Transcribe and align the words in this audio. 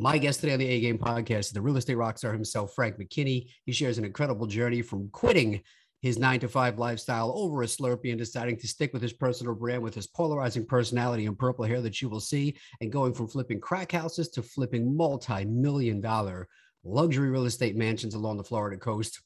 My 0.00 0.16
guest 0.16 0.40
today 0.40 0.54
on 0.54 0.58
the 0.58 0.66
A 0.66 0.80
Game 0.80 0.96
podcast 0.96 1.40
is 1.40 1.50
the 1.50 1.60
real 1.60 1.76
estate 1.76 1.98
rockstar 1.98 2.32
himself, 2.32 2.72
Frank 2.74 2.96
McKinney. 2.96 3.50
He 3.66 3.72
shares 3.72 3.98
an 3.98 4.06
incredible 4.06 4.46
journey 4.46 4.80
from 4.80 5.10
quitting 5.10 5.60
his 6.00 6.18
nine 6.18 6.40
to 6.40 6.48
five 6.48 6.78
lifestyle 6.78 7.34
over 7.36 7.62
a 7.62 7.66
Slurpee 7.66 8.08
and 8.08 8.18
deciding 8.18 8.56
to 8.60 8.66
stick 8.66 8.94
with 8.94 9.02
his 9.02 9.12
personal 9.12 9.54
brand 9.54 9.82
with 9.82 9.94
his 9.94 10.06
polarizing 10.06 10.64
personality 10.64 11.26
and 11.26 11.38
purple 11.38 11.66
hair 11.66 11.82
that 11.82 12.00
you 12.00 12.08
will 12.08 12.18
see, 12.18 12.56
and 12.80 12.90
going 12.90 13.12
from 13.12 13.28
flipping 13.28 13.60
crack 13.60 13.92
houses 13.92 14.30
to 14.30 14.42
flipping 14.42 14.96
multi 14.96 15.44
million 15.44 16.00
dollar 16.00 16.48
luxury 16.82 17.28
real 17.28 17.44
estate 17.44 17.76
mansions 17.76 18.14
along 18.14 18.38
the 18.38 18.42
Florida 18.42 18.78
coast. 18.78 19.20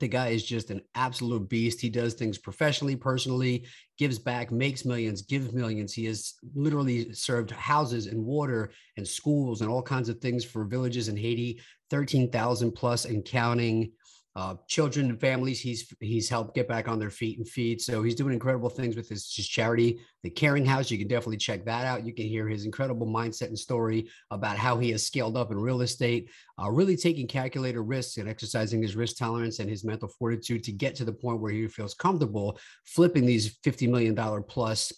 The 0.00 0.08
guy 0.08 0.28
is 0.28 0.44
just 0.44 0.70
an 0.70 0.80
absolute 0.94 1.48
beast. 1.48 1.80
He 1.80 1.88
does 1.88 2.14
things 2.14 2.38
professionally, 2.38 2.96
personally, 2.96 3.66
gives 3.98 4.18
back, 4.18 4.50
makes 4.50 4.84
millions, 4.84 5.22
gives 5.22 5.52
millions. 5.52 5.92
He 5.92 6.04
has 6.06 6.34
literally 6.54 7.12
served 7.12 7.52
houses 7.52 8.06
and 8.06 8.24
water 8.24 8.72
and 8.96 9.06
schools 9.06 9.60
and 9.60 9.70
all 9.70 9.82
kinds 9.82 10.08
of 10.08 10.18
things 10.18 10.44
for 10.44 10.64
villages 10.64 11.08
in 11.08 11.16
Haiti, 11.16 11.60
13,000 11.90 12.72
plus 12.72 13.04
and 13.04 13.24
counting 13.24 13.92
uh, 14.36 14.54
children 14.66 15.10
and 15.10 15.20
families 15.20 15.60
he's 15.60 15.92
he's 16.00 16.28
helped 16.28 16.54
get 16.54 16.66
back 16.66 16.88
on 16.88 16.98
their 16.98 17.10
feet 17.10 17.38
and 17.38 17.48
feed 17.48 17.80
so 17.80 18.02
he's 18.02 18.16
doing 18.16 18.32
incredible 18.32 18.68
things 18.68 18.96
with 18.96 19.08
his, 19.08 19.32
his 19.32 19.46
charity 19.46 20.00
the 20.24 20.30
caring 20.30 20.64
house. 20.64 20.90
You 20.90 20.98
can 20.98 21.06
definitely 21.06 21.36
check 21.36 21.66
that 21.66 21.84
out. 21.84 22.04
You 22.04 22.14
can 22.14 22.26
hear 22.26 22.48
his 22.48 22.64
incredible 22.64 23.06
mindset 23.06 23.48
and 23.48 23.58
story 23.58 24.08
about 24.30 24.56
how 24.56 24.78
he 24.78 24.90
has 24.90 25.06
scaled 25.06 25.36
up 25.36 25.52
in 25.52 25.60
real 25.60 25.82
estate 25.82 26.30
uh, 26.60 26.70
really 26.70 26.96
taking 26.96 27.28
calculated 27.28 27.80
risks 27.80 28.16
and 28.16 28.28
exercising 28.28 28.80
his 28.80 28.96
risk 28.96 29.18
tolerance 29.18 29.58
and 29.58 29.68
his 29.68 29.84
mental 29.84 30.08
fortitude 30.08 30.64
to 30.64 30.72
get 30.72 30.94
to 30.96 31.04
the 31.04 31.12
point 31.12 31.40
where 31.40 31.52
he 31.52 31.68
feels 31.68 31.94
comfortable 31.94 32.58
flipping 32.86 33.26
these 33.26 33.58
50 33.62 33.86
million 33.86 34.14
dollar 34.14 34.40
plus 34.40 34.92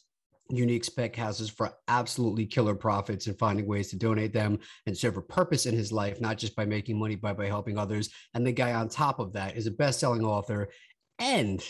unique 0.51 0.85
spec 0.85 1.17
houses 1.17 1.51
for 1.51 1.73
absolutely 1.89 2.47
killer 2.47 2.75
profits 2.75 3.27
and 3.27 3.39
finding 3.39 3.67
ways 3.67 3.89
to 3.91 3.97
donate 3.97 4.33
them 4.33 4.59
and 4.87 4.97
serve 4.97 5.17
a 5.17 5.23
purpose 5.23 5.67
in 5.67 5.75
his 5.75 5.93
life, 5.93 6.21
not 6.21 6.39
just 6.39 6.55
by 6.55 6.65
making 6.65 6.99
money, 6.99 7.17
but 7.17 7.37
by 7.37 7.47
helping 7.47 7.79
others. 7.79 8.11
And 8.35 8.47
the 8.47 8.53
guy 8.53 8.73
on 8.75 8.89
top 8.89 9.19
of 9.19 9.33
that 9.33 9.57
is 9.57 9.67
a 9.67 9.73
best-selling 9.73 10.25
author 10.25 10.69
and 11.19 11.63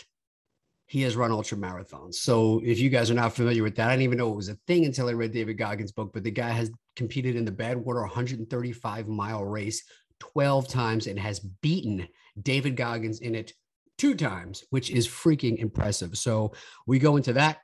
he 0.87 1.01
has 1.01 1.17
run 1.17 1.31
ultra 1.31 1.57
marathons. 1.57 2.15
So 2.15 2.61
if 2.63 2.79
you 2.79 2.89
guys 2.89 3.11
are 3.11 3.15
not 3.15 3.35
familiar 3.35 3.61
with 3.61 3.75
that, 3.75 3.89
I 3.89 3.91
didn't 3.91 4.03
even 4.03 4.17
know 4.17 4.31
it 4.31 4.37
was 4.37 4.49
a 4.49 4.57
thing 4.67 4.85
until 4.85 5.09
I 5.09 5.13
read 5.13 5.33
David 5.33 5.57
Goggins' 5.57 5.91
book, 5.91 6.11
but 6.13 6.23
the 6.23 6.31
guy 6.31 6.49
has 6.49 6.71
competed 6.95 7.35
in 7.35 7.43
the 7.43 7.51
Badwater 7.51 8.01
135 8.01 9.07
mile 9.07 9.43
race 9.43 9.83
12 10.19 10.67
times 10.67 11.07
and 11.07 11.19
has 11.19 11.39
beaten 11.39 12.07
David 12.41 12.77
Goggins 12.77 13.19
in 13.19 13.35
it 13.35 13.53
two 13.97 14.15
times, 14.15 14.63
which 14.69 14.89
is 14.89 15.07
freaking 15.07 15.57
impressive. 15.57 16.17
So 16.17 16.53
we 16.85 16.99
go 16.99 17.17
into 17.17 17.33
that 17.33 17.57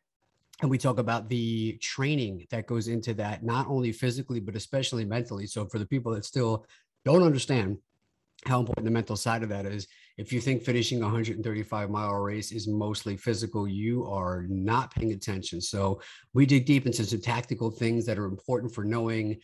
and 0.62 0.70
we 0.70 0.78
talk 0.78 1.00
about 1.00 1.30
the 1.30 1.78
training 1.82 2.46
that 2.50 2.68
goes 2.68 2.88
into 2.88 3.14
that 3.16 3.44
not 3.44 3.68
only 3.68 3.92
physically 3.92 4.40
but 4.40 4.56
especially 4.56 5.06
mentally. 5.06 5.48
So 5.48 5.66
for 5.66 5.80
the 5.80 5.86
people 5.86 6.14
that 6.14 6.26
still 6.26 6.66
don't 7.06 7.24
understand 7.24 7.78
how 8.46 8.60
important 8.60 8.86
the 8.86 8.92
mental 8.92 9.16
side 9.16 9.44
of 9.44 9.50
that 9.50 9.66
is 9.66 9.88
if 10.18 10.32
you 10.32 10.40
think 10.40 10.64
finishing 10.64 11.00
a 11.00 11.06
135 11.06 11.90
mile 11.90 12.14
race 12.16 12.52
is 12.52 12.68
mostly 12.68 13.18
physical 13.18 13.68
you 13.68 14.06
are 14.06 14.46
not 14.48 14.94
paying 14.94 15.12
attention. 15.12 15.60
So 15.60 16.02
we 16.34 16.46
dig 16.46 16.66
deep 16.66 16.86
into 16.86 17.04
some 17.06 17.22
tactical 17.22 17.72
things 17.72 18.06
that 18.06 18.20
are 18.20 18.26
important 18.26 18.74
for 18.74 18.84
knowing 18.84 19.40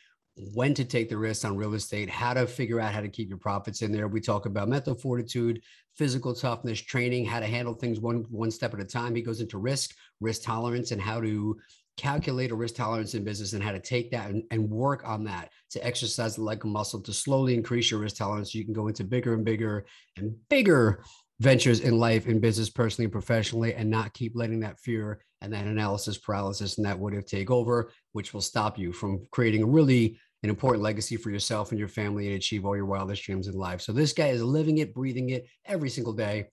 when 0.53 0.73
to 0.73 0.85
take 0.85 1.09
the 1.09 1.17
risk 1.17 1.45
on 1.45 1.57
real 1.57 1.73
estate, 1.73 2.09
how 2.09 2.33
to 2.33 2.47
figure 2.47 2.79
out 2.79 2.93
how 2.93 3.01
to 3.01 3.09
keep 3.09 3.29
your 3.29 3.37
profits 3.37 3.81
in 3.81 3.91
there. 3.91 4.07
We 4.07 4.21
talk 4.21 4.45
about 4.45 4.69
mental 4.69 4.95
fortitude, 4.95 5.61
physical 5.95 6.33
toughness, 6.33 6.81
training, 6.81 7.25
how 7.25 7.39
to 7.39 7.45
handle 7.45 7.73
things 7.73 7.99
one 7.99 8.25
one 8.29 8.51
step 8.51 8.73
at 8.73 8.79
a 8.79 8.85
time. 8.85 9.15
He 9.15 9.21
goes 9.21 9.41
into 9.41 9.57
risk, 9.57 9.95
risk 10.21 10.43
tolerance, 10.43 10.91
and 10.91 11.01
how 11.01 11.19
to 11.21 11.57
calculate 11.97 12.51
a 12.51 12.55
risk 12.55 12.75
tolerance 12.75 13.13
in 13.13 13.25
business 13.25 13.51
and 13.51 13.61
how 13.61 13.73
to 13.73 13.79
take 13.79 14.09
that 14.11 14.29
and, 14.29 14.41
and 14.51 14.69
work 14.69 15.05
on 15.05 15.25
that 15.25 15.49
to 15.69 15.85
exercise 15.85 16.35
the 16.35 16.41
leg 16.41 16.63
muscle 16.63 17.01
to 17.01 17.11
slowly 17.11 17.53
increase 17.53 17.91
your 17.91 17.99
risk 17.99 18.15
tolerance. 18.15 18.53
So 18.53 18.57
you 18.57 18.63
can 18.63 18.73
go 18.73 18.87
into 18.87 19.03
bigger 19.03 19.33
and 19.33 19.43
bigger 19.43 19.85
and 20.15 20.33
bigger 20.49 21.03
ventures 21.41 21.81
in 21.81 21.97
life, 21.97 22.27
in 22.27 22.39
business, 22.39 22.69
personally 22.69 23.05
and 23.05 23.11
professionally, 23.11 23.73
and 23.73 23.89
not 23.89 24.13
keep 24.13 24.33
letting 24.35 24.61
that 24.61 24.79
fear 24.79 25.21
and 25.41 25.53
that 25.53 25.65
analysis 25.65 26.17
paralysis 26.17 26.77
and 26.77 26.85
that 26.85 26.99
would 26.99 27.13
have 27.13 27.25
take 27.25 27.51
over, 27.51 27.91
which 28.13 28.33
will 28.33 28.41
stop 28.41 28.77
you 28.77 28.91
from 28.91 29.25
creating 29.31 29.63
a 29.63 29.67
really 29.67 30.17
an 30.43 30.49
important 30.49 30.83
legacy 30.83 31.17
for 31.17 31.31
yourself 31.31 31.71
and 31.71 31.79
your 31.79 31.87
family 31.87 32.27
and 32.27 32.35
achieve 32.35 32.65
all 32.65 32.75
your 32.75 32.85
wildest 32.85 33.23
dreams 33.23 33.47
in 33.47 33.53
life. 33.53 33.81
So 33.81 33.91
this 33.91 34.13
guy 34.13 34.27
is 34.27 34.41
living 34.41 34.77
it, 34.77 34.93
breathing 34.93 35.31
it 35.31 35.45
every 35.65 35.89
single 35.89 36.13
day. 36.13 36.47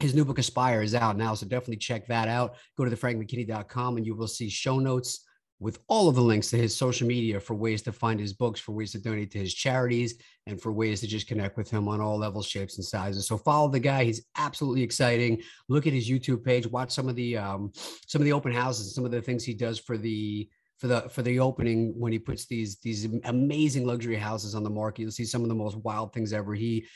His 0.00 0.14
new 0.14 0.24
book 0.24 0.38
Aspire 0.38 0.82
is 0.82 0.94
out 0.94 1.16
now, 1.16 1.34
so 1.34 1.46
definitely 1.46 1.76
check 1.76 2.06
that 2.08 2.26
out. 2.26 2.56
Go 2.76 2.84
to 2.84 2.96
thefrankmckinney.com 2.96 3.96
and 3.98 4.06
you 4.06 4.16
will 4.16 4.26
see 4.26 4.48
show 4.48 4.78
notes 4.78 5.24
with 5.60 5.78
all 5.88 6.08
of 6.08 6.14
the 6.14 6.22
links 6.22 6.48
to 6.48 6.56
his 6.56 6.74
social 6.74 7.06
media 7.06 7.38
for 7.38 7.54
ways 7.54 7.82
to 7.82 7.92
find 7.92 8.18
his 8.18 8.32
books, 8.32 8.58
for 8.58 8.72
ways 8.72 8.92
to 8.92 8.98
donate 8.98 9.30
to 9.30 9.38
his 9.38 9.52
charities, 9.52 10.14
and 10.46 10.60
for 10.60 10.72
ways 10.72 11.00
to 11.00 11.06
just 11.06 11.28
connect 11.28 11.58
with 11.58 11.70
him 11.70 11.86
on 11.86 12.00
all 12.00 12.18
levels, 12.18 12.46
shapes, 12.46 12.78
and 12.78 12.84
sizes. 12.84 13.28
So 13.28 13.36
follow 13.36 13.68
the 13.68 13.78
guy; 13.78 14.04
he's 14.04 14.24
absolutely 14.36 14.82
exciting. 14.82 15.42
Look 15.68 15.86
at 15.86 15.92
his 15.92 16.08
YouTube 16.08 16.42
page, 16.42 16.66
watch 16.66 16.90
some 16.92 17.10
of 17.10 17.14
the 17.14 17.36
um, 17.36 17.72
some 18.06 18.22
of 18.22 18.24
the 18.24 18.32
open 18.32 18.52
houses, 18.52 18.94
some 18.94 19.04
of 19.04 19.10
the 19.10 19.20
things 19.20 19.44
he 19.44 19.54
does 19.54 19.78
for 19.78 19.98
the 19.98 20.48
for 20.80 20.86
the 20.86 21.02
for 21.10 21.22
the 21.22 21.38
opening 21.38 21.92
when 21.96 22.10
he 22.10 22.18
puts 22.18 22.46
these 22.46 22.78
these 22.78 23.06
amazing 23.24 23.86
luxury 23.86 24.16
houses 24.16 24.54
on 24.54 24.64
the 24.64 24.70
market. 24.70 25.02
You'll 25.02 25.10
see 25.10 25.26
some 25.26 25.42
of 25.42 25.48
the 25.48 25.54
most 25.54 25.76
wild 25.76 26.12
things 26.12 26.32
ever. 26.32 26.54
He 26.54 26.86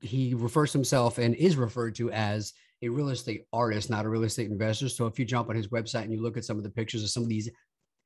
he 0.00 0.32
refers 0.34 0.72
to 0.72 0.78
himself 0.78 1.18
and 1.18 1.34
is 1.34 1.56
referred 1.56 1.94
to 1.96 2.10
as 2.10 2.54
a 2.82 2.88
real 2.88 3.10
estate 3.10 3.44
artist, 3.52 3.90
not 3.90 4.06
a 4.06 4.08
real 4.08 4.24
estate 4.24 4.50
investor. 4.50 4.88
So 4.88 5.06
if 5.06 5.18
you 5.18 5.24
jump 5.24 5.50
on 5.50 5.56
his 5.56 5.68
website 5.68 6.04
and 6.04 6.12
you 6.12 6.22
look 6.22 6.36
at 6.36 6.44
some 6.44 6.56
of 6.56 6.62
the 6.62 6.70
pictures 6.70 7.02
of 7.02 7.10
some 7.10 7.22
of 7.22 7.28
these 7.28 7.50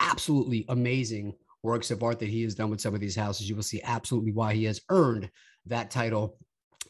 absolutely 0.00 0.65
amazing 0.71 1.34
works 1.62 1.91
of 1.91 2.03
art 2.03 2.19
that 2.19 2.28
he 2.28 2.43
has 2.43 2.55
done 2.55 2.71
with 2.71 2.81
some 2.81 2.94
of 2.94 3.00
these 3.00 3.15
houses, 3.15 3.49
you 3.49 3.55
will 3.55 3.62
see 3.62 3.82
absolutely 3.82 4.32
why 4.32 4.55
he 4.55 4.65
has 4.65 4.81
earned 4.88 5.31
that 5.66 5.91
title. 5.91 6.37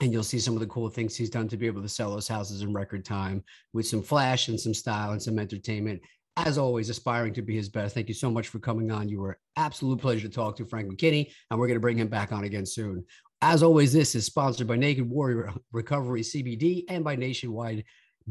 And 0.00 0.10
you'll 0.12 0.22
see 0.22 0.38
some 0.38 0.54
of 0.54 0.60
the 0.60 0.66
cool 0.66 0.88
things 0.88 1.16
he's 1.16 1.28
done 1.28 1.48
to 1.48 1.56
be 1.56 1.66
able 1.66 1.82
to 1.82 1.88
sell 1.88 2.12
those 2.12 2.28
houses 2.28 2.62
in 2.62 2.72
record 2.72 3.04
time 3.04 3.44
with 3.74 3.86
some 3.86 4.02
flash 4.02 4.48
and 4.48 4.58
some 4.58 4.72
style 4.72 5.10
and 5.10 5.22
some 5.22 5.38
entertainment 5.38 6.00
as 6.36 6.58
always, 6.58 6.88
aspiring 6.88 7.34
to 7.34 7.42
be 7.42 7.54
his 7.54 7.68
best. 7.68 7.94
Thank 7.94 8.08
you 8.08 8.14
so 8.14 8.30
much 8.30 8.48
for 8.48 8.58
coming 8.58 8.90
on. 8.90 9.08
You 9.08 9.20
were 9.20 9.38
absolute 9.56 10.00
pleasure 10.00 10.28
to 10.28 10.34
talk 10.34 10.56
to 10.56 10.64
Frank 10.64 10.90
McKinney, 10.90 11.30
and 11.50 11.60
we're 11.60 11.66
going 11.66 11.76
to 11.76 11.80
bring 11.80 11.98
him 11.98 12.08
back 12.08 12.32
on 12.32 12.44
again 12.44 12.66
soon. 12.66 13.04
As 13.42 13.62
always, 13.62 13.92
this 13.92 14.14
is 14.14 14.24
sponsored 14.24 14.66
by 14.68 14.76
Naked 14.76 15.08
Warrior 15.08 15.52
Recovery 15.72 16.22
CBD 16.22 16.84
and 16.88 17.02
by 17.02 17.16
Nationwide 17.16 17.84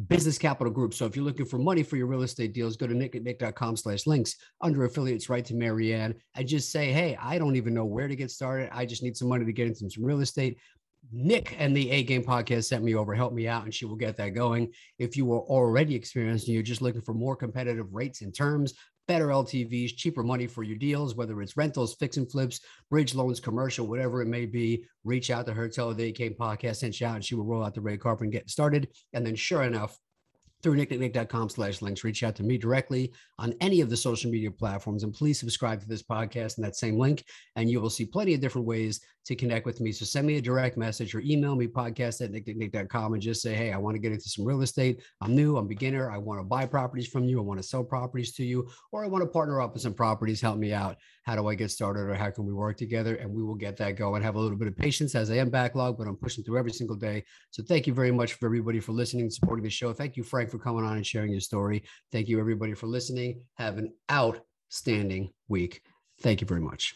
Business 0.07 0.37
Capital 0.37 0.71
Group. 0.71 0.93
So 0.93 1.05
if 1.05 1.15
you're 1.15 1.25
looking 1.25 1.45
for 1.45 1.57
money 1.57 1.83
for 1.83 1.97
your 1.97 2.07
real 2.07 2.21
estate 2.21 2.53
deals, 2.53 2.77
go 2.77 2.87
to 2.87 2.93
nickatnick.com 2.93 3.75
slash 3.75 4.07
links 4.07 4.37
under 4.61 4.85
affiliates 4.85 5.29
right 5.29 5.43
to 5.45 5.53
Marianne 5.53 6.15
and 6.35 6.47
just 6.47 6.71
say, 6.71 6.93
hey, 6.93 7.17
I 7.21 7.37
don't 7.37 7.57
even 7.57 7.73
know 7.73 7.85
where 7.85 8.07
to 8.07 8.15
get 8.15 8.31
started. 8.31 8.69
I 8.71 8.85
just 8.85 9.03
need 9.03 9.17
some 9.17 9.27
money 9.27 9.45
to 9.45 9.53
get 9.53 9.67
into 9.67 9.89
some 9.89 10.03
real 10.03 10.21
estate. 10.21 10.57
Nick 11.11 11.55
and 11.59 11.75
the 11.75 11.89
A 11.91 12.03
Game 12.03 12.23
podcast 12.23 12.65
sent 12.65 12.83
me 12.83 12.95
over, 12.95 13.13
help 13.13 13.33
me 13.33 13.47
out, 13.47 13.63
and 13.63 13.73
she 13.73 13.85
will 13.85 13.95
get 13.95 14.17
that 14.17 14.29
going. 14.29 14.71
If 14.99 15.17
you 15.17 15.31
are 15.33 15.39
already 15.39 15.95
experienced 15.95 16.47
and 16.47 16.53
you're 16.53 16.63
just 16.63 16.81
looking 16.81 17.01
for 17.01 17.13
more 17.13 17.35
competitive 17.35 17.93
rates 17.93 18.21
and 18.21 18.33
terms, 18.33 18.73
better 19.07 19.27
LTVs, 19.27 19.95
cheaper 19.97 20.23
money 20.23 20.47
for 20.47 20.63
your 20.63 20.77
deals, 20.77 21.15
whether 21.15 21.41
it's 21.41 21.57
rentals, 21.57 21.95
fix 21.95 22.17
and 22.17 22.31
flips, 22.31 22.61
bridge 22.89 23.15
loans, 23.15 23.39
commercial, 23.39 23.87
whatever 23.87 24.21
it 24.21 24.27
may 24.27 24.45
be, 24.45 24.85
reach 25.03 25.31
out 25.31 25.45
to 25.47 25.53
her, 25.53 25.67
tell 25.67 25.89
her 25.89 25.95
the 25.95 26.05
A 26.05 26.11
Game 26.11 26.35
podcast 26.39 26.77
sent 26.77 26.99
you 26.99 27.07
out, 27.07 27.15
and 27.15 27.25
she 27.25 27.35
will 27.35 27.45
roll 27.45 27.63
out 27.63 27.73
the 27.73 27.81
red 27.81 27.99
carpet 27.99 28.23
and 28.23 28.31
get 28.31 28.49
started. 28.49 28.87
And 29.13 29.25
then, 29.25 29.35
sure 29.35 29.63
enough, 29.63 29.97
through 30.61 30.77
nicknicknick.com 30.77 31.49
slash 31.49 31.81
links. 31.81 32.03
Reach 32.03 32.23
out 32.23 32.35
to 32.35 32.43
me 32.43 32.57
directly 32.57 33.13
on 33.39 33.53
any 33.61 33.81
of 33.81 33.89
the 33.89 33.97
social 33.97 34.31
media 34.31 34.51
platforms. 34.51 35.03
And 35.03 35.13
please 35.13 35.39
subscribe 35.39 35.81
to 35.81 35.87
this 35.87 36.03
podcast 36.03 36.57
in 36.57 36.63
that 36.63 36.75
same 36.75 36.97
link. 36.97 37.23
And 37.55 37.69
you 37.69 37.81
will 37.81 37.89
see 37.89 38.05
plenty 38.05 38.33
of 38.33 38.41
different 38.41 38.67
ways 38.67 39.01
to 39.25 39.35
connect 39.35 39.65
with 39.65 39.79
me. 39.81 39.91
So 39.91 40.05
send 40.05 40.25
me 40.25 40.37
a 40.37 40.41
direct 40.41 40.77
message 40.77 41.13
or 41.13 41.21
email 41.21 41.55
me 41.55 41.67
podcast 41.67 42.21
at 42.21 42.31
nicknicknick.com 42.31 43.13
and 43.13 43.21
just 43.21 43.41
say, 43.41 43.53
hey, 43.53 43.71
I 43.71 43.77
want 43.77 43.95
to 43.95 43.99
get 43.99 44.11
into 44.11 44.29
some 44.29 44.45
real 44.45 44.61
estate. 44.61 45.01
I'm 45.21 45.35
new, 45.35 45.57
I'm 45.57 45.67
beginner. 45.67 46.09
I 46.09 46.17
want 46.17 46.39
to 46.39 46.43
buy 46.43 46.65
properties 46.65 47.07
from 47.07 47.25
you. 47.25 47.39
I 47.39 47.43
want 47.43 47.59
to 47.61 47.67
sell 47.67 47.83
properties 47.83 48.33
to 48.33 48.43
you, 48.43 48.67
or 48.91 49.03
I 49.03 49.07
want 49.07 49.23
to 49.23 49.29
partner 49.29 49.61
up 49.61 49.73
with 49.73 49.83
some 49.83 49.93
properties. 49.93 50.41
Help 50.41 50.57
me 50.57 50.73
out. 50.73 50.97
How 51.23 51.35
do 51.35 51.47
I 51.47 51.55
get 51.55 51.69
started 51.69 52.01
or 52.01 52.15
how 52.15 52.31
can 52.31 52.45
we 52.45 52.53
work 52.53 52.77
together? 52.77 53.15
And 53.15 53.31
we 53.31 53.43
will 53.43 53.55
get 53.55 53.77
that 53.77 53.95
going. 53.95 54.23
Have 54.23 54.35
a 54.35 54.39
little 54.39 54.57
bit 54.57 54.67
of 54.67 54.75
patience 54.75 55.13
as 55.13 55.29
I 55.29 55.35
am 55.35 55.49
backlog, 55.49 55.97
but 55.97 56.07
I'm 56.07 56.17
pushing 56.17 56.43
through 56.43 56.57
every 56.57 56.73
single 56.73 56.95
day. 56.95 57.23
So 57.51 57.61
thank 57.63 57.85
you 57.85 57.93
very 57.93 58.11
much 58.11 58.33
for 58.33 58.47
everybody 58.47 58.79
for 58.79 58.93
listening 58.93 59.23
and 59.23 59.33
supporting 59.33 59.63
the 59.63 59.69
show. 59.69 59.93
Thank 59.93 60.17
you, 60.17 60.23
Frank, 60.23 60.49
for 60.49 60.57
coming 60.57 60.83
on 60.83 60.97
and 60.97 61.05
sharing 61.05 61.31
your 61.31 61.41
story. 61.41 61.83
Thank 62.11 62.27
you, 62.27 62.39
everybody, 62.39 62.73
for 62.73 62.87
listening. 62.87 63.41
Have 63.55 63.77
an 63.77 63.93
outstanding 64.11 65.29
week. 65.47 65.83
Thank 66.21 66.41
you 66.41 66.47
very 66.47 66.61
much. 66.61 66.95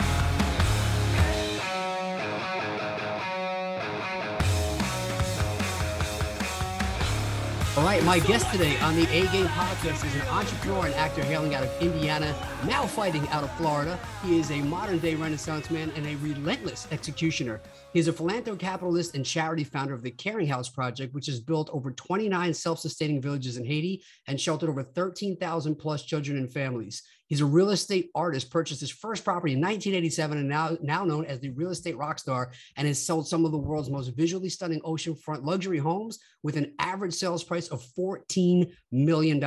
My 7.99 8.19
guest 8.19 8.49
today 8.51 8.79
on 8.79 8.95
the 8.95 9.03
A 9.03 9.27
Game 9.31 9.47
podcast 9.47 10.05
is 10.05 10.15
an 10.15 10.21
entrepreneur 10.29 10.85
and 10.85 10.95
actor 10.95 11.23
hailing 11.25 11.55
out 11.55 11.63
of 11.63 11.81
Indiana, 11.81 12.33
now 12.65 12.85
fighting 12.85 13.27
out 13.29 13.43
of 13.43 13.51
Florida. 13.57 13.99
He 14.23 14.39
is 14.39 14.49
a 14.49 14.61
modern 14.61 14.99
day 14.99 15.15
Renaissance 15.15 15.69
man 15.69 15.91
and 15.97 16.07
a 16.07 16.15
relentless 16.17 16.87
executioner. 16.91 17.59
He 17.93 17.99
is 17.99 18.07
a 18.07 18.13
philanthrocapitalist 18.13 19.15
and 19.15 19.25
charity 19.25 19.65
founder 19.65 19.93
of 19.93 20.01
the 20.01 20.11
Caring 20.11 20.47
House 20.47 20.69
Project, 20.69 21.13
which 21.13 21.25
has 21.25 21.41
built 21.41 21.69
over 21.73 21.91
29 21.91 22.53
self 22.53 22.79
sustaining 22.79 23.21
villages 23.21 23.57
in 23.57 23.65
Haiti 23.65 24.01
and 24.27 24.39
sheltered 24.39 24.69
over 24.69 24.83
13,000 24.83 25.75
plus 25.75 26.03
children 26.03 26.37
and 26.37 26.51
families. 26.51 27.03
He's 27.27 27.41
a 27.41 27.45
real 27.45 27.71
estate 27.71 28.09
artist, 28.15 28.49
purchased 28.49 28.79
his 28.79 28.91
first 28.91 29.25
property 29.25 29.53
in 29.53 29.59
1987 29.59 30.37
and 30.37 30.47
now, 30.47 30.77
now 30.81 31.03
known 31.03 31.25
as 31.25 31.39
the 31.39 31.49
real 31.49 31.71
estate 31.71 31.97
rock 31.97 32.19
star 32.19 32.51
and 32.77 32.87
has 32.87 33.05
sold 33.05 33.27
some 33.27 33.45
of 33.45 33.51
the 33.51 33.57
world's 33.57 33.89
most 33.89 34.15
visually 34.15 34.49
stunning 34.49 34.81
oceanfront 34.81 35.45
luxury 35.45 35.77
homes 35.77 36.19
with 36.43 36.55
an 36.55 36.73
average 36.79 37.13
sales 37.13 37.43
price 37.43 37.67
of 37.69 37.83
$14 37.97 38.71
million. 38.91 39.41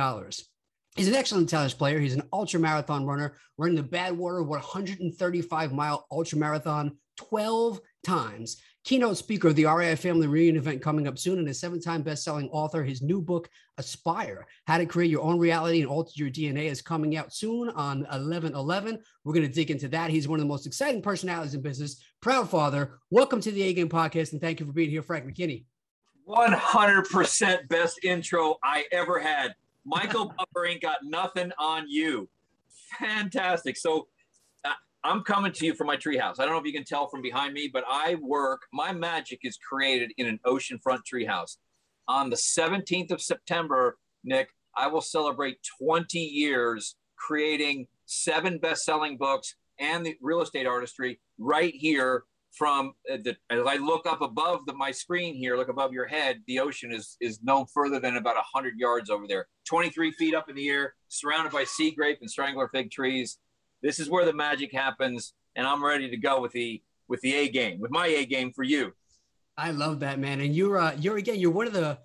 He's 0.95 1.07
an 1.07 1.15
excellent 1.15 1.49
tennis 1.49 1.73
player. 1.73 1.99
He's 1.99 2.15
an 2.15 2.29
ultra 2.31 2.59
marathon 2.59 3.05
runner, 3.05 3.37
running 3.57 3.75
the 3.75 3.83
Badwater 3.83 4.45
135 4.45 5.73
mile 5.73 6.05
ultra 6.11 6.37
marathon 6.37 6.97
12 7.17 7.79
times 8.05 8.61
keynote 8.85 9.17
speaker 9.17 9.47
of 9.47 9.55
the 9.55 9.65
REI 9.65 9.95
Family 9.95 10.27
Reunion 10.27 10.57
event 10.57 10.81
coming 10.81 11.07
up 11.07 11.17
soon, 11.17 11.39
and 11.39 11.49
a 11.49 11.53
seven 11.53 11.81
time 11.81 12.03
best 12.03 12.23
selling 12.23 12.47
author. 12.49 12.83
His 12.83 13.01
new 13.01 13.19
book, 13.19 13.49
Aspire 13.77 14.47
How 14.67 14.77
to 14.77 14.85
Create 14.85 15.09
Your 15.09 15.23
Own 15.23 15.39
Reality 15.39 15.81
and 15.81 15.89
Alter 15.89 16.11
Your 16.13 16.29
DNA, 16.29 16.65
is 16.69 16.81
coming 16.81 17.17
out 17.17 17.33
soon 17.33 17.69
on 17.69 18.07
11 18.13 18.53
11. 18.53 18.99
We're 19.23 19.33
going 19.33 19.47
to 19.47 19.53
dig 19.53 19.71
into 19.71 19.89
that. 19.89 20.11
He's 20.11 20.27
one 20.27 20.39
of 20.39 20.45
the 20.45 20.47
most 20.47 20.67
exciting 20.67 21.01
personalities 21.01 21.55
in 21.55 21.61
business. 21.61 22.01
Proud 22.21 22.49
father. 22.49 22.99
Welcome 23.09 23.41
to 23.41 23.51
the 23.51 23.63
A 23.63 23.73
Game 23.73 23.89
podcast, 23.89 24.31
and 24.31 24.39
thank 24.39 24.59
you 24.59 24.65
for 24.65 24.71
being 24.71 24.91
here, 24.91 25.01
Frank 25.01 25.25
McKinney. 25.25 25.65
100% 26.27 27.67
best 27.67 27.99
intro 28.03 28.57
I 28.63 28.85
ever 28.91 29.19
had. 29.19 29.55
Michael 29.83 30.33
Buffer 30.37 30.65
ain't 30.65 30.81
got 30.81 30.97
nothing 31.03 31.51
on 31.59 31.85
you. 31.87 32.29
Fantastic. 32.99 33.77
So, 33.77 34.07
I'm 35.05 35.21
coming 35.21 35.51
to 35.51 35.65
you 35.67 35.75
from 35.75 35.85
my 35.85 35.97
treehouse. 35.97 36.39
I 36.39 36.45
don't 36.45 36.53
know 36.53 36.57
if 36.57 36.65
you 36.65 36.73
can 36.73 36.83
tell 36.83 37.07
from 37.07 37.21
behind 37.21 37.53
me, 37.53 37.69
but 37.71 37.83
I 37.87 38.15
work, 38.15 38.63
my 38.73 38.91
magic 38.91 39.41
is 39.43 39.55
created 39.55 40.11
in 40.17 40.25
an 40.25 40.39
oceanfront 40.47 41.01
treehouse. 41.05 41.57
On 42.07 42.31
the 42.31 42.35
17th 42.35 43.11
of 43.11 43.21
September, 43.21 43.99
Nick, 44.23 44.49
I 44.75 44.87
will 44.87 45.01
celebrate 45.01 45.57
20 45.79 46.17
years 46.17 46.95
creating 47.17 47.85
seven 48.07 48.57
best 48.57 48.83
selling 48.83 49.15
books 49.15 49.55
and 49.79 50.03
the 50.03 50.17
real 50.21 50.41
estate 50.41 50.65
artistry 50.65 51.19
right 51.37 51.73
here 51.75 52.23
from 52.51 52.93
uh, 53.11 53.17
the 53.23 53.35
as 53.51 53.65
I 53.67 53.75
look 53.75 54.07
up 54.07 54.21
above 54.21 54.65
the, 54.65 54.73
my 54.73 54.89
screen 54.89 55.35
here, 55.35 55.55
look 55.55 55.67
above 55.67 55.93
your 55.93 56.07
head, 56.07 56.41
the 56.47 56.59
ocean 56.59 56.91
is 56.91 57.17
is 57.19 57.39
no 57.43 57.67
further 57.73 57.99
than 57.99 58.15
about 58.15 58.35
100 58.35 58.75
yards 58.77 59.09
over 59.09 59.27
there, 59.27 59.47
23 59.67 60.11
feet 60.13 60.33
up 60.33 60.49
in 60.49 60.55
the 60.55 60.69
air, 60.69 60.95
surrounded 61.09 61.51
by 61.51 61.65
sea 61.65 61.91
grape 61.91 62.19
and 62.21 62.31
strangler 62.31 62.69
fig 62.69 62.89
trees 62.89 63.39
this 63.81 63.99
is 63.99 64.09
where 64.09 64.25
the 64.25 64.33
magic 64.33 64.73
happens, 64.73 65.33
and 65.55 65.67
I'm 65.67 65.83
ready 65.83 66.09
to 66.09 66.17
go 66.17 66.41
with 66.41 66.51
the 66.51 66.81
with 67.07 67.21
the 67.21 67.33
A 67.35 67.49
game, 67.49 67.79
with 67.79 67.91
my 67.91 68.07
A 68.07 68.25
game 68.25 68.51
for 68.51 68.63
you. 68.63 68.93
I 69.57 69.71
love 69.71 70.01
that, 70.01 70.19
man. 70.19 70.41
And 70.41 70.55
you're 70.55 70.77
uh, 70.77 70.95
you're 70.99 71.17
again, 71.17 71.39
you're 71.39 71.51
one 71.51 71.67
of 71.67 71.73
the 71.73 71.97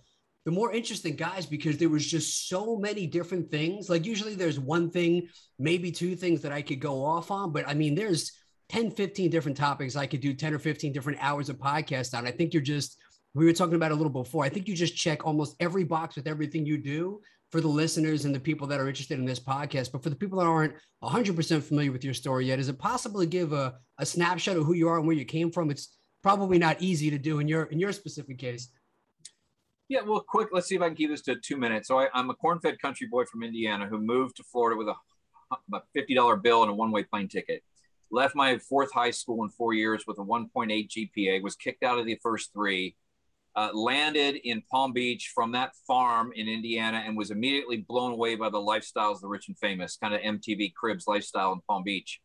the 0.45 0.51
more 0.51 0.73
interesting 0.73 1.17
guys 1.17 1.45
because 1.47 1.77
there 1.77 1.89
was 1.89 2.07
just 2.07 2.49
so 2.49 2.77
many 2.77 3.07
different 3.07 3.51
things. 3.51 3.91
Like 3.91 4.07
usually 4.07 4.35
there's 4.35 4.59
one 4.59 4.91
thing, 4.91 5.29
maybe 5.59 5.93
two 5.93 6.17
things 6.17 6.41
that 6.43 6.53
I 6.53 6.63
could 6.63 6.81
go 6.81 7.05
off 7.05 7.31
on, 7.31 7.53
but 7.53 7.69
I 7.69 7.75
mean 7.75 7.95
there's 7.95 8.33
10, 8.71 8.93
15 8.93 9.31
different 9.31 9.57
topics 9.57 9.97
I 9.97 10.07
could 10.07 10.21
do 10.21 10.33
10 10.33 10.55
or 10.55 10.59
15 10.59 10.93
different 10.93 11.19
hours 11.21 11.49
of 11.49 11.59
podcast 11.59 12.17
on. 12.17 12.27
I 12.27 12.31
think 12.31 12.55
you're 12.55 12.63
just 12.63 12.97
we 13.35 13.45
were 13.45 13.53
talking 13.53 13.75
about 13.75 13.93
a 13.93 13.95
little 13.95 14.11
before. 14.11 14.45
I 14.45 14.49
think 14.49 14.67
you 14.67 14.75
just 14.75 14.97
check 14.97 15.25
almost 15.25 15.55
every 15.61 15.85
box 15.85 16.17
with 16.17 16.27
everything 16.27 16.67
you 16.67 16.79
do 16.79 17.21
for 17.51 17.61
the 17.61 17.69
listeners 17.69 18.25
and 18.25 18.35
the 18.35 18.41
people 18.41 18.67
that 18.69 18.81
are 18.81 18.89
interested 18.89 19.19
in 19.19 19.25
this 19.25 19.41
podcast. 19.41 19.93
But 19.93 20.03
for 20.03 20.11
the 20.11 20.17
people 20.17 20.39
that 20.39 20.47
aren't 20.47 20.75
100% 21.03 21.63
familiar 21.63 21.93
with 21.93 22.05
your 22.05 22.15
story 22.15 22.47
yet, 22.47 22.59
is 22.59 22.69
it 22.69 22.79
possible 22.79 23.21
to 23.21 23.27
give 23.27 23.53
a, 23.53 23.75
a 23.99 24.07
snapshot 24.07 24.57
of 24.57 24.65
who 24.65 24.75
you 24.75 24.89
are 24.89 24.99
and 24.99 25.07
where 25.07 25.17
you 25.17 25.25
came 25.25 25.51
from? 25.51 25.71
It's 25.71 25.97
probably 26.23 26.59
not 26.59 26.81
easy 26.81 27.11
to 27.11 27.19
do 27.19 27.41
in 27.41 27.49
your 27.49 27.65
in 27.65 27.79
your 27.79 27.93
specific 27.93 28.39
case. 28.39 28.69
Yeah, 29.89 30.03
well, 30.03 30.25
quick. 30.27 30.51
Let's 30.53 30.69
see 30.69 30.77
if 30.77 30.83
I 30.83 30.87
can 30.87 30.97
keep 30.97 31.11
this 31.11 31.23
to 31.23 31.35
two 31.35 31.57
minutes. 31.57 31.89
So 31.89 31.99
I, 31.99 32.07
am 32.15 32.31
a 32.31 32.35
corn-fed 32.35 32.79
country 32.79 33.09
boy 33.09 33.25
from 33.25 33.43
Indiana 33.43 33.87
who 33.89 33.99
moved 33.99 34.37
to 34.37 34.45
Florida 34.45 34.79
with 34.79 34.89
a 34.89 35.81
fifty 35.93 36.15
dollar 36.15 36.37
bill 36.37 36.63
and 36.63 36.71
a 36.71 36.75
one-way 36.75 37.03
plane 37.03 37.29
ticket. 37.29 37.63
Left 38.13 38.37
my 38.37 38.59
fourth 38.59 38.93
high 38.93 39.11
school 39.11 39.43
in 39.45 39.51
four 39.51 39.73
years 39.73 40.05
with 40.07 40.19
a 40.19 40.23
1.8 40.23 40.89
GPA. 40.89 41.43
Was 41.43 41.55
kicked 41.55 41.85
out 41.85 41.99
of 41.99 42.07
the 42.07 42.19
first 42.23 42.53
three 42.53 42.97
uh, 43.61 43.69
landed 43.75 44.37
in 44.45 44.63
Palm 44.71 44.95
Beach 44.95 45.33
from 45.35 45.53
that 45.53 45.73
farm 45.87 46.33
in 46.35 46.49
Indiana 46.49 47.03
and 47.05 47.15
was 47.15 47.31
immediately 47.31 47.77
blown 47.77 48.13
away 48.13 48.35
by 48.35 48.49
the 48.49 48.57
lifestyles 48.57 49.17
of 49.17 49.21
the 49.21 49.29
rich 49.29 49.49
and 49.49 49.59
famous, 49.59 49.99
kind 50.03 50.15
of 50.15 50.23
MTV 50.23 50.73
Cribs 50.73 51.07
lifestyle 51.07 51.53
in 51.53 51.61
Palm 51.69 51.83
Beach. 51.83 52.23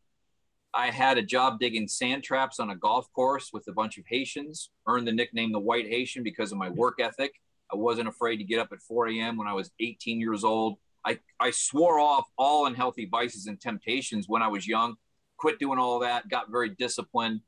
I 0.74 0.92
had 0.92 1.18
a 1.18 1.22
job 1.22 1.60
digging 1.60 1.90
sand 1.90 2.24
traps 2.24 2.58
on 2.62 2.70
a 2.70 2.76
golf 2.76 3.12
course 3.12 3.50
with 3.52 3.68
a 3.68 3.74
bunch 3.74 3.98
of 3.98 4.06
Haitians, 4.08 4.70
earned 4.88 5.10
the 5.10 5.12
nickname 5.12 5.52
the 5.52 5.60
White 5.60 5.88
Haitian 5.88 6.24
because 6.24 6.54
of 6.54 6.58
my 6.58 6.70
work 6.70 7.02
ethic. 7.02 7.34
I 7.70 7.76
wasn't 7.76 8.08
afraid 8.08 8.38
to 8.38 8.46
get 8.46 8.60
up 8.60 8.70
at 8.72 8.82
4 8.82 9.10
a.m. 9.10 9.36
when 9.36 9.48
I 9.48 9.54
was 9.54 9.72
18 9.82 10.22
years 10.22 10.46
old. 10.46 10.78
I, 11.06 11.20
I 11.42 11.52
swore 11.52 12.00
off 12.00 12.30
all 12.38 12.66
unhealthy 12.66 13.10
vices 13.12 13.48
and 13.48 13.60
temptations 13.60 14.30
when 14.30 14.42
I 14.42 14.48
was 14.48 14.66
young, 14.66 14.96
quit 15.36 15.60
doing 15.60 15.80
all 15.80 16.00
that, 16.00 16.30
got 16.30 16.50
very 16.50 16.70
disciplined 16.70 17.42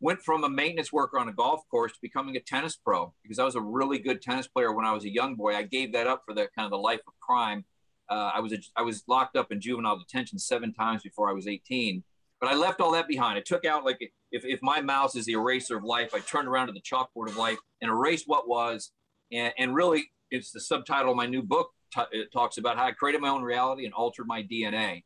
went 0.00 0.20
from 0.20 0.44
a 0.44 0.48
maintenance 0.48 0.92
worker 0.92 1.18
on 1.18 1.28
a 1.28 1.32
golf 1.32 1.62
course 1.70 1.92
to 1.92 1.98
becoming 2.02 2.36
a 2.36 2.40
tennis 2.40 2.76
pro 2.76 3.12
because 3.22 3.38
I 3.38 3.44
was 3.44 3.54
a 3.54 3.60
really 3.60 3.98
good 3.98 4.20
tennis 4.20 4.46
player 4.46 4.72
when 4.72 4.84
I 4.84 4.92
was 4.92 5.04
a 5.04 5.12
young 5.12 5.36
boy. 5.36 5.54
I 5.54 5.62
gave 5.62 5.92
that 5.92 6.06
up 6.06 6.22
for 6.26 6.34
the 6.34 6.48
kind 6.54 6.66
of 6.66 6.70
the 6.70 6.78
life 6.78 7.00
of 7.06 7.14
crime. 7.20 7.64
Uh, 8.08 8.32
I 8.34 8.40
was 8.40 8.52
a, 8.52 8.58
I 8.76 8.82
was 8.82 9.02
locked 9.08 9.36
up 9.36 9.50
in 9.50 9.60
juvenile 9.60 9.98
detention 9.98 10.38
seven 10.38 10.72
times 10.72 11.02
before 11.02 11.28
I 11.28 11.32
was 11.32 11.46
18, 11.46 12.04
but 12.40 12.48
I 12.48 12.54
left 12.54 12.80
all 12.80 12.92
that 12.92 13.08
behind. 13.08 13.38
I 13.38 13.40
took 13.40 13.64
out 13.64 13.84
like 13.84 13.98
if, 14.30 14.44
if 14.44 14.60
my 14.62 14.80
mouse 14.80 15.16
is 15.16 15.24
the 15.24 15.32
eraser 15.32 15.78
of 15.78 15.84
life, 15.84 16.14
I 16.14 16.20
turned 16.20 16.46
around 16.46 16.68
to 16.68 16.72
the 16.72 16.80
chalkboard 16.80 17.28
of 17.28 17.36
life 17.36 17.58
and 17.80 17.90
erased 17.90 18.24
what 18.26 18.48
was, 18.48 18.92
and, 19.32 19.52
and 19.58 19.74
really 19.74 20.04
it's 20.30 20.52
the 20.52 20.60
subtitle 20.60 21.12
of 21.12 21.16
my 21.16 21.26
new 21.26 21.42
book. 21.42 21.70
T- 21.94 22.02
it 22.12 22.32
talks 22.32 22.58
about 22.58 22.76
how 22.76 22.84
I 22.84 22.92
created 22.92 23.20
my 23.20 23.28
own 23.28 23.42
reality 23.42 23.86
and 23.86 23.94
altered 23.94 24.26
my 24.26 24.42
DNA. 24.42 25.04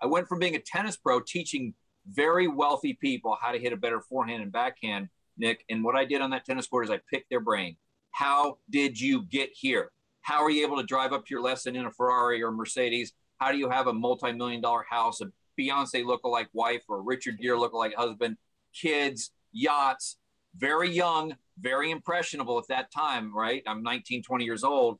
I 0.00 0.06
went 0.06 0.28
from 0.28 0.38
being 0.38 0.54
a 0.54 0.60
tennis 0.60 0.96
pro 0.96 1.20
teaching 1.20 1.74
very 2.12 2.48
wealthy 2.48 2.94
people 2.94 3.36
how 3.40 3.52
to 3.52 3.58
hit 3.58 3.72
a 3.72 3.76
better 3.76 4.00
forehand 4.00 4.42
and 4.42 4.52
backhand, 4.52 5.08
Nick. 5.36 5.64
And 5.68 5.84
what 5.84 5.96
I 5.96 6.04
did 6.04 6.20
on 6.20 6.30
that 6.30 6.44
tennis 6.44 6.66
court 6.66 6.84
is 6.84 6.90
I 6.90 7.00
picked 7.10 7.30
their 7.30 7.40
brain. 7.40 7.76
How 8.10 8.58
did 8.70 9.00
you 9.00 9.22
get 9.22 9.50
here? 9.52 9.90
How 10.22 10.42
are 10.42 10.50
you 10.50 10.64
able 10.64 10.76
to 10.76 10.82
drive 10.82 11.12
up 11.12 11.26
to 11.26 11.34
your 11.34 11.42
lesson 11.42 11.76
in 11.76 11.86
a 11.86 11.90
Ferrari 11.90 12.42
or 12.42 12.50
Mercedes? 12.50 13.12
How 13.38 13.52
do 13.52 13.58
you 13.58 13.70
have 13.70 13.86
a 13.86 13.92
multi-million 13.92 14.60
dollar 14.60 14.84
house, 14.88 15.20
a 15.20 15.30
Beyonce 15.58 16.04
lookalike 16.04 16.48
wife 16.52 16.82
or 16.88 16.98
a 16.98 17.02
Richard 17.02 17.38
Gere 17.40 17.56
lookalike 17.56 17.94
husband, 17.94 18.36
kids, 18.74 19.30
yachts, 19.52 20.16
very 20.56 20.90
young, 20.90 21.36
very 21.60 21.90
impressionable 21.90 22.58
at 22.58 22.68
that 22.68 22.90
time, 22.90 23.34
right? 23.34 23.62
I'm 23.66 23.82
19, 23.82 24.22
20 24.22 24.44
years 24.44 24.64
old. 24.64 24.98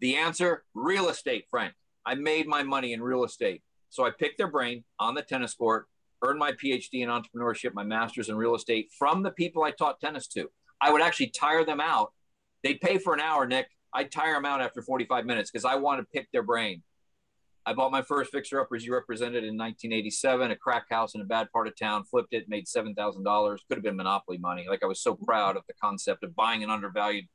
The 0.00 0.16
answer, 0.16 0.64
real 0.74 1.08
estate, 1.08 1.46
Frank. 1.50 1.74
I 2.06 2.14
made 2.14 2.46
my 2.46 2.62
money 2.62 2.92
in 2.92 3.02
real 3.02 3.24
estate. 3.24 3.62
So 3.90 4.04
I 4.04 4.10
picked 4.10 4.38
their 4.38 4.50
brain 4.50 4.84
on 4.98 5.14
the 5.14 5.22
tennis 5.22 5.54
court 5.54 5.86
earned 6.22 6.38
my 6.38 6.52
PhD 6.52 7.02
in 7.02 7.08
entrepreneurship, 7.08 7.74
my 7.74 7.84
master's 7.84 8.28
in 8.28 8.36
real 8.36 8.54
estate 8.54 8.90
from 8.98 9.22
the 9.22 9.30
people 9.30 9.62
I 9.62 9.70
taught 9.70 10.00
tennis 10.00 10.26
to. 10.28 10.50
I 10.80 10.90
would 10.90 11.02
actually 11.02 11.28
tire 11.28 11.64
them 11.64 11.80
out. 11.80 12.12
They'd 12.62 12.80
pay 12.80 12.98
for 12.98 13.14
an 13.14 13.20
hour, 13.20 13.46
Nick. 13.46 13.68
I'd 13.92 14.10
tire 14.10 14.34
them 14.34 14.44
out 14.44 14.60
after 14.60 14.82
45 14.82 15.24
minutes 15.24 15.50
because 15.50 15.64
I 15.64 15.76
want 15.76 16.00
to 16.00 16.06
pick 16.12 16.30
their 16.32 16.42
brain. 16.42 16.82
I 17.66 17.72
bought 17.72 17.92
my 17.92 18.02
first 18.02 18.30
fixer 18.30 18.60
upper 18.60 18.76
as 18.76 18.84
you 18.84 18.92
represented 18.92 19.44
in 19.44 19.56
1987, 19.56 20.50
a 20.50 20.56
crack 20.56 20.86
house 20.90 21.14
in 21.14 21.22
a 21.22 21.24
bad 21.24 21.50
part 21.50 21.66
of 21.66 21.78
town, 21.78 22.04
flipped 22.04 22.34
it, 22.34 22.46
made 22.46 22.66
$7,000. 22.66 23.58
Could 23.68 23.76
have 23.76 23.82
been 23.82 23.96
monopoly 23.96 24.36
money. 24.36 24.66
Like 24.68 24.82
I 24.82 24.86
was 24.86 25.00
so 25.00 25.14
proud 25.14 25.56
of 25.56 25.62
the 25.66 25.74
concept 25.82 26.24
of 26.24 26.36
buying 26.36 26.62
an 26.62 26.70
undervalued 26.70 27.26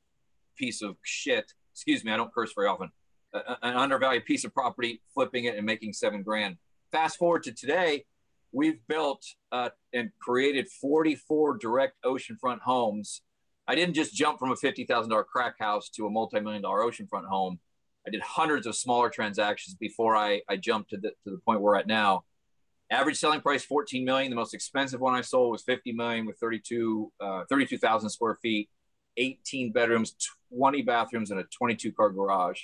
piece 0.56 0.84
of 0.84 0.98
shit. 1.04 1.52
Excuse 1.74 2.04
me, 2.04 2.12
I 2.12 2.18
don't 2.18 2.34
curse 2.34 2.54
very 2.56 2.68
often. 2.68 2.92
an 3.34 3.76
undervalued 3.76 4.26
piece 4.26 4.44
of 4.44 4.54
property, 4.54 5.02
flipping 5.14 5.46
it 5.46 5.56
and 5.56 5.66
making 5.66 5.94
seven 5.94 6.22
grand. 6.22 6.58
Fast 6.92 7.18
forward 7.18 7.44
to 7.44 7.52
today, 7.52 8.06
we've 8.52 8.80
built 8.88 9.24
uh, 9.52 9.70
and 9.94 10.12
created 10.22 10.68
44 10.82 11.58
direct 11.58 11.96
oceanfront 12.04 12.60
homes. 12.62 13.22
I 13.68 13.76
didn't 13.76 13.94
just 13.94 14.14
jump 14.14 14.40
from 14.40 14.52
a 14.52 14.56
$50,000 14.56 15.26
crack 15.26 15.56
house 15.60 15.90
to 15.92 16.08
a 16.08 16.10
multi-million 16.10 16.64
dollar 16.64 16.82
oceanfront 16.82 17.28
home. 17.28 17.60
I 18.08 18.10
did 18.10 18.22
hundreds 18.22 18.66
of 18.66 18.76
smaller 18.76 19.10
transactions 19.10 19.76
before 19.76 20.16
I, 20.16 20.42
I 20.50 20.56
jumped 20.58 20.92
to 20.92 20.98
the, 20.98 21.10
to 21.10 21.32
the 21.32 21.40
point 21.46 21.62
we're 21.62 21.76
at 21.76 21.88
now. 21.88 22.24
Average 22.92 23.18
selling 23.18 23.42
price 23.42 23.64
14 23.64 24.04
million. 24.04 24.32
The 24.32 24.36
most 24.36 24.56
expensive 24.56 25.00
one 25.00 25.14
I 25.14 25.22
sold 25.22 25.52
was 25.52 25.62
50 25.62 25.92
million 25.92 26.26
with 26.26 26.38
32 26.40 27.12
uh, 27.22 27.44
32,000 27.48 28.10
square 28.10 28.40
feet, 28.42 28.70
18 29.18 29.72
bedrooms, 29.72 30.16
20 30.58 30.82
bathrooms, 30.82 31.30
and 31.30 31.40
a 31.40 31.44
22 31.56 31.92
car 31.92 32.10
garage. 32.10 32.62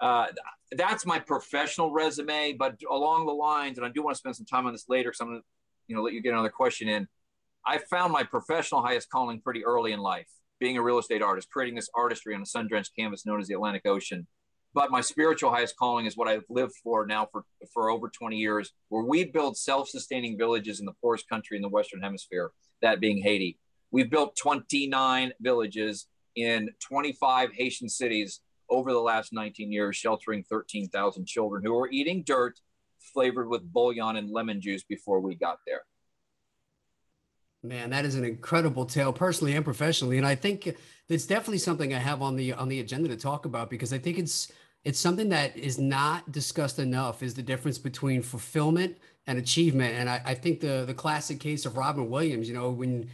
Uh, 0.00 0.26
that's 0.72 1.06
my 1.06 1.18
professional 1.18 1.92
resume. 1.92 2.54
But 2.58 2.80
along 2.90 3.26
the 3.26 3.32
lines, 3.32 3.78
and 3.78 3.86
I 3.86 3.90
do 3.90 4.02
want 4.02 4.14
to 4.14 4.18
spend 4.18 4.36
some 4.36 4.46
time 4.46 4.66
on 4.66 4.72
this 4.72 4.88
later, 4.88 5.10
because 5.10 5.20
I'm 5.20 5.28
going 5.28 5.40
to, 5.40 5.46
you 5.88 5.96
know, 5.96 6.02
let 6.02 6.12
you 6.12 6.22
get 6.22 6.32
another 6.32 6.50
question 6.50 6.88
in. 6.88 7.08
I 7.66 7.78
found 7.78 8.12
my 8.12 8.24
professional 8.24 8.82
highest 8.82 9.08
calling 9.10 9.40
pretty 9.40 9.64
early 9.64 9.92
in 9.92 10.00
life, 10.00 10.28
being 10.60 10.76
a 10.76 10.82
real 10.82 10.98
estate 10.98 11.22
artist, 11.22 11.48
creating 11.50 11.76
this 11.76 11.88
artistry 11.94 12.34
on 12.34 12.42
a 12.42 12.46
sun-drenched 12.46 12.94
canvas 12.96 13.24
known 13.24 13.40
as 13.40 13.48
the 13.48 13.54
Atlantic 13.54 13.86
Ocean. 13.86 14.26
But 14.74 14.90
my 14.90 15.00
spiritual 15.00 15.50
highest 15.50 15.76
calling 15.76 16.04
is 16.04 16.16
what 16.16 16.28
I've 16.28 16.44
lived 16.50 16.74
for 16.82 17.06
now 17.06 17.28
for, 17.30 17.44
for 17.72 17.90
over 17.90 18.08
20 18.08 18.36
years, 18.36 18.72
where 18.88 19.04
we 19.04 19.24
build 19.24 19.56
self-sustaining 19.56 20.36
villages 20.36 20.80
in 20.80 20.86
the 20.86 20.92
poorest 21.00 21.28
country 21.28 21.56
in 21.56 21.62
the 21.62 21.68
Western 21.68 22.02
Hemisphere, 22.02 22.50
that 22.82 23.00
being 23.00 23.22
Haiti. 23.22 23.58
We've 23.92 24.10
built 24.10 24.36
29 24.36 25.32
villages 25.40 26.08
in 26.34 26.70
25 26.80 27.52
Haitian 27.52 27.88
cities 27.88 28.40
over 28.68 28.92
the 28.92 29.00
last 29.00 29.32
19 29.32 29.72
years, 29.72 29.96
sheltering 29.96 30.44
13,000 30.44 31.26
children 31.26 31.62
who 31.64 31.72
were 31.72 31.90
eating 31.90 32.22
dirt 32.24 32.58
flavored 33.12 33.48
with 33.48 33.70
bouillon 33.72 34.16
and 34.16 34.30
lemon 34.30 34.60
juice 34.60 34.82
before 34.82 35.20
we 35.20 35.34
got 35.34 35.58
there. 35.66 35.82
Man, 37.62 37.90
that 37.90 38.04
is 38.04 38.14
an 38.14 38.24
incredible 38.24 38.84
tale, 38.84 39.12
personally 39.12 39.56
and 39.56 39.64
professionally, 39.64 40.18
and 40.18 40.26
I 40.26 40.34
think 40.34 40.76
it's 41.08 41.26
definitely 41.26 41.58
something 41.58 41.94
I 41.94 41.98
have 41.98 42.20
on 42.20 42.36
the 42.36 42.52
on 42.52 42.68
the 42.68 42.80
agenda 42.80 43.08
to 43.08 43.16
talk 43.16 43.46
about 43.46 43.70
because 43.70 43.90
I 43.90 43.98
think 43.98 44.18
it's 44.18 44.52
it's 44.84 44.98
something 44.98 45.30
that 45.30 45.56
is 45.56 45.78
not 45.78 46.30
discussed 46.30 46.78
enough. 46.78 47.22
Is 47.22 47.32
the 47.32 47.42
difference 47.42 47.78
between 47.78 48.20
fulfillment 48.20 48.98
and 49.26 49.38
achievement, 49.38 49.94
and 49.94 50.10
I, 50.10 50.20
I 50.26 50.34
think 50.34 50.60
the 50.60 50.84
the 50.86 50.92
classic 50.92 51.40
case 51.40 51.64
of 51.64 51.78
Robin 51.78 52.10
Williams, 52.10 52.48
you 52.48 52.54
know, 52.54 52.68
when 52.68 53.08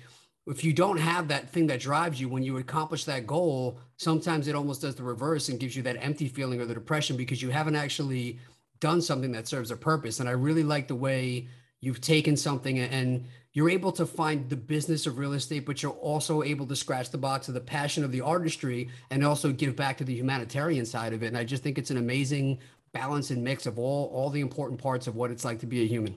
if 0.51 0.65
you 0.65 0.73
don't 0.73 0.99
have 0.99 1.29
that 1.29 1.49
thing 1.51 1.69
that 1.69 1.81
drives 1.81 2.21
you 2.21 2.29
when 2.29 2.43
you 2.43 2.57
accomplish 2.59 3.05
that 3.05 3.27
goal, 3.27 3.79
sometimes 3.97 4.49
it 4.49 4.57
almost 4.57 4.83
does 4.83 4.97
the 4.97 5.03
reverse 5.03 5.49
and 5.49 5.61
gives 5.61 5.77
you 5.77 5.83
that 5.85 5.97
empty 6.01 6.27
feeling 6.27 6.61
or 6.61 6.67
the 6.67 6.75
depression 6.75 7.17
because 7.17 7.41
you 7.41 7.51
haven't 7.51 7.77
actually 7.77 8.39
done 8.81 9.01
something 9.01 9.31
that 9.33 9.47
serves 9.47 9.71
a 9.71 9.77
purpose. 9.77 10.19
And 10.19 10.29
I 10.29 10.33
really 10.33 10.65
like 10.65 10.89
the 10.89 10.97
way 10.97 11.47
you've 11.81 12.01
taken 12.01 12.37
something 12.37 12.79
and 12.79 13.27
you're 13.53 13.71
able 13.71 13.93
to 13.93 14.07
find 14.07 14.49
the 14.49 14.57
business 14.57 15.07
of 15.07 15.19
real 15.19 15.35
estate, 15.35 15.67
but 15.67 15.83
you're 15.83 15.93
also 15.93 16.43
able 16.43 16.67
to 16.67 16.77
scratch 16.77 17.11
the 17.11 17.19
box 17.19 17.49
of 17.49 17.55
the 17.55 17.61
passion 17.61 18.03
of 18.05 18.11
the 18.11 18.21
artistry 18.21 18.89
and 19.11 19.25
also 19.25 19.53
give 19.53 19.77
back 19.77 19.99
to 19.99 20.05
the 20.05 20.15
humanitarian 20.15 20.85
side 20.85 21.13
of 21.13 21.23
it. 21.23 21.29
And 21.29 21.37
I 21.37 21.45
just 21.45 21.63
think 21.63 21.79
it's 21.79 21.91
an 21.91 21.97
amazing 21.97 22.59
balance 22.93 23.31
and 23.31 23.45
mix 23.45 23.67
of 23.67 23.79
all 23.79 24.11
all 24.13 24.31
the 24.31 24.41
important 24.41 24.83
parts 24.83 25.07
of 25.07 25.15
what 25.15 25.31
it's 25.31 25.45
like 25.45 25.61
to 25.61 25.67
be 25.67 25.83
a 25.83 25.87
human. 25.87 26.17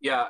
Yeah, 0.00 0.26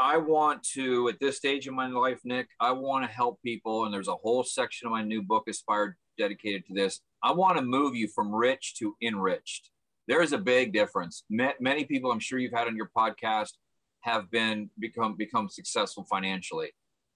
I 0.00 0.16
want 0.16 0.62
to, 0.72 1.10
at 1.10 1.20
this 1.20 1.36
stage 1.36 1.68
in 1.68 1.74
my 1.74 1.86
life, 1.86 2.20
Nick, 2.24 2.48
I 2.58 2.72
want 2.72 3.04
to 3.04 3.14
help 3.14 3.38
people. 3.42 3.84
And 3.84 3.92
there's 3.92 4.08
a 4.08 4.14
whole 4.14 4.42
section 4.42 4.86
of 4.86 4.92
my 4.92 5.02
new 5.02 5.20
book, 5.20 5.44
Aspire, 5.46 5.98
dedicated 6.16 6.64
to 6.66 6.74
this. 6.74 7.00
I 7.22 7.32
want 7.32 7.58
to 7.58 7.62
move 7.62 7.94
you 7.94 8.08
from 8.08 8.34
rich 8.34 8.76
to 8.78 8.96
enriched. 9.02 9.68
There's 10.08 10.32
a 10.32 10.38
big 10.38 10.72
difference. 10.72 11.24
Many 11.28 11.84
people, 11.84 12.10
I'm 12.10 12.18
sure 12.18 12.38
you've 12.38 12.54
had 12.54 12.66
on 12.66 12.76
your 12.76 12.90
podcast, 12.96 13.50
have 14.00 14.30
been 14.30 14.70
become 14.78 15.14
become 15.16 15.50
successful 15.50 16.06
financially, 16.08 16.70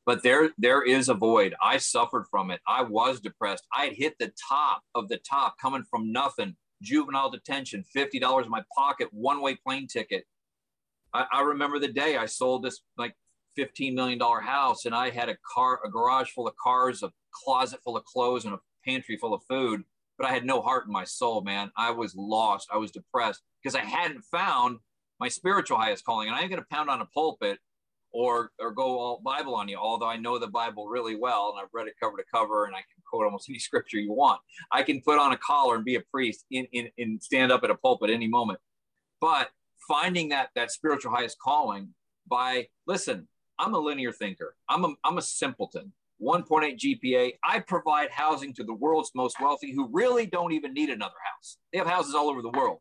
but 0.05 0.23
there 0.23 0.51
there 0.59 0.83
is 0.85 1.09
a 1.09 1.15
void. 1.15 1.55
I 1.63 1.79
suffered 1.79 2.27
from 2.31 2.51
it. 2.51 2.61
I 2.69 2.83
was 2.83 3.21
depressed. 3.21 3.65
I 3.73 3.87
had 3.87 3.95
hit 3.95 4.15
the 4.21 4.31
top 4.51 4.83
of 4.95 5.09
the 5.09 5.17
top, 5.19 5.55
coming 5.59 5.85
from 5.91 6.13
nothing. 6.13 6.57
Juvenile 6.83 7.31
detention, 7.31 7.83
fifty 7.91 8.19
dollars 8.19 8.45
in 8.45 8.51
my 8.51 8.63
pocket, 8.77 9.09
one 9.13 9.41
way 9.41 9.57
plane 9.67 9.87
ticket 9.87 10.27
I, 11.15 11.27
I 11.33 11.43
remember 11.43 11.79
the 11.79 11.93
day 11.93 12.17
I 12.17 12.27
sold 12.27 12.65
this 12.65 12.81
like 12.99 13.15
$15 13.59 13.95
million 13.95 14.21
house 14.21 14.85
and 14.85 14.95
I 14.95 15.11
had 15.11 15.29
a 15.29 15.37
car, 15.55 15.81
a 15.85 15.89
garage 15.89 16.31
full 16.31 16.49
of 16.49 16.55
cars, 16.63 17.03
a 17.03 17.13
closet 17.33 17.81
full 17.85 17.97
of 17.97 18.05
clothes, 18.05 18.45
and 18.45 18.55
a 18.55 18.59
pantry 18.85 19.17
full 19.17 19.33
of 19.33 19.43
food. 19.49 19.83
But 20.19 20.27
I 20.29 20.33
had 20.33 20.45
no 20.45 20.61
heart 20.61 20.87
in 20.87 20.93
my 20.93 21.05
soul, 21.05 21.41
man. 21.41 21.71
I 21.77 21.91
was 21.91 22.15
lost. 22.17 22.69
I 22.73 22.77
was 22.77 22.91
depressed 22.91 23.43
because 23.63 23.75
I 23.75 23.85
hadn't 23.85 24.23
found 24.25 24.79
my 25.21 25.29
spiritual 25.29 25.79
highest 25.79 26.05
calling. 26.05 26.29
And 26.29 26.37
I 26.37 26.41
ain't 26.41 26.51
going 26.51 26.63
to 26.63 26.69
pound 26.71 26.91
on 26.91 27.01
a 27.01 27.07
pulpit 27.07 27.59
or 28.13 28.53
or 28.61 28.71
go 28.71 28.99
all 28.99 29.21
Bible 29.25 29.57
on 29.57 29.69
you, 29.69 29.77
although 29.77 30.07
I 30.07 30.17
know 30.17 30.39
the 30.39 30.47
Bible 30.47 30.87
really 30.87 31.17
well 31.17 31.53
and 31.53 31.61
I've 31.61 31.73
read 31.73 31.89
it 31.89 31.95
cover 32.01 32.17
to 32.17 32.23
cover 32.33 32.67
and 32.67 32.75
I 32.75 32.79
can 32.79 33.03
quote 33.11 33.25
almost 33.25 33.49
any 33.51 33.59
scripture 33.59 33.99
you 33.99 34.13
want. 34.13 34.41
I 34.71 34.83
can 34.83 35.01
put 35.01 35.19
on 35.19 35.33
a 35.33 35.37
collar 35.39 35.75
and 35.75 35.85
be 35.85 35.97
a 35.97 36.01
priest 36.13 36.45
in, 36.51 36.67
in, 36.73 36.89
in 36.97 37.21
stand 37.21 37.51
up 37.51 37.65
at 37.65 37.71
a 37.71 37.75
pulpit 37.75 38.11
any 38.11 38.29
moment. 38.29 38.61
But 39.21 39.51
finding 39.89 40.29
that 40.31 40.51
that 40.55 40.71
spiritual 40.71 41.13
highest 41.13 41.39
calling 41.39 41.89
by 42.29 42.67
listen 42.87 43.29
i'm 43.59 43.75
a 43.75 43.79
linear 43.79 44.13
thinker. 44.13 44.57
I'm 44.69 44.85
a, 44.85 44.95
I'm 45.05 45.19
a 45.19 45.23
simpleton. 45.23 45.93
1.8 46.23 46.79
gpa 46.79 47.33
i 47.45 47.59
provide 47.59 48.09
housing 48.11 48.55
to 48.55 48.63
the 48.63 48.73
world's 48.73 49.11
most 49.17 49.37
wealthy 49.41 49.73
who 49.75 49.89
really 49.93 50.27
don't 50.27 50.53
even 50.53 50.73
need 50.73 50.91
another 50.91 51.15
house. 51.35 51.59
They 51.73 51.79
have 51.79 51.89
houses 51.89 52.15
all 52.15 52.29
over 52.29 52.41
the 52.41 52.51
world. 52.51 52.79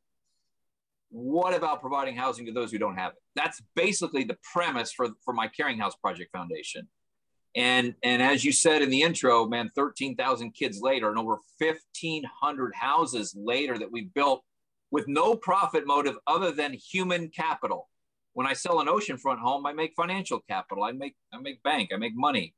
What 1.10 1.54
about 1.54 1.82
providing 1.82 2.16
housing 2.16 2.46
to 2.48 2.52
those 2.52 2.72
who 2.72 2.80
don't 2.80 2.96
have 2.96 3.12
it? 3.12 3.20
That's 3.36 3.62
basically 3.76 4.24
the 4.24 4.38
premise 4.52 4.92
for, 4.92 5.10
for 5.24 5.34
my 5.34 5.48
caring 5.48 5.78
house 5.78 5.96
project 5.96 6.32
foundation. 6.32 6.88
And 7.56 7.94
and 8.02 8.22
as 8.22 8.44
you 8.44 8.52
said 8.52 8.82
in 8.82 8.90
the 8.90 9.04
intro 9.04 9.48
man 9.48 9.70
13000 9.76 10.52
kids 10.52 10.82
later 10.82 11.10
and 11.10 11.20
over 11.20 11.38
1500 11.60 12.74
houses 12.74 13.36
later 13.38 13.78
that 13.78 13.92
we 13.92 14.10
built 14.16 14.44
with 14.94 15.08
no 15.08 15.36
profit 15.36 15.88
motive 15.88 16.16
other 16.28 16.52
than 16.52 16.72
human 16.72 17.28
capital. 17.30 17.90
When 18.34 18.46
I 18.46 18.54
sell 18.54 18.80
an 18.80 18.88
oceanfront 18.88 19.40
home, 19.40 19.66
I 19.66 19.74
make 19.74 19.94
financial 19.98 20.40
capital. 20.48 20.84
I 20.84 20.92
make 20.92 21.16
I 21.34 21.40
make 21.40 21.62
bank. 21.64 21.90
I 21.92 21.98
make 21.98 22.16
money. 22.16 22.54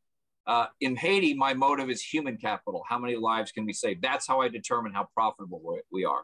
Uh, 0.46 0.68
in 0.82 0.96
Haiti, 0.98 1.34
my 1.34 1.54
motive 1.54 1.90
is 1.90 2.02
human 2.04 2.38
capital. 2.38 2.84
How 2.88 3.00
many 3.00 3.16
lives 3.16 3.52
can 3.52 3.66
we 3.66 3.74
save? 3.74 4.02
That's 4.02 4.28
how 4.28 4.42
I 4.42 4.50
determine 4.50 4.94
how 4.94 5.08
profitable 5.16 5.62
we 5.92 6.06
are. 6.06 6.24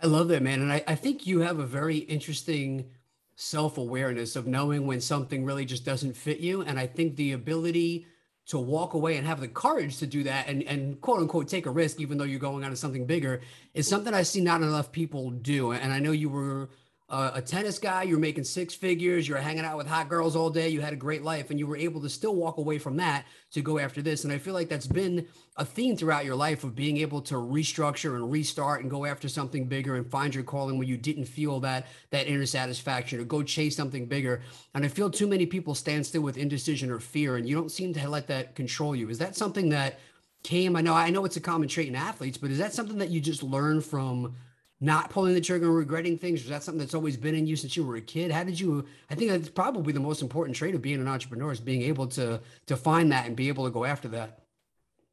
I 0.00 0.06
love 0.06 0.28
that, 0.28 0.42
man. 0.42 0.62
And 0.62 0.72
I, 0.72 0.82
I 0.86 0.94
think 0.94 1.26
you 1.26 1.40
have 1.40 1.58
a 1.58 1.66
very 1.66 1.98
interesting 1.98 2.90
self 3.34 3.78
awareness 3.78 4.36
of 4.36 4.46
knowing 4.46 4.86
when 4.86 5.00
something 5.00 5.44
really 5.44 5.64
just 5.64 5.84
doesn't 5.84 6.16
fit 6.16 6.38
you. 6.38 6.62
And 6.62 6.78
I 6.78 6.86
think 6.86 7.16
the 7.16 7.32
ability 7.32 8.06
to 8.48 8.58
walk 8.58 8.94
away 8.94 9.16
and 9.16 9.26
have 9.26 9.40
the 9.40 9.48
courage 9.48 9.98
to 9.98 10.06
do 10.06 10.22
that 10.24 10.48
and, 10.48 10.62
and 10.64 11.00
quote 11.00 11.20
unquote 11.20 11.48
take 11.48 11.66
a 11.66 11.70
risk, 11.70 12.00
even 12.00 12.18
though 12.18 12.24
you're 12.24 12.40
going 12.40 12.64
on 12.64 12.70
to 12.70 12.76
something 12.76 13.06
bigger, 13.06 13.40
is 13.74 13.86
something 13.86 14.12
I 14.14 14.22
see 14.22 14.40
not 14.40 14.62
enough 14.62 14.90
people 14.90 15.30
do. 15.30 15.72
And 15.72 15.92
I 15.92 15.98
know 15.98 16.12
you 16.12 16.30
were 16.30 16.70
uh, 17.10 17.30
a 17.32 17.40
tennis 17.40 17.78
guy, 17.78 18.02
you're 18.02 18.18
making 18.18 18.44
six 18.44 18.74
figures, 18.74 19.26
you're 19.26 19.38
hanging 19.38 19.64
out 19.64 19.78
with 19.78 19.86
hot 19.86 20.10
girls 20.10 20.36
all 20.36 20.50
day, 20.50 20.68
you 20.68 20.82
had 20.82 20.92
a 20.92 20.96
great 20.96 21.22
life, 21.22 21.48
and 21.48 21.58
you 21.58 21.66
were 21.66 21.76
able 21.76 22.02
to 22.02 22.08
still 22.08 22.34
walk 22.34 22.58
away 22.58 22.78
from 22.78 22.98
that 22.98 23.24
to 23.50 23.62
go 23.62 23.78
after 23.78 24.02
this. 24.02 24.24
And 24.24 24.32
I 24.32 24.36
feel 24.36 24.52
like 24.52 24.68
that's 24.68 24.86
been 24.86 25.26
a 25.56 25.64
theme 25.64 25.96
throughout 25.96 26.26
your 26.26 26.36
life 26.36 26.64
of 26.64 26.74
being 26.76 26.98
able 26.98 27.22
to 27.22 27.36
restructure 27.36 28.14
and 28.14 28.30
restart 28.30 28.82
and 28.82 28.90
go 28.90 29.06
after 29.06 29.26
something 29.26 29.64
bigger 29.64 29.96
and 29.96 30.10
find 30.10 30.34
your 30.34 30.44
calling 30.44 30.76
when 30.76 30.86
you 30.86 30.98
didn't 30.98 31.24
feel 31.24 31.60
that 31.60 31.86
that 32.10 32.26
inner 32.26 32.44
satisfaction 32.44 33.20
or 33.20 33.24
go 33.24 33.42
chase 33.42 33.74
something 33.74 34.04
bigger. 34.04 34.42
And 34.74 34.84
I 34.84 34.88
feel 34.88 35.10
too 35.10 35.26
many 35.26 35.46
people 35.46 35.74
stand 35.74 36.04
still 36.04 36.22
with 36.22 36.36
indecision 36.36 36.90
or 36.90 37.00
fear, 37.00 37.36
and 37.36 37.48
you 37.48 37.54
don't 37.54 37.72
seem 37.72 37.94
to 37.94 38.06
let 38.06 38.26
that 38.26 38.54
control 38.54 38.94
you. 38.94 39.08
Is 39.08 39.16
that 39.16 39.34
something 39.34 39.70
that 39.70 39.98
came? 40.42 40.76
I 40.76 40.82
know 40.82 40.92
I 40.92 41.08
know 41.08 41.24
it's 41.24 41.38
a 41.38 41.40
common 41.40 41.68
trait 41.68 41.88
in 41.88 41.94
athletes, 41.94 42.36
but 42.36 42.50
is 42.50 42.58
that 42.58 42.74
something 42.74 42.98
that 42.98 43.08
you 43.08 43.18
just 43.22 43.42
learn 43.42 43.80
from? 43.80 44.34
Not 44.80 45.10
pulling 45.10 45.34
the 45.34 45.40
trigger 45.40 45.66
and 45.66 45.76
regretting 45.76 46.16
things? 46.18 46.40
Was 46.42 46.50
that 46.50 46.62
something 46.62 46.78
that's 46.78 46.94
always 46.94 47.16
been 47.16 47.34
in 47.34 47.46
you 47.46 47.56
since 47.56 47.76
you 47.76 47.84
were 47.84 47.96
a 47.96 48.00
kid? 48.00 48.30
How 48.30 48.44
did 48.44 48.58
you? 48.58 48.86
I 49.10 49.14
think 49.14 49.30
that's 49.30 49.48
probably 49.48 49.92
the 49.92 50.00
most 50.00 50.22
important 50.22 50.56
trait 50.56 50.74
of 50.74 50.82
being 50.82 51.00
an 51.00 51.08
entrepreneur 51.08 51.50
is 51.52 51.60
being 51.60 51.82
able 51.82 52.06
to 52.08 52.40
to 52.66 52.76
find 52.76 53.12
that 53.12 53.26
and 53.26 53.36
be 53.36 53.48
able 53.48 53.64
to 53.64 53.70
go 53.70 53.84
after 53.84 54.08
that. 54.08 54.40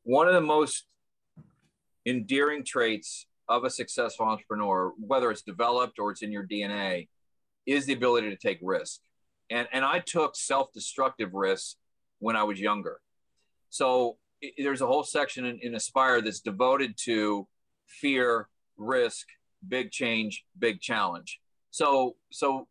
One 0.04 0.28
of 0.28 0.34
the 0.34 0.42
most 0.42 0.86
endearing 2.06 2.64
traits 2.64 3.26
of 3.50 3.64
a 3.64 3.70
successful 3.70 4.28
entrepreneur, 4.28 4.94
whether 5.00 5.32
it's 5.32 5.42
developed 5.42 6.00
or 6.00 6.12
it's 6.12 6.22
in 6.22 6.32
your 6.32 6.46
DNA, 6.46 7.08
is 7.66 7.86
the 7.86 7.94
ability 7.94 8.30
to 8.30 8.38
take 8.38 8.60
risk. 8.62 9.00
And 9.50 9.68
and 9.72 9.84
I 9.84 10.00
took 10.00 10.36
self-destructive 10.36 11.34
risks 11.34 11.78
when 12.20 12.36
I 12.36 12.44
was 12.44 12.60
younger. 12.60 13.00
So 13.70 14.18
it, 14.42 14.54
there's 14.58 14.82
a 14.82 14.88
whole 14.88 15.04
section 15.04 15.46
in, 15.46 15.60
in 15.62 15.76
Aspire 15.76 16.22
that's 16.22 16.40
devoted 16.40 16.96
to 17.06 17.48
fear, 17.88 18.48
risk, 18.78 19.28
big 19.68 19.92
change, 19.92 20.46
big 20.58 20.82
challenge. 20.82 21.40
So, 21.72 22.16
so 22.32 22.68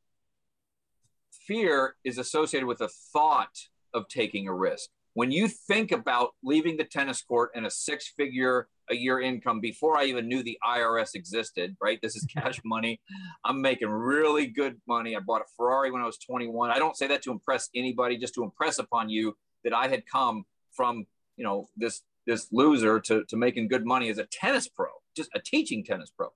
fear 1.47 1.97
is 2.05 2.19
associated 2.19 2.67
with 2.67 2.79
the 2.79 2.91
thought 3.13 3.57
of 3.93 4.09
taking 4.09 4.49
a 4.49 4.55
risk. 4.55 4.91
When 5.15 5.31
you 5.31 5.47
think 5.47 5.93
about 5.93 6.31
leaving 6.43 6.77
the 6.77 6.85
tennis 6.85 7.23
court 7.23 7.51
and 7.55 7.67
a 7.67 7.71
six 7.71 8.09
figure 8.17 8.69
a 8.91 8.95
year 8.95 9.21
income 9.21 9.61
before 9.61 9.97
I 9.97 10.05
even 10.05 10.29
knew 10.29 10.43
the 10.43 10.59
IRS 10.67 11.15
existed, 11.15 11.77
right? 11.81 11.99
This 12.03 12.17
is 12.17 12.25
cash 12.35 12.61
money. 12.65 13.01
I'm 13.45 13.61
making 13.61 13.89
really 13.89 14.47
good 14.47 14.81
money. 14.87 15.17
I 15.17 15.21
bought 15.21 15.43
a 15.43 15.45
Ferrari 15.57 15.91
when 15.91 16.03
I 16.03 16.07
was 16.07 16.19
21. 16.19 16.71
I 16.71 16.79
don't 16.79 16.97
say 16.97 17.07
that 17.09 17.23
to 17.23 17.31
impress 17.31 17.69
anybody, 17.75 18.19
just 18.19 18.35
to 18.35 18.43
impress 18.43 18.79
upon 18.79 19.09
you 19.09 19.37
that 19.63 19.73
I 19.73 19.89
had 19.89 20.05
come 20.07 20.45
from, 20.73 21.07
you 21.37 21.45
know, 21.45 21.69
this 21.77 22.03
this 22.27 22.49
loser 22.53 23.01
to, 23.01 23.23
to 23.29 23.37
making 23.37 23.69
good 23.69 23.85
money 23.85 24.09
as 24.09 24.17
a 24.17 24.25
tennis 24.25 24.67
pro, 24.67 24.87
just 25.15 25.29
a 25.35 25.41
teaching 25.41 25.85
tennis 25.85 26.11
pro. 26.11 26.29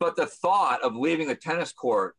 But 0.00 0.16
the 0.16 0.26
thought 0.26 0.82
of 0.82 0.96
leaving 0.96 1.28
the 1.28 1.36
tennis 1.36 1.72
court 1.72 2.16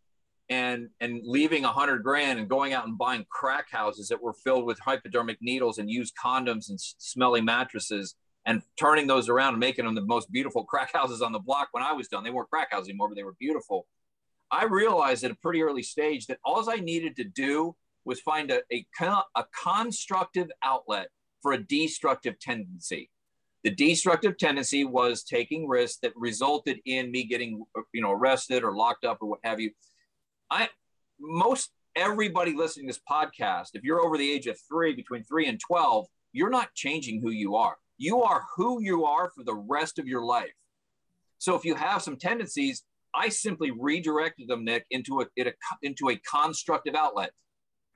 and 0.49 0.89
and 0.99 1.21
leaving 1.23 1.65
a 1.65 1.71
hundred 1.71 2.03
grand 2.03 2.39
and 2.39 2.47
going 2.47 2.73
out 2.73 2.85
and 2.85 2.97
buying 2.97 3.25
crack 3.29 3.65
houses 3.71 4.07
that 4.09 4.21
were 4.21 4.33
filled 4.33 4.65
with 4.65 4.79
hypodermic 4.79 5.37
needles 5.41 5.77
and 5.77 5.89
used 5.89 6.13
condoms 6.23 6.69
and 6.69 6.79
smelly 6.79 7.41
mattresses 7.41 8.15
and 8.45 8.61
turning 8.79 9.07
those 9.07 9.29
around 9.29 9.53
and 9.53 9.59
making 9.59 9.85
them 9.85 9.95
the 9.95 10.01
most 10.01 10.31
beautiful 10.31 10.63
crack 10.69 10.91
houses 10.93 11.21
on 11.21 11.31
the 11.31 11.39
block 11.39 11.69
when 11.71 11.83
I 11.83 11.93
was 11.93 12.07
done. 12.07 12.23
They 12.23 12.29
weren't 12.29 12.49
crack 12.49 12.71
houses 12.71 12.89
anymore, 12.89 13.09
but 13.09 13.15
they 13.15 13.23
were 13.23 13.35
beautiful. 13.39 13.87
I 14.51 14.65
realized 14.65 15.23
at 15.23 15.31
a 15.31 15.35
pretty 15.35 15.61
early 15.61 15.83
stage 15.83 16.27
that 16.27 16.39
all 16.43 16.69
I 16.69 16.75
needed 16.75 17.15
to 17.15 17.23
do 17.23 17.75
was 18.03 18.19
find 18.19 18.51
a, 18.51 18.61
a, 18.71 18.85
a 19.35 19.45
constructive 19.63 20.49
outlet 20.63 21.07
for 21.41 21.53
a 21.53 21.63
destructive 21.63 22.39
tendency. 22.39 23.09
The 23.63 23.71
destructive 23.71 24.37
tendency 24.37 24.85
was 24.85 25.23
taking 25.23 25.67
risks 25.67 25.99
that 26.01 26.13
resulted 26.15 26.79
in 26.85 27.11
me 27.11 27.23
getting, 27.25 27.63
you 27.93 28.01
know, 28.01 28.11
arrested 28.11 28.63
or 28.63 28.75
locked 28.75 29.05
up 29.05 29.19
or 29.21 29.29
what 29.29 29.39
have 29.43 29.59
you. 29.59 29.71
I 30.49 30.69
most 31.19 31.71
everybody 31.95 32.53
listening 32.55 32.87
to 32.87 32.93
this 32.93 33.01
podcast, 33.09 33.69
if 33.73 33.83
you're 33.83 34.01
over 34.01 34.17
the 34.17 34.31
age 34.31 34.47
of 34.47 34.57
three, 34.67 34.93
between 34.93 35.23
three 35.23 35.47
and 35.47 35.59
12, 35.59 36.07
you're 36.33 36.49
not 36.49 36.73
changing 36.73 37.21
who 37.21 37.29
you 37.31 37.55
are. 37.55 37.75
You 37.97 38.23
are 38.23 38.43
who 38.55 38.81
you 38.81 39.05
are 39.05 39.29
for 39.29 39.43
the 39.43 39.53
rest 39.53 39.99
of 39.99 40.07
your 40.07 40.23
life. 40.23 40.53
So 41.37 41.55
if 41.55 41.65
you 41.65 41.75
have 41.75 42.01
some 42.01 42.17
tendencies, 42.17 42.83
I 43.13 43.29
simply 43.29 43.71
redirected 43.71 44.47
them, 44.47 44.63
Nick, 44.63 44.85
into 44.89 45.21
a, 45.21 45.25
into 45.81 46.09
a 46.09 46.15
constructive 46.17 46.95
outlet. 46.95 47.31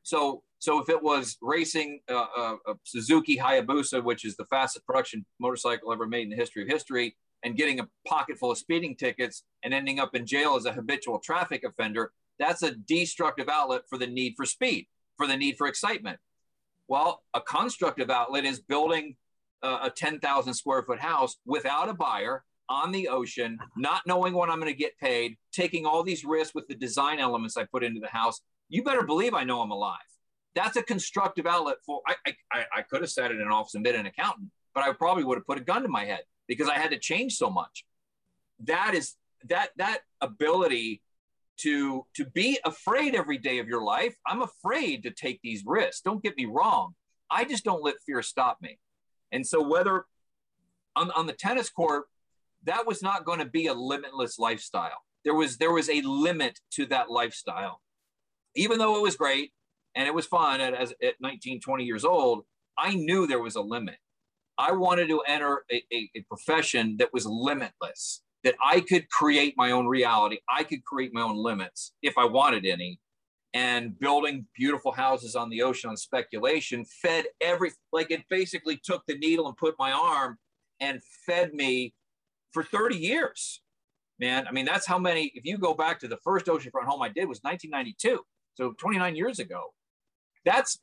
So 0.06 0.44
so 0.60 0.80
if 0.80 0.88
it 0.88 1.02
was 1.02 1.36
racing 1.42 2.00
uh, 2.10 2.26
uh, 2.38 2.56
a 2.68 2.74
Suzuki 2.84 3.38
Hayabusa, 3.38 4.04
which 4.04 4.24
is 4.24 4.36
the 4.36 4.46
fastest 4.46 4.86
production 4.86 5.26
motorcycle 5.40 5.92
ever 5.92 6.08
made 6.08 6.24
in 6.24 6.30
the 6.30 6.36
history 6.36 6.62
of 6.62 6.70
history, 6.70 7.16
and 7.44 7.58
getting 7.58 7.80
a 7.80 7.88
pocket 8.08 8.38
full 8.38 8.52
of 8.52 8.58
speeding 8.58 8.96
tickets 8.96 9.44
and 9.64 9.74
ending 9.74 10.00
up 10.00 10.16
in 10.16 10.26
jail 10.26 10.56
as 10.56 10.66
a 10.66 10.74
habitual 10.74 11.20
traffic 11.20 11.64
offender, 11.64 12.12
that's 12.40 12.64
a 12.64 12.76
destructive 12.76 13.50
outlet 13.50 13.82
for 13.90 13.98
the 13.98 14.08
need 14.08 14.34
for 14.38 14.46
speed, 14.46 14.88
for 15.18 15.28
the 15.28 15.36
need 15.36 15.58
for 15.58 15.68
excitement. 15.68 16.20
Well, 16.88 17.24
a 17.34 17.42
constructive 17.42 18.10
outlet 18.12 18.46
is 18.46 18.60
building 18.60 19.16
a 19.64 19.90
10,000 19.90 20.54
square 20.54 20.84
foot 20.84 21.00
house 21.00 21.38
without 21.48 21.90
a 21.90 21.94
buyer 21.94 22.44
on 22.70 22.92
the 22.92 23.08
ocean, 23.08 23.58
not 23.76 24.04
knowing 24.06 24.34
when 24.34 24.50
I'm 24.50 24.60
going 24.60 24.72
to 24.72 24.78
get 24.78 24.98
paid, 25.00 25.36
taking 25.52 25.86
all 25.86 26.04
these 26.04 26.24
risks 26.24 26.54
with 26.54 26.68
the 26.68 26.76
design 26.76 27.20
elements 27.20 27.58
I 27.58 27.66
put 27.66 27.84
into 27.84 28.00
the 28.00 28.08
house. 28.10 28.42
You 28.70 28.84
better 28.84 29.04
believe 29.04 29.34
I 29.34 29.44
know 29.44 29.62
I'm 29.62 29.72
alive. 29.72 30.00
That's 30.56 30.78
a 30.78 30.84
constructive 30.84 31.46
outlet 31.46 31.78
for. 31.86 32.02
I 32.08 32.16
I, 32.52 32.66
I 32.78 32.82
could 32.82 33.02
have 33.02 33.10
sat 33.10 33.32
it 33.32 33.36
in 33.36 33.42
an 33.42 33.52
office 33.52 33.76
and 33.76 33.84
been 33.84 33.96
an 33.96 34.06
accountant, 34.06 34.50
but 34.74 34.84
I 34.84 34.94
probably 34.94 35.24
would 35.24 35.38
have 35.38 35.46
put 35.46 35.58
a 35.58 35.64
gun 35.64 35.84
to 35.84 35.90
my 35.90 36.06
head 36.06 36.22
because 36.48 36.70
I 36.70 36.76
had 36.76 36.92
to 36.92 37.00
change 37.00 37.36
so 37.36 37.50
much. 37.50 37.86
That 38.64 38.94
is 38.94 39.16
that 39.50 39.70
that 39.78 40.00
ability 40.22 41.02
to 41.58 42.06
to 42.16 42.26
be 42.26 42.60
afraid 42.66 43.16
every 43.16 43.38
day 43.38 43.60
of 43.60 43.68
your 43.68 43.84
life. 43.84 44.16
I'm 44.26 44.42
afraid 44.42 45.04
to 45.04 45.12
take 45.12 45.40
these 45.44 45.64
risks. 45.66 46.02
Don't 46.02 46.24
get 46.24 46.38
me 46.38 46.46
wrong. 46.46 46.96
I 47.30 47.46
just 47.46 47.64
don't 47.64 47.84
let 47.84 47.96
fear 48.06 48.22
stop 48.22 48.58
me. 48.62 48.80
And 49.32 49.46
so 49.46 49.68
whether 49.68 50.06
on, 50.96 51.12
on 51.12 51.28
the 51.28 51.34
tennis 51.34 51.70
court, 51.70 52.06
that 52.64 52.86
was 52.86 53.02
not 53.02 53.26
going 53.26 53.40
to 53.40 53.46
be 53.46 53.68
a 53.68 53.74
limitless 53.74 54.40
lifestyle. 54.40 55.04
There 55.24 55.34
was 55.34 55.58
there 55.58 55.72
was 55.72 55.90
a 55.90 56.02
limit 56.02 56.60
to 56.72 56.86
that 56.88 57.10
lifestyle. 57.10 57.82
Even 58.56 58.80
though 58.80 58.98
it 58.98 59.02
was 59.02 59.16
great 59.16 59.52
and 59.96 60.08
it 60.08 60.14
was 60.14 60.26
fun 60.26 60.62
at, 60.62 60.74
as, 60.74 60.94
at 61.04 61.16
19, 61.20 61.62
20 61.62 61.84
years 61.84 62.06
old, 62.06 62.44
I 62.78 62.96
knew 62.96 63.28
there 63.28 63.42
was 63.42 63.56
a 63.56 63.62
limit. 63.62 63.98
I 64.58 64.72
wanted 64.72 65.10
to 65.10 65.22
enter 65.28 65.64
a, 65.72 65.84
a, 65.92 66.10
a 66.16 66.22
profession 66.30 66.96
that 67.00 67.14
was 67.14 67.26
limitless, 67.26 68.22
that 68.44 68.56
I 68.64 68.80
could 68.80 69.10
create 69.10 69.56
my 69.58 69.72
own 69.72 69.88
reality. 69.88 70.38
I 70.50 70.64
could 70.64 70.84
create 70.86 71.14
my 71.14 71.22
own 71.22 71.36
limits 71.36 71.94
if 72.02 72.18
I 72.18 72.26
wanted 72.26 72.66
any 72.66 73.00
and 73.56 73.98
building 73.98 74.46
beautiful 74.54 74.92
houses 74.92 75.34
on 75.34 75.50
the 75.50 75.62
ocean 75.62 75.90
on 75.90 75.96
speculation 75.96 76.86
fed 77.02 77.26
every 77.42 77.72
like 77.94 78.12
it 78.12 78.22
basically 78.30 78.80
took 78.84 79.02
the 79.08 79.18
needle 79.18 79.48
and 79.48 79.56
put 79.56 79.74
my 79.80 79.92
arm 79.92 80.38
and 80.82 81.02
fed 81.26 81.54
me 81.54 81.94
for 82.52 82.64
30 82.64 82.98
years 82.98 83.62
man 84.20 84.46
i 84.46 84.52
mean 84.52 84.66
that's 84.66 84.86
how 84.86 85.00
many 85.00 85.32
if 85.36 85.46
you 85.46 85.58
go 85.58 85.74
back 85.74 86.00
to 86.00 86.08
the 86.08 86.18
first 86.18 86.48
oceanfront 86.48 86.84
home 86.84 87.02
i 87.02 87.08
did 87.08 87.30
was 87.30 87.40
1992 87.44 88.20
so 88.56 88.74
29 88.80 89.16
years 89.16 89.40
ago 89.40 89.74
that's 90.46 90.80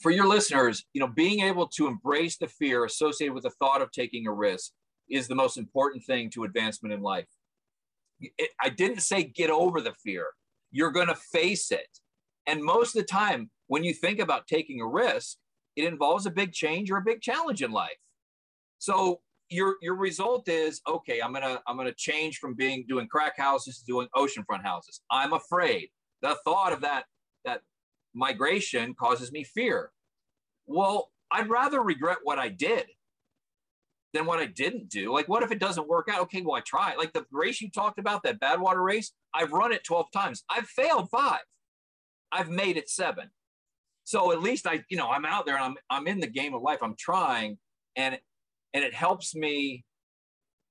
for 0.00 0.10
your 0.10 0.26
listeners 0.26 0.84
you 0.92 1.00
know 1.00 1.08
being 1.08 1.40
able 1.40 1.66
to 1.68 1.86
embrace 1.86 2.36
the 2.36 2.48
fear 2.48 2.84
associated 2.84 3.32
with 3.32 3.44
the 3.44 3.50
thought 3.50 3.80
of 3.80 3.90
taking 3.92 4.26
a 4.26 4.32
risk 4.32 4.72
is 5.08 5.28
the 5.28 5.34
most 5.34 5.56
important 5.56 6.02
thing 6.04 6.28
to 6.30 6.44
advancement 6.44 6.92
in 6.92 7.00
life 7.00 7.26
it, 8.20 8.50
i 8.60 8.68
didn't 8.68 9.00
say 9.00 9.22
get 9.22 9.50
over 9.50 9.80
the 9.80 9.94
fear 10.02 10.26
you're 10.74 10.90
going 10.90 11.06
to 11.06 11.14
face 11.14 11.70
it. 11.70 12.00
And 12.46 12.62
most 12.62 12.94
of 12.94 13.02
the 13.02 13.06
time, 13.06 13.48
when 13.68 13.84
you 13.84 13.94
think 13.94 14.18
about 14.18 14.48
taking 14.48 14.80
a 14.80 14.86
risk, 14.86 15.36
it 15.76 15.84
involves 15.84 16.26
a 16.26 16.30
big 16.30 16.52
change 16.52 16.90
or 16.90 16.98
a 16.98 17.02
big 17.02 17.22
challenge 17.22 17.62
in 17.62 17.70
life. 17.70 17.96
So 18.78 19.20
your 19.48 19.76
your 19.80 19.94
result 19.94 20.48
is 20.48 20.80
okay. 20.86 21.20
I'm 21.20 21.32
gonna 21.32 21.60
I'm 21.66 21.76
gonna 21.76 21.94
change 21.96 22.38
from 22.38 22.54
being 22.54 22.84
doing 22.88 23.06
crack 23.08 23.38
houses 23.38 23.78
to 23.78 23.84
doing 23.86 24.08
oceanfront 24.16 24.62
houses. 24.62 25.00
I'm 25.10 25.32
afraid. 25.32 25.88
The 26.24 26.38
thought 26.42 26.72
of 26.72 26.80
that 26.80 27.04
that 27.44 27.60
migration 28.14 28.94
causes 28.94 29.30
me 29.30 29.44
fear. 29.44 29.92
Well, 30.66 31.10
I'd 31.30 31.50
rather 31.50 31.82
regret 31.82 32.18
what 32.22 32.38
I 32.38 32.48
did 32.48 32.86
than 34.14 34.24
what 34.24 34.38
I 34.38 34.46
didn't 34.46 34.88
do. 34.88 35.12
Like, 35.12 35.28
what 35.28 35.42
if 35.42 35.52
it 35.52 35.58
doesn't 35.58 35.86
work 35.86 36.08
out? 36.10 36.22
Okay, 36.22 36.40
well, 36.40 36.54
I 36.54 36.60
try. 36.60 36.94
Like 36.96 37.12
the 37.12 37.26
race 37.30 37.60
you 37.60 37.70
talked 37.70 37.98
about, 37.98 38.22
that 38.22 38.40
Badwater 38.40 38.82
race, 38.82 39.12
I've 39.34 39.52
run 39.52 39.70
it 39.70 39.84
12 39.84 40.10
times. 40.12 40.44
I've 40.48 40.66
failed 40.66 41.10
five. 41.10 41.42
I've 42.32 42.48
made 42.48 42.78
it 42.78 42.88
seven. 42.88 43.28
So 44.04 44.32
at 44.32 44.40
least 44.40 44.66
I, 44.66 44.82
you 44.88 44.96
know, 44.96 45.10
I'm 45.10 45.26
out 45.26 45.44
there 45.44 45.56
and 45.56 45.64
I'm 45.64 45.76
I'm 45.90 46.06
in 46.06 46.20
the 46.20 46.26
game 46.26 46.54
of 46.54 46.62
life. 46.62 46.78
I'm 46.82 46.96
trying 46.98 47.58
and 47.96 48.18
and 48.72 48.82
it 48.82 48.94
helps 48.94 49.34
me 49.34 49.84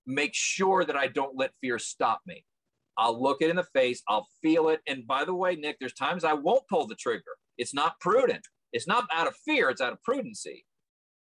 make 0.08 0.34
sure 0.34 0.84
that 0.84 0.96
I 0.96 1.08
don't 1.08 1.38
let 1.38 1.52
fear 1.62 1.78
stop 1.78 2.22
me. 2.26 2.44
I'll 2.98 3.22
look 3.22 3.42
it 3.42 3.50
in 3.50 3.56
the 3.56 3.68
face, 3.74 4.02
I'll 4.08 4.28
feel 4.42 4.70
it. 4.70 4.82
And 4.88 5.06
by 5.08 5.26
the 5.26 5.34
way, 5.34 5.56
Nick, 5.56 5.78
there's 5.80 5.94
times 5.94 6.24
I 6.24 6.34
won't 6.34 6.68
pull 6.70 6.88
the 6.88 6.96
trigger. 6.96 7.24
It's 7.58 7.74
not 7.74 8.00
prudent. 8.00 8.46
It's 8.72 8.88
not 8.88 9.06
out 9.14 9.28
of 9.28 9.36
fear, 9.46 9.70
it's 9.70 9.82
out 9.82 9.94
of 9.94 10.00
prudency. 10.08 10.64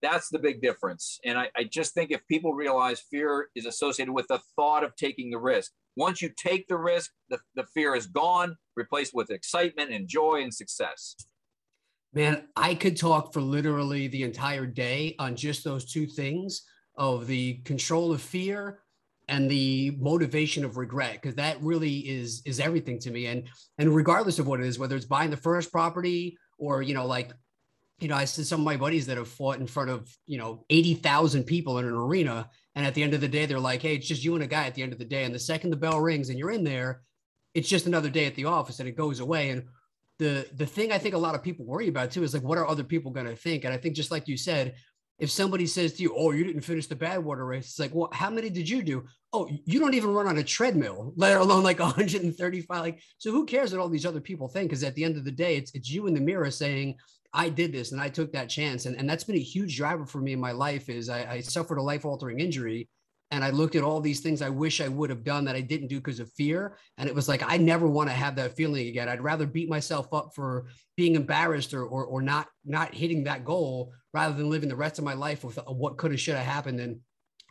That's 0.01 0.29
the 0.29 0.39
big 0.39 0.61
difference. 0.61 1.19
And 1.23 1.37
I, 1.37 1.49
I 1.55 1.63
just 1.63 1.93
think 1.93 2.11
if 2.11 2.27
people 2.27 2.53
realize 2.53 2.99
fear 3.09 3.47
is 3.55 3.65
associated 3.65 4.11
with 4.11 4.27
the 4.27 4.41
thought 4.55 4.83
of 4.83 4.95
taking 4.97 5.29
the 5.29 5.37
risk, 5.37 5.71
once 5.95 6.21
you 6.21 6.29
take 6.35 6.67
the 6.67 6.77
risk, 6.77 7.11
the, 7.29 7.39
the 7.55 7.65
fear 7.73 7.95
is 7.95 8.07
gone, 8.07 8.57
replaced 8.75 9.13
with 9.13 9.31
excitement 9.31 9.91
and 9.91 10.07
joy 10.07 10.41
and 10.43 10.53
success. 10.53 11.15
Man, 12.13 12.47
I 12.55 12.75
could 12.75 12.97
talk 12.97 13.33
for 13.33 13.41
literally 13.41 14.07
the 14.07 14.23
entire 14.23 14.65
day 14.65 15.15
on 15.19 15.35
just 15.35 15.63
those 15.63 15.91
two 15.91 16.05
things 16.05 16.63
of 16.97 17.25
the 17.25 17.55
control 17.65 18.11
of 18.11 18.21
fear 18.21 18.82
and 19.29 19.49
the 19.49 19.95
motivation 19.99 20.65
of 20.65 20.77
regret 20.77 21.13
because 21.13 21.35
that 21.35 21.61
really 21.61 21.99
is 21.99 22.41
is 22.45 22.59
everything 22.59 22.99
to 22.99 23.09
me 23.09 23.27
and 23.27 23.47
and 23.77 23.95
regardless 23.95 24.37
of 24.37 24.47
what 24.47 24.59
it 24.59 24.65
is 24.65 24.77
whether 24.77 24.95
it's 24.95 25.05
buying 25.05 25.29
the 25.31 25.37
first 25.37 25.71
property 25.71 26.37
or 26.57 26.81
you 26.81 26.93
know 26.93 27.05
like 27.05 27.31
you 28.03 28.09
know, 28.09 28.15
I 28.15 28.25
see 28.25 28.43
some 28.43 28.59
of 28.59 28.65
my 28.65 28.75
buddies 28.75 29.05
that 29.07 29.17
have 29.17 29.29
fought 29.29 29.59
in 29.59 29.65
front 29.65 29.89
of, 29.89 30.13
you 30.25 30.37
know, 30.37 30.65
80,000 30.69 31.45
people 31.45 31.79
in 31.79 31.85
an 31.85 31.93
arena. 31.93 32.49
And 32.75 32.85
at 32.85 32.93
the 32.93 33.01
end 33.01 33.13
of 33.13 33.21
the 33.21 33.29
day, 33.29 33.45
they're 33.45 33.59
like, 33.59 33.81
hey, 33.81 33.95
it's 33.95 34.07
just 34.07 34.25
you 34.25 34.35
and 34.35 34.43
a 34.43 34.47
guy 34.47 34.65
at 34.65 34.75
the 34.75 34.83
end 34.83 34.91
of 34.91 34.99
the 34.99 35.05
day. 35.05 35.23
And 35.23 35.33
the 35.33 35.39
second 35.39 35.69
the 35.69 35.77
bell 35.77 36.01
rings 36.01 36.29
and 36.29 36.37
you're 36.37 36.51
in 36.51 36.65
there, 36.65 37.01
it's 37.53 37.69
just 37.69 37.87
another 37.87 38.09
day 38.09 38.25
at 38.25 38.35
the 38.35 38.45
office 38.45 38.79
and 38.79 38.89
it 38.89 38.97
goes 38.97 39.21
away. 39.21 39.51
And 39.51 39.63
the 40.19 40.45
the 40.55 40.65
thing 40.65 40.91
I 40.91 40.97
think 40.97 41.15
a 41.15 41.19
lot 41.19 41.33
of 41.33 41.43
people 41.43 41.65
worry 41.65 41.87
about 41.87 42.11
too 42.11 42.23
is 42.23 42.33
like, 42.33 42.43
what 42.43 42.57
are 42.57 42.67
other 42.67 42.83
people 42.83 43.11
going 43.11 43.25
to 43.25 43.35
think? 43.35 43.63
And 43.63 43.73
I 43.73 43.77
think 43.77 43.95
just 43.95 44.11
like 44.11 44.27
you 44.27 44.37
said, 44.37 44.75
if 45.23 45.31
somebody 45.31 45.65
says 45.65 45.93
to 45.93 46.03
you, 46.03 46.13
"Oh, 46.17 46.31
you 46.31 46.43
didn't 46.43 46.63
finish 46.63 46.87
the 46.87 46.97
Badwater 46.97 47.47
race," 47.47 47.65
it's 47.65 47.79
like, 47.79 47.95
"Well, 47.95 48.09
how 48.11 48.29
many 48.29 48.49
did 48.49 48.67
you 48.67 48.83
do?" 48.83 49.05
Oh, 49.31 49.49
you 49.65 49.79
don't 49.79 49.93
even 49.93 50.11
run 50.11 50.27
on 50.27 50.37
a 50.37 50.43
treadmill, 50.43 51.13
let 51.15 51.37
alone 51.37 51.63
like 51.63 51.79
135. 51.91 52.81
Like, 52.81 53.01
so 53.17 53.31
who 53.31 53.45
cares 53.45 53.71
what 53.71 53.79
all 53.79 53.87
these 53.87 54.05
other 54.05 54.19
people 54.19 54.49
think? 54.49 54.69
Because 54.69 54.83
at 54.83 54.95
the 54.95 55.03
end 55.05 55.15
of 55.15 55.23
the 55.23 55.31
day, 55.31 55.55
it's 55.55 55.71
it's 55.73 55.89
you 55.89 56.07
in 56.07 56.13
the 56.13 56.19
mirror 56.19 56.51
saying, 56.51 56.97
I 57.33 57.47
did 57.47 57.71
this 57.71 57.93
and 57.93 58.01
I 58.01 58.09
took 58.09 58.33
that 58.33 58.49
chance. 58.49 58.85
And, 58.85 58.97
and 58.97 59.09
that's 59.09 59.23
been 59.23 59.37
a 59.37 59.49
huge 59.55 59.77
driver 59.77 60.05
for 60.05 60.19
me 60.19 60.33
in 60.33 60.39
my 60.39 60.51
life 60.51 60.89
is 60.89 61.09
I, 61.09 61.25
I 61.35 61.39
suffered 61.41 61.77
a 61.77 61.81
life 61.81 62.05
altering 62.05 62.39
injury 62.39 62.89
and 63.33 63.43
I 63.43 63.49
looked 63.49 63.75
at 63.75 63.83
all 63.83 63.99
these 63.99 64.19
things 64.19 64.43
I 64.43 64.49
wish 64.49 64.79
I 64.79 64.87
would 64.87 65.09
have 65.09 65.23
done 65.23 65.43
that 65.45 65.55
I 65.55 65.61
didn't 65.61 65.87
do 65.87 65.97
because 65.97 66.19
of 66.19 66.31
fear. 66.33 66.77
And 66.99 67.09
it 67.09 67.15
was 67.15 67.27
like, 67.27 67.41
I 67.43 67.57
never 67.57 67.87
want 67.87 68.07
to 68.09 68.15
have 68.15 68.35
that 68.35 68.55
feeling 68.55 68.87
again. 68.87 69.09
I'd 69.09 69.23
rather 69.23 69.47
beat 69.47 69.67
myself 69.67 70.13
up 70.13 70.35
for 70.35 70.67
being 70.95 71.15
embarrassed 71.15 71.73
or, 71.73 71.83
or, 71.83 72.05
or 72.05 72.21
not, 72.21 72.47
not 72.63 72.93
hitting 72.93 73.23
that 73.23 73.43
goal 73.43 73.91
rather 74.13 74.35
than 74.35 74.51
living 74.51 74.69
the 74.69 74.75
rest 74.75 74.99
of 74.99 75.03
my 75.03 75.15
life 75.15 75.43
with 75.43 75.57
uh, 75.57 75.63
what 75.63 75.97
could 75.97 76.11
have, 76.11 76.19
should 76.19 76.35
have 76.35 76.45
happened. 76.45 76.79
And 76.79 76.99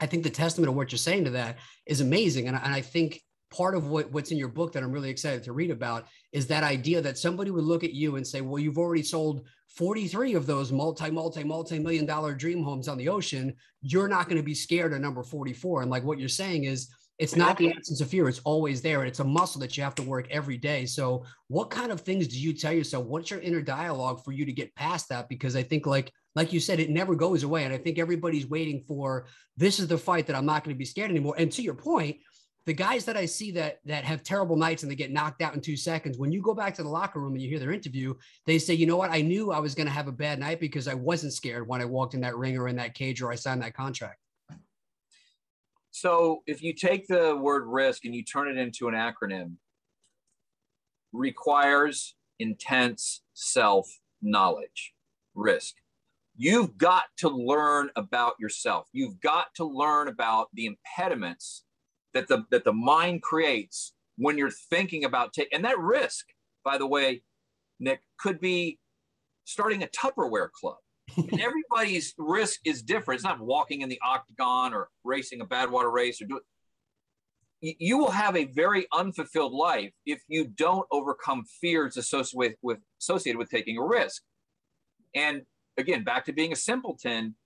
I 0.00 0.06
think 0.06 0.22
the 0.22 0.30
testament 0.30 0.68
of 0.68 0.76
what 0.76 0.92
you're 0.92 0.98
saying 0.98 1.24
to 1.24 1.30
that 1.30 1.58
is 1.84 2.00
amazing. 2.00 2.46
And, 2.46 2.56
and 2.56 2.72
I 2.72 2.80
think 2.80 3.20
part 3.52 3.74
of 3.74 3.86
what, 3.86 4.10
what's 4.10 4.30
in 4.30 4.38
your 4.38 4.48
book 4.48 4.72
that 4.72 4.82
I'm 4.82 4.90
really 4.90 5.10
excited 5.10 5.42
to 5.44 5.52
read 5.52 5.70
about 5.70 6.06
is 6.32 6.46
that 6.48 6.64
idea 6.64 7.00
that 7.00 7.18
somebody 7.18 7.50
would 7.50 7.64
look 7.64 7.84
at 7.84 7.92
you 7.92 8.16
and 8.16 8.26
say, 8.26 8.40
well, 8.40 8.58
you've 8.58 8.78
already 8.78 9.02
sold 9.02 9.46
43 9.68 10.34
of 10.34 10.46
those 10.46 10.72
multi, 10.72 11.10
multi, 11.10 11.44
multi 11.44 11.78
million 11.78 12.06
dollar 12.06 12.34
dream 12.34 12.62
homes 12.62 12.88
on 12.88 12.98
the 12.98 13.08
ocean. 13.08 13.54
You're 13.80 14.08
not 14.08 14.26
going 14.28 14.36
to 14.36 14.42
be 14.42 14.54
scared 14.54 14.92
of 14.92 15.00
number 15.00 15.22
44. 15.22 15.82
And 15.82 15.90
like 15.90 16.04
what 16.04 16.18
you're 16.18 16.28
saying 16.28 16.64
is, 16.64 16.88
it's 17.18 17.36
not 17.36 17.56
the 17.56 17.70
absence 17.70 18.00
of 18.00 18.08
fear, 18.08 18.28
it's 18.28 18.40
always 18.40 18.82
there. 18.82 19.00
And 19.00 19.08
it's 19.08 19.20
a 19.20 19.24
muscle 19.24 19.60
that 19.60 19.76
you 19.76 19.84
have 19.84 19.94
to 19.96 20.02
work 20.02 20.26
every 20.30 20.56
day. 20.56 20.86
So, 20.86 21.24
what 21.46 21.70
kind 21.70 21.92
of 21.92 22.00
things 22.00 22.26
do 22.26 22.36
you 22.36 22.52
tell 22.52 22.72
yourself? 22.72 23.06
What's 23.06 23.30
your 23.30 23.40
inner 23.40 23.60
dialogue 23.60 24.24
for 24.24 24.32
you 24.32 24.44
to 24.44 24.52
get 24.52 24.74
past 24.74 25.08
that? 25.10 25.28
Because 25.28 25.54
I 25.54 25.62
think, 25.62 25.86
like, 25.86 26.10
like 26.34 26.52
you 26.52 26.58
said, 26.58 26.80
it 26.80 26.90
never 26.90 27.14
goes 27.14 27.42
away. 27.42 27.64
And 27.64 27.72
I 27.72 27.78
think 27.78 27.98
everybody's 27.98 28.48
waiting 28.48 28.82
for 28.88 29.26
this 29.56 29.78
is 29.78 29.86
the 29.86 29.98
fight 29.98 30.26
that 30.26 30.36
I'm 30.36 30.46
not 30.46 30.64
going 30.64 30.74
to 30.74 30.78
be 30.78 30.84
scared 30.84 31.10
anymore. 31.10 31.34
And 31.38 31.52
to 31.52 31.62
your 31.62 31.74
point, 31.74 32.16
the 32.64 32.72
guys 32.72 33.04
that 33.06 33.16
I 33.16 33.26
see 33.26 33.50
that 33.52 33.80
that 33.84 34.04
have 34.04 34.22
terrible 34.22 34.56
nights 34.56 34.82
and 34.82 34.90
they 34.90 34.96
get 34.96 35.10
knocked 35.10 35.42
out 35.42 35.54
in 35.54 35.60
two 35.60 35.76
seconds, 35.76 36.18
when 36.18 36.30
you 36.30 36.40
go 36.40 36.54
back 36.54 36.74
to 36.74 36.82
the 36.82 36.88
locker 36.88 37.20
room 37.20 37.32
and 37.32 37.42
you 37.42 37.48
hear 37.48 37.58
their 37.58 37.72
interview, 37.72 38.14
they 38.46 38.58
say, 38.58 38.74
you 38.74 38.86
know 38.86 38.96
what, 38.96 39.10
I 39.10 39.20
knew 39.20 39.50
I 39.50 39.58
was 39.58 39.74
going 39.74 39.86
to 39.86 39.92
have 39.92 40.08
a 40.08 40.12
bad 40.12 40.38
night 40.38 40.60
because 40.60 40.86
I 40.86 40.94
wasn't 40.94 41.32
scared 41.32 41.66
when 41.66 41.80
I 41.80 41.84
walked 41.84 42.14
in 42.14 42.20
that 42.20 42.36
ring 42.36 42.56
or 42.56 42.68
in 42.68 42.76
that 42.76 42.94
cage 42.94 43.20
or 43.20 43.32
I 43.32 43.34
signed 43.34 43.62
that 43.62 43.74
contract. 43.74 44.18
So 45.90 46.42
if 46.46 46.62
you 46.62 46.72
take 46.72 47.06
the 47.06 47.36
word 47.36 47.64
risk 47.66 48.04
and 48.04 48.14
you 48.14 48.24
turn 48.24 48.48
it 48.48 48.56
into 48.56 48.88
an 48.88 48.94
acronym, 48.94 49.56
requires 51.12 52.14
intense 52.38 53.22
self 53.34 53.88
knowledge, 54.22 54.94
risk. 55.34 55.74
You've 56.36 56.78
got 56.78 57.04
to 57.18 57.28
learn 57.28 57.90
about 57.96 58.34
yourself. 58.40 58.88
You've 58.92 59.20
got 59.20 59.54
to 59.56 59.64
learn 59.64 60.08
about 60.08 60.48
the 60.54 60.66
impediments 60.66 61.64
that 62.14 62.28
the 62.28 62.44
that 62.50 62.64
the 62.64 62.72
mind 62.72 63.22
creates 63.22 63.92
when 64.16 64.38
you're 64.38 64.50
thinking 64.50 65.04
about 65.04 65.32
taking 65.32 65.54
and 65.54 65.64
that 65.64 65.78
risk, 65.78 66.26
by 66.64 66.78
the 66.78 66.86
way, 66.86 67.22
Nick, 67.80 68.00
could 68.18 68.40
be 68.40 68.78
starting 69.44 69.82
a 69.82 69.86
Tupperware 69.86 70.50
club. 70.50 70.76
and 71.16 71.40
everybody's 71.40 72.14
risk 72.18 72.60
is 72.64 72.82
different. 72.82 73.18
It's 73.18 73.24
not 73.24 73.40
walking 73.40 73.80
in 73.80 73.88
the 73.88 74.00
octagon 74.04 74.74
or 74.74 74.88
racing 75.04 75.40
a 75.40 75.46
Badwater 75.46 75.92
race 75.92 76.20
or 76.20 76.26
do 76.26 76.38
it. 76.38 77.76
You 77.78 77.96
will 77.96 78.10
have 78.10 78.36
a 78.36 78.46
very 78.46 78.86
unfulfilled 78.92 79.52
life 79.52 79.92
if 80.04 80.20
you 80.26 80.48
don't 80.48 80.86
overcome 80.90 81.44
fears 81.60 81.96
associated 81.96 82.36
with, 82.36 82.56
with 82.62 82.78
associated 83.00 83.38
with 83.38 83.50
taking 83.50 83.78
a 83.78 83.84
risk. 83.84 84.22
And 85.14 85.42
again, 85.78 86.02
back 86.02 86.24
to 86.24 86.32
being 86.32 86.52
a 86.52 86.56
simpleton, 86.56 87.36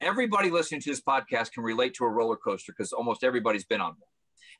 everybody 0.00 0.50
listening 0.50 0.80
to 0.82 0.90
this 0.90 1.00
podcast 1.00 1.52
can 1.52 1.62
relate 1.62 1.94
to 1.94 2.04
a 2.04 2.08
roller 2.08 2.36
coaster 2.36 2.72
because 2.76 2.92
almost 2.92 3.24
everybody's 3.24 3.64
been 3.64 3.80
on 3.80 3.88
one. 3.88 4.08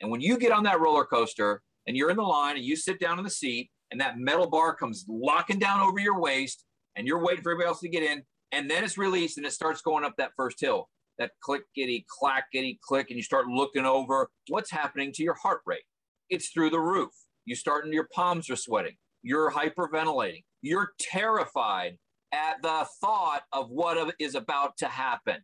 And 0.01 0.11
when 0.11 0.21
you 0.21 0.39
get 0.39 0.53
on 0.53 0.65
that 0.65 0.81
roller 0.81 1.05
coaster 1.05 1.63
and 1.87 1.97
you're 1.97 2.11
in 2.11 2.17
the 2.17 2.23
line 2.23 2.57
and 2.57 2.65
you 2.65 2.77
sit 2.77 2.99
down 2.99 3.19
in 3.19 3.25
the 3.25 3.31
seat 3.31 3.71
and 3.91 4.01
that 4.01 4.19
metal 4.19 4.49
bar 4.49 4.75
comes 4.75 5.05
locking 5.09 5.59
down 5.59 5.81
over 5.81 5.99
your 5.99 6.19
waist 6.19 6.65
and 6.97 7.07
you're 7.07 7.23
waiting 7.23 7.43
for 7.43 7.53
everybody 7.53 7.69
else 7.69 7.81
to 7.81 7.89
get 7.89 8.03
in 8.03 8.23
and 8.53 8.71
then 8.71 8.85
it's 8.85 8.99
released 8.99 9.37
and 9.37 9.47
it 9.47 9.53
starts 9.53 9.83
going 9.83 10.05
up 10.05 10.15
that 10.17 10.33
first 10.37 10.61
hill 10.61 10.89
that 11.19 11.33
clickety 11.41 12.05
clackety 12.09 12.79
click 12.83 13.09
and 13.11 13.17
you 13.17 13.23
start 13.23 13.47
looking 13.47 13.85
over 13.85 14.31
what's 14.49 14.71
happening 14.71 15.13
to 15.13 15.23
your 15.23 15.35
heart 15.35 15.61
rate? 15.67 15.85
It's 16.31 16.49
through 16.49 16.71
the 16.71 16.81
roof. 16.81 17.13
You 17.45 17.55
start 17.55 17.85
and 17.85 17.95
your 17.95 18.09
palms 18.13 18.51
are 18.51 18.57
sweating. 18.57 18.97
You're 19.23 19.53
hyperventilating. 19.53 20.45
You're 20.63 20.91
terrified 20.99 21.99
at 22.35 22.61
the 22.63 22.87
thought 23.01 23.43
of 23.53 23.71
what 23.71 24.15
is 24.19 24.35
about 24.35 24.77
to 24.79 24.87
happen. 24.87 25.37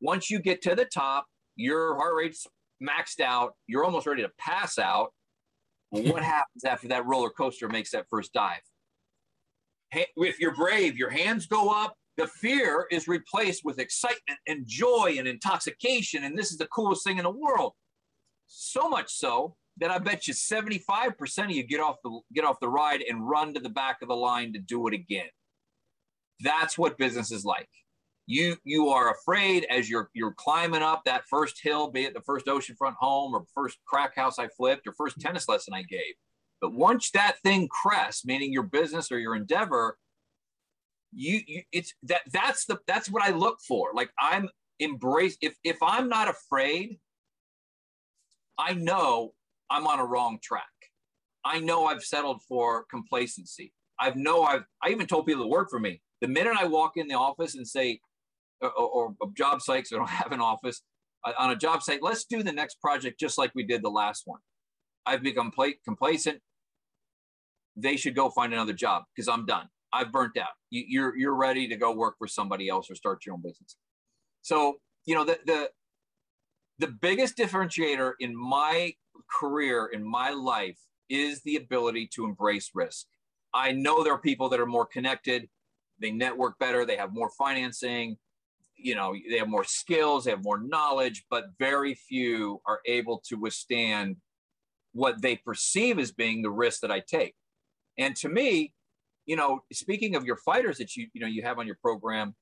Once 0.00 0.30
you 0.30 0.38
get 0.38 0.62
to 0.62 0.74
the 0.74 0.84
top, 0.84 1.26
your 1.56 1.96
heart 1.96 2.14
rate's 2.16 2.46
maxed 2.82 3.20
out, 3.20 3.52
you're 3.66 3.84
almost 3.84 4.06
ready 4.06 4.22
to 4.22 4.30
pass 4.38 4.78
out. 4.78 5.12
what 5.90 6.22
happens 6.36 6.64
after 6.64 6.88
that 6.88 7.04
roller 7.04 7.30
coaster 7.30 7.68
makes 7.68 7.90
that 7.90 8.06
first 8.08 8.32
dive? 8.32 8.60
If 9.92 10.38
you're 10.38 10.54
brave, 10.54 10.96
your 10.96 11.10
hands 11.10 11.46
go 11.46 11.68
up, 11.68 11.94
the 12.16 12.28
fear 12.28 12.86
is 12.92 13.08
replaced 13.08 13.62
with 13.64 13.80
excitement 13.80 14.38
and 14.46 14.64
joy 14.66 15.16
and 15.18 15.26
intoxication. 15.26 16.24
And 16.24 16.38
this 16.38 16.52
is 16.52 16.58
the 16.58 16.68
coolest 16.68 17.04
thing 17.04 17.18
in 17.18 17.24
the 17.24 17.30
world. 17.30 17.72
So 18.46 18.88
much 18.88 19.10
so 19.10 19.56
that 19.78 19.90
I 19.90 19.98
bet 19.98 20.28
you 20.28 20.34
75% 20.34 21.44
of 21.44 21.50
you 21.50 21.64
get 21.64 21.80
off 21.80 21.96
the 22.04 22.20
get 22.32 22.44
off 22.44 22.60
the 22.60 22.68
ride 22.68 23.02
and 23.08 23.28
run 23.28 23.54
to 23.54 23.60
the 23.60 23.68
back 23.68 23.98
of 24.02 24.08
the 24.08 24.16
line 24.16 24.52
to 24.52 24.60
do 24.60 24.86
it 24.86 24.94
again. 24.94 25.28
That's 26.42 26.78
what 26.78 26.98
business 26.98 27.30
is 27.30 27.44
like. 27.44 27.68
You 28.26 28.56
you 28.64 28.88
are 28.88 29.12
afraid 29.12 29.66
as 29.70 29.90
you're 29.90 30.08
you're 30.14 30.34
climbing 30.34 30.82
up 30.82 31.02
that 31.04 31.24
first 31.28 31.60
hill, 31.62 31.90
be 31.90 32.04
it 32.04 32.14
the 32.14 32.20
first 32.20 32.46
oceanfront 32.46 32.94
home 32.98 33.34
or 33.34 33.44
first 33.54 33.78
crack 33.86 34.14
house 34.14 34.38
I 34.38 34.48
flipped 34.48 34.86
or 34.86 34.92
first 34.92 35.20
tennis 35.20 35.48
lesson 35.48 35.74
I 35.74 35.82
gave. 35.82 36.14
But 36.60 36.72
once 36.72 37.10
that 37.12 37.38
thing 37.42 37.68
crests, 37.68 38.24
meaning 38.24 38.52
your 38.52 38.62
business 38.62 39.10
or 39.10 39.18
your 39.18 39.34
endeavor, 39.34 39.96
you, 41.12 41.40
you 41.46 41.62
it's 41.72 41.94
that 42.04 42.20
that's 42.32 42.66
the 42.66 42.78
that's 42.86 43.10
what 43.10 43.22
I 43.22 43.30
look 43.30 43.58
for. 43.66 43.90
Like 43.94 44.10
I'm 44.18 44.48
embrace 44.78 45.36
if 45.40 45.54
if 45.64 45.78
I'm 45.82 46.08
not 46.08 46.28
afraid, 46.28 46.98
I 48.58 48.74
know 48.74 49.32
I'm 49.70 49.86
on 49.86 49.98
a 49.98 50.04
wrong 50.04 50.38
track. 50.42 50.64
I 51.44 51.60
know 51.60 51.86
I've 51.86 52.02
settled 52.02 52.42
for 52.48 52.84
complacency. 52.84 53.72
I 53.98 54.12
know 54.14 54.42
I've 54.42 54.64
I 54.82 54.90
even 54.90 55.06
told 55.06 55.26
people 55.26 55.44
to 55.44 55.48
work 55.48 55.70
for 55.70 55.80
me. 55.80 56.00
The 56.20 56.28
minute 56.28 56.54
I 56.58 56.66
walk 56.66 56.92
in 56.96 57.08
the 57.08 57.14
office 57.14 57.54
and 57.54 57.66
say, 57.66 58.00
or, 58.60 58.70
or, 58.70 59.14
or 59.20 59.30
job 59.36 59.62
sites, 59.62 59.92
I 59.92 59.96
don't 59.96 60.08
have 60.22 60.32
an 60.32 60.40
office 60.40 60.82
uh, 61.24 61.32
on 61.38 61.50
a 61.50 61.56
job 61.56 61.82
site, 61.82 62.02
let's 62.02 62.24
do 62.24 62.42
the 62.42 62.52
next 62.52 62.80
project 62.80 63.20
just 63.20 63.38
like 63.38 63.52
we 63.54 63.64
did 63.64 63.82
the 63.82 63.90
last 63.90 64.22
one. 64.26 64.40
I've 65.06 65.22
become 65.22 65.52
complacent. 65.84 66.40
They 67.76 67.96
should 67.96 68.14
go 68.14 68.30
find 68.30 68.52
another 68.52 68.72
job 68.72 69.04
because 69.14 69.28
I'm 69.28 69.46
done. 69.46 69.68
I've 69.92 70.12
burnt 70.12 70.36
out. 70.36 70.50
You, 70.70 70.84
you're 70.86 71.16
you're 71.16 71.34
ready 71.34 71.66
to 71.68 71.76
go 71.76 71.92
work 71.92 72.16
for 72.18 72.28
somebody 72.28 72.68
else 72.68 72.90
or 72.90 72.94
start 72.94 73.24
your 73.26 73.34
own 73.34 73.42
business. 73.42 73.76
So 74.42 74.78
you 75.06 75.14
know 75.14 75.24
the 75.24 75.38
the 75.46 75.70
the 76.78 76.88
biggest 76.88 77.36
differentiator 77.36 78.12
in 78.20 78.36
my 78.36 78.94
career 79.40 79.90
in 79.92 80.04
my 80.04 80.30
life 80.30 80.78
is 81.08 81.42
the 81.42 81.56
ability 81.56 82.08
to 82.14 82.24
embrace 82.24 82.70
risk. 82.74 83.06
I 83.52 83.72
know 83.72 84.04
there 84.04 84.12
are 84.12 84.20
people 84.20 84.48
that 84.50 84.60
are 84.60 84.66
more 84.66 84.86
connected 84.86 85.48
they 86.00 86.10
network 86.10 86.58
better, 86.58 86.84
they 86.84 86.96
have 86.96 87.12
more 87.12 87.30
financing, 87.30 88.16
you 88.76 88.94
know, 88.94 89.14
they 89.28 89.38
have 89.38 89.48
more 89.48 89.64
skills, 89.64 90.24
they 90.24 90.30
have 90.30 90.44
more 90.44 90.60
knowledge, 90.60 91.24
but 91.30 91.46
very 91.58 91.94
few 91.94 92.60
are 92.66 92.80
able 92.86 93.22
to 93.26 93.36
withstand 93.36 94.16
what 94.92 95.22
they 95.22 95.36
perceive 95.36 95.98
as 95.98 96.12
being 96.12 96.42
the 96.42 96.50
risk 96.50 96.80
that 96.80 96.90
I 96.90 97.00
take. 97.00 97.34
And 97.98 98.16
to 98.16 98.28
me, 98.28 98.72
you 99.26 99.36
know, 99.36 99.60
speaking 99.72 100.16
of 100.16 100.24
your 100.24 100.36
fighters 100.36 100.78
that 100.78 100.96
you 100.96 101.06
you 101.12 101.20
know 101.20 101.26
you 101.26 101.42
have 101.42 101.58
on 101.58 101.66
your 101.66 101.78
program, 101.80 102.34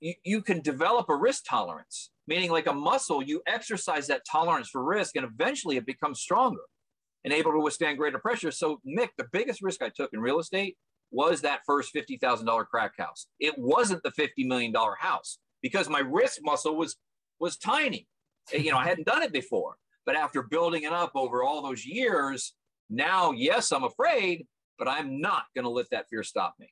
you, 0.00 0.14
you 0.24 0.42
can 0.42 0.60
develop 0.60 1.08
a 1.08 1.16
risk 1.16 1.44
tolerance, 1.48 2.10
meaning 2.26 2.50
like 2.50 2.66
a 2.66 2.72
muscle, 2.72 3.22
you 3.22 3.42
exercise 3.46 4.06
that 4.08 4.22
tolerance 4.30 4.68
for 4.68 4.82
risk, 4.82 5.16
and 5.16 5.24
eventually 5.24 5.76
it 5.76 5.86
becomes 5.86 6.20
stronger 6.20 6.62
and 7.24 7.32
able 7.32 7.52
to 7.52 7.60
withstand 7.60 7.98
greater 7.98 8.18
pressure. 8.18 8.50
So, 8.50 8.80
Nick, 8.84 9.12
the 9.16 9.28
biggest 9.32 9.62
risk 9.62 9.82
I 9.82 9.90
took 9.90 10.12
in 10.12 10.20
real 10.20 10.40
estate 10.40 10.76
was 11.12 11.42
that 11.42 11.60
first 11.64 11.94
$50,000 11.94 12.66
crack 12.66 12.92
house. 12.98 13.26
It 13.38 13.54
wasn't 13.56 14.02
the 14.02 14.10
$50 14.10 14.46
million 14.46 14.74
house 14.98 15.38
because 15.62 15.88
my 15.88 16.00
wrist 16.00 16.40
muscle 16.42 16.76
was 16.76 16.96
was 17.38 17.56
tiny. 17.56 18.08
You 18.52 18.70
know, 18.70 18.78
I 18.78 18.86
hadn't 18.86 19.06
done 19.06 19.22
it 19.22 19.32
before. 19.32 19.76
But 20.04 20.16
after 20.16 20.42
building 20.42 20.82
it 20.82 20.92
up 20.92 21.12
over 21.14 21.44
all 21.44 21.62
those 21.62 21.84
years, 21.84 22.54
now, 22.90 23.32
yes, 23.32 23.72
I'm 23.72 23.84
afraid, 23.84 24.46
but 24.78 24.88
I'm 24.88 25.20
not 25.20 25.44
going 25.54 25.64
to 25.64 25.70
let 25.70 25.90
that 25.90 26.08
fear 26.08 26.22
stop 26.22 26.54
me. 26.58 26.68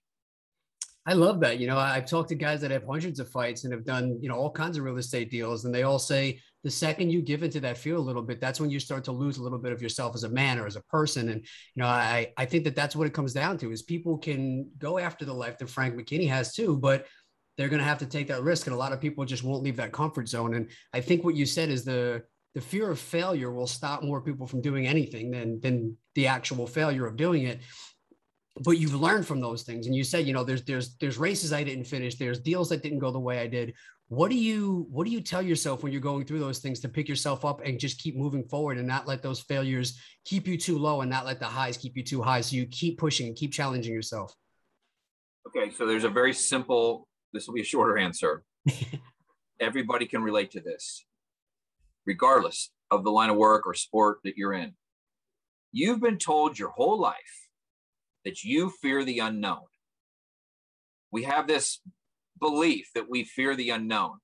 I 1.07 1.15
love 1.15 1.41
that. 1.41 1.59
You 1.59 1.67
know, 1.67 1.79
I've 1.79 2.07
talked 2.07 2.29
to 2.29 2.35
guys 2.35 2.61
that 2.61 2.71
have 2.71 2.85
hundreds 2.85 3.21
of 3.21 3.29
fights 3.29 3.65
and 3.65 3.73
have 3.73 3.85
done, 3.85 4.19
you 4.21 4.29
know, 4.29 4.37
all 4.37 4.51
kinds 4.51 4.77
of 4.77 4.85
real 4.85 4.99
estate 4.99 5.31
deals, 5.31 5.65
and 5.65 5.75
they 5.75 5.83
all 5.83 5.99
say 5.99 6.41
the 6.63 6.71
second 6.71 7.11
you 7.11 7.23
give 7.23 7.43
into 7.43 7.59
that 7.61 7.79
fear 7.79 7.97
a 7.97 8.01
little 8.01 8.23
bit, 8.23 8.39
that's 8.39 8.61
when 8.61 8.69
you 8.69 8.79
start 8.79 9.03
to 9.05 9.13
lose 9.13 9.39
a 9.39 9.43
little 9.43 9.59
bit 9.59 9.73
of 9.73 9.81
yourself 9.81 10.15
as 10.15 10.25
a 10.25 10.29
man 10.29 10.59
or 10.59 10.67
as 10.67 10.77
a 10.77 10.83
person. 10.83 11.31
And 11.31 11.41
you 11.75 11.83
know, 11.83 11.89
I 11.89 12.33
I 12.37 12.45
think 12.45 12.65
that 12.65 12.77
that's 12.77 12.95
what 12.95 13.07
it 13.07 13.15
comes 13.15 13.33
down 13.33 13.57
to 13.59 13.73
is 13.73 13.83
people 13.83 14.19
can 14.19 14.69
go 14.79 14.99
after 14.99 15.25
the 15.25 15.33
life 15.33 15.57
that 15.59 15.71
Frank 15.71 15.95
McKinney 15.95 16.29
has 16.29 16.55
too, 16.55 16.77
but 16.77 17.07
they're 17.57 17.69
going 17.69 17.81
to 17.81 17.89
have 17.89 17.99
to 17.99 18.07
take 18.07 18.29
that 18.29 18.43
risk, 18.43 18.67
and 18.67 18.75
a 18.75 18.79
lot 18.79 18.93
of 18.93 19.01
people 19.01 19.25
just 19.25 19.43
won't 19.43 19.63
leave 19.63 19.77
that 19.77 19.93
comfort 19.93 20.29
zone. 20.29 20.55
And 20.55 20.71
I 20.93 21.01
think 21.01 21.25
what 21.25 21.35
you 21.35 21.47
said 21.47 21.71
is 21.71 21.85
the 21.85 22.23
the 22.55 22.61
fear 22.61 22.91
of 22.91 22.99
failure 22.99 23.53
will 23.53 23.67
stop 23.67 24.03
more 24.03 24.21
people 24.21 24.47
from 24.47 24.61
doing 24.61 24.87
anything 24.87 25.31
than 25.31 25.61
than 25.61 25.97
the 26.15 26.27
actual 26.27 26.67
failure 26.67 27.07
of 27.07 27.17
doing 27.17 27.45
it 27.45 27.61
but 28.57 28.73
you've 28.73 28.95
learned 28.95 29.27
from 29.27 29.41
those 29.41 29.63
things. 29.63 29.87
And 29.87 29.95
you 29.95 30.05
said 30.05 30.27
you 30.27 30.33
know 30.33 30.45
there's 30.45 30.63
there's 30.65 30.97
there's 30.97 31.19
races 31.19 31.53
i 31.53 31.63
didn't 31.63 31.85
finish. 31.85 32.17
There's 32.17 32.41
deals 32.41 32.69
that 32.71 32.83
didn't 32.83 32.99
go 32.99 33.11
the 33.11 33.19
way 33.19 33.39
i 33.39 33.47
did. 33.47 33.75
What 34.09 34.31
do 34.31 34.37
you 34.37 34.87
what 34.91 35.07
do 35.07 35.13
you 35.13 35.21
tell 35.21 35.43
yourself 35.43 35.83
when 35.83 35.93
you're 35.93 36.01
going 36.01 36.25
through 36.25 36.41
those 36.41 36.59
things 36.59 36.81
to 36.81 36.89
pick 36.89 37.09
yourself 37.09 37.45
up 37.45 37.65
and 37.65 37.79
just 37.79 38.01
keep 38.01 38.17
moving 38.17 38.45
forward 38.45 38.79
and 38.79 38.87
not 38.87 39.07
let 39.07 39.23
those 39.23 39.41
failures 39.41 40.01
keep 40.25 40.47
you 40.49 40.57
too 40.59 40.79
low 40.79 41.01
and 41.01 41.11
not 41.11 41.27
let 41.27 41.39
the 41.39 41.47
highs 41.47 41.77
keep 41.77 41.97
you 41.97 42.03
too 42.03 42.23
high? 42.23 42.41
So 42.41 42.57
you 42.57 42.67
keep 42.67 42.99
pushing 42.99 43.29
and 43.29 43.37
keep 43.37 43.53
challenging 43.53 43.95
yourself. 43.95 44.35
Okay 45.47 45.71
so 45.71 45.87
there's 45.87 46.05
a 46.05 46.11
very 46.11 46.35
simple 46.35 47.07
this 47.33 47.47
will 47.47 47.55
be 47.55 47.61
a 47.61 47.65
shorter 47.65 47.99
answer. 47.99 48.43
Everybody 49.61 50.07
can 50.07 50.23
relate 50.23 50.51
to 50.53 50.61
this 50.61 51.05
regardless 52.07 52.71
of 52.91 53.05
the 53.05 53.11
line 53.11 53.31
of 53.31 53.37
work 53.37 53.67
or 53.67 53.75
sport 53.75 54.19
that 54.25 54.37
you're 54.37 54.53
in. 54.53 54.75
You've 55.71 56.01
been 56.01 56.19
told 56.19 56.59
your 56.59 56.71
whole 56.71 56.99
life 56.99 57.40
that 58.25 58.43
you 58.45 58.71
fear 58.71 59.05
the 59.05 59.19
unknown. 59.19 59.67
We 61.13 61.25
have 61.25 61.47
this 61.47 61.81
belief 62.39 62.91
that 62.95 63.11
we 63.11 63.25
fear 63.25 63.57
the 63.57 63.71
unknown. 63.71 64.19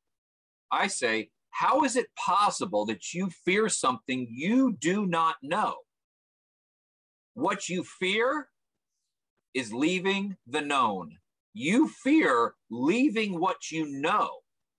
I 0.70 0.86
say, 0.86 1.30
how 1.50 1.84
is 1.84 1.96
it 1.96 2.06
possible 2.16 2.86
that 2.86 3.14
you 3.14 3.30
fear 3.44 3.68
something 3.68 4.26
you 4.30 4.76
do 4.78 5.06
not 5.06 5.36
know? 5.42 5.76
What 7.34 7.68
you 7.68 7.84
fear 7.84 8.48
is 9.54 9.72
leaving 9.72 10.36
the 10.46 10.60
known. 10.60 11.16
You 11.54 11.88
fear 11.88 12.54
leaving 12.70 13.40
what 13.40 13.70
you 13.70 13.86
know. 13.86 14.30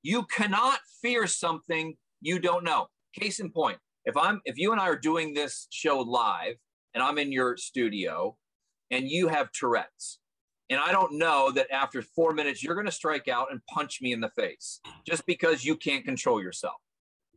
You 0.03 0.23
cannot 0.25 0.79
fear 1.01 1.25
something 1.25 1.95
you 2.21 2.39
don't 2.39 2.63
know. 2.63 2.87
Case 3.19 3.39
in 3.39 3.51
point, 3.51 3.79
if 4.05 4.15
I'm 4.15 4.41
if 4.45 4.57
you 4.57 4.71
and 4.71 4.79
I 4.79 4.87
are 4.87 4.97
doing 4.97 5.33
this 5.33 5.67
show 5.71 5.99
live 5.99 6.55
and 6.93 7.03
I'm 7.03 7.17
in 7.17 7.31
your 7.31 7.57
studio 7.57 8.37
and 8.91 9.09
you 9.09 9.27
have 9.27 9.51
Tourette's 9.51 10.19
and 10.69 10.79
I 10.79 10.91
don't 10.91 11.17
know 11.17 11.51
that 11.51 11.71
after 11.71 12.01
4 12.01 12.33
minutes 12.33 12.63
you're 12.63 12.75
going 12.75 12.85
to 12.85 12.91
strike 12.91 13.27
out 13.27 13.51
and 13.51 13.61
punch 13.73 13.99
me 14.01 14.11
in 14.11 14.19
the 14.21 14.29
face 14.29 14.79
just 15.05 15.25
because 15.25 15.63
you 15.63 15.75
can't 15.75 16.05
control 16.05 16.41
yourself. 16.41 16.75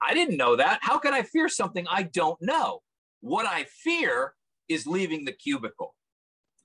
I 0.03 0.15
didn't 0.15 0.37
know 0.37 0.57
that. 0.57 0.81
How 0.83 0.99
can 0.99 1.15
I 1.15 1.23
fear 1.23 1.49
something 1.49 1.87
I 1.89 2.05
don't 2.05 2.41
know? 2.41 2.81
What 3.21 3.47
I 3.47 3.67
fear 3.85 4.35
is 4.69 4.87
leaving 4.87 5.25
the 5.25 5.33
cubicle. 5.33 5.95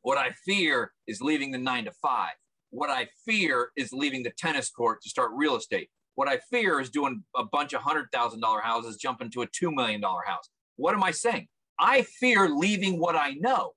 What 0.02 0.18
I 0.18 0.32
fear 0.46 0.94
is 1.08 1.22
leaving 1.22 1.52
the 1.52 1.58
9 1.58 1.86
to 1.86 1.92
5. 1.92 2.30
What 2.70 2.90
I 2.90 3.10
fear 3.26 3.70
is 3.76 3.92
leaving 3.92 4.24
the 4.24 4.32
tennis 4.38 4.70
court 4.70 5.02
to 5.04 5.10
start 5.10 5.32
real 5.34 5.56
estate. 5.56 5.90
What 6.16 6.30
I 6.30 6.40
fear 6.50 6.80
is 6.80 6.90
doing 6.90 7.24
a 7.36 7.44
bunch 7.44 7.74
of 7.74 7.82
hundred 7.82 8.08
thousand 8.12 8.40
dollar 8.40 8.62
houses, 8.62 8.98
jumping 8.98 9.32
to 9.32 9.42
a 9.42 9.48
two 9.48 9.72
million 9.72 10.00
dollar 10.00 10.22
house. 10.26 10.50
What 10.78 10.94
am 10.94 11.04
I 11.04 11.12
saying? 11.12 11.48
I 11.78 12.04
fear 12.04 12.48
leaving 12.50 13.00
what 13.00 13.16
I 13.16 13.32
know. 13.40 13.72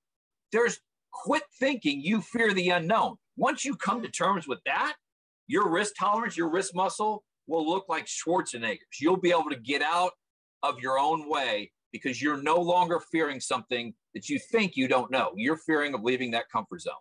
There's 0.53 0.79
quit 1.25 1.43
thinking 1.59 2.01
you 2.01 2.21
fear 2.21 2.53
the 2.53 2.71
unknown. 2.71 3.17
Once 3.37 3.65
you 3.65 3.75
come 3.77 4.03
to 4.03 4.09
terms 4.09 4.47
with 4.47 4.61
that, 4.67 4.95
your 5.47 5.69
risk 5.69 5.95
tolerance, 5.99 6.37
your 6.37 6.51
risk 6.51 6.75
muscle 6.75 7.25
will 7.47 7.69
look 7.69 7.87
like 7.89 8.07
Schwarzenegger's. 8.07 9.01
You'll 9.01 9.17
be 9.17 9.31
able 9.31 9.51
to 9.51 9.59
get 9.59 9.83
out 9.83 10.13
of 10.63 10.79
your 10.81 10.99
own 10.99 11.29
way 11.29 11.73
because 11.93 12.21
you're 12.21 12.43
no 12.43 12.57
longer 12.57 13.01
fearing 13.11 13.41
something 13.41 13.95
that 14.15 14.29
you 14.29 14.39
think 14.51 14.77
you 14.77 14.89
don't 14.89 15.11
know. 15.11 15.33
You're 15.35 15.57
fearing 15.57 15.95
of 15.95 16.03
leaving 16.03 16.31
that 16.33 16.45
comfort 16.51 16.83
zone. 16.83 16.95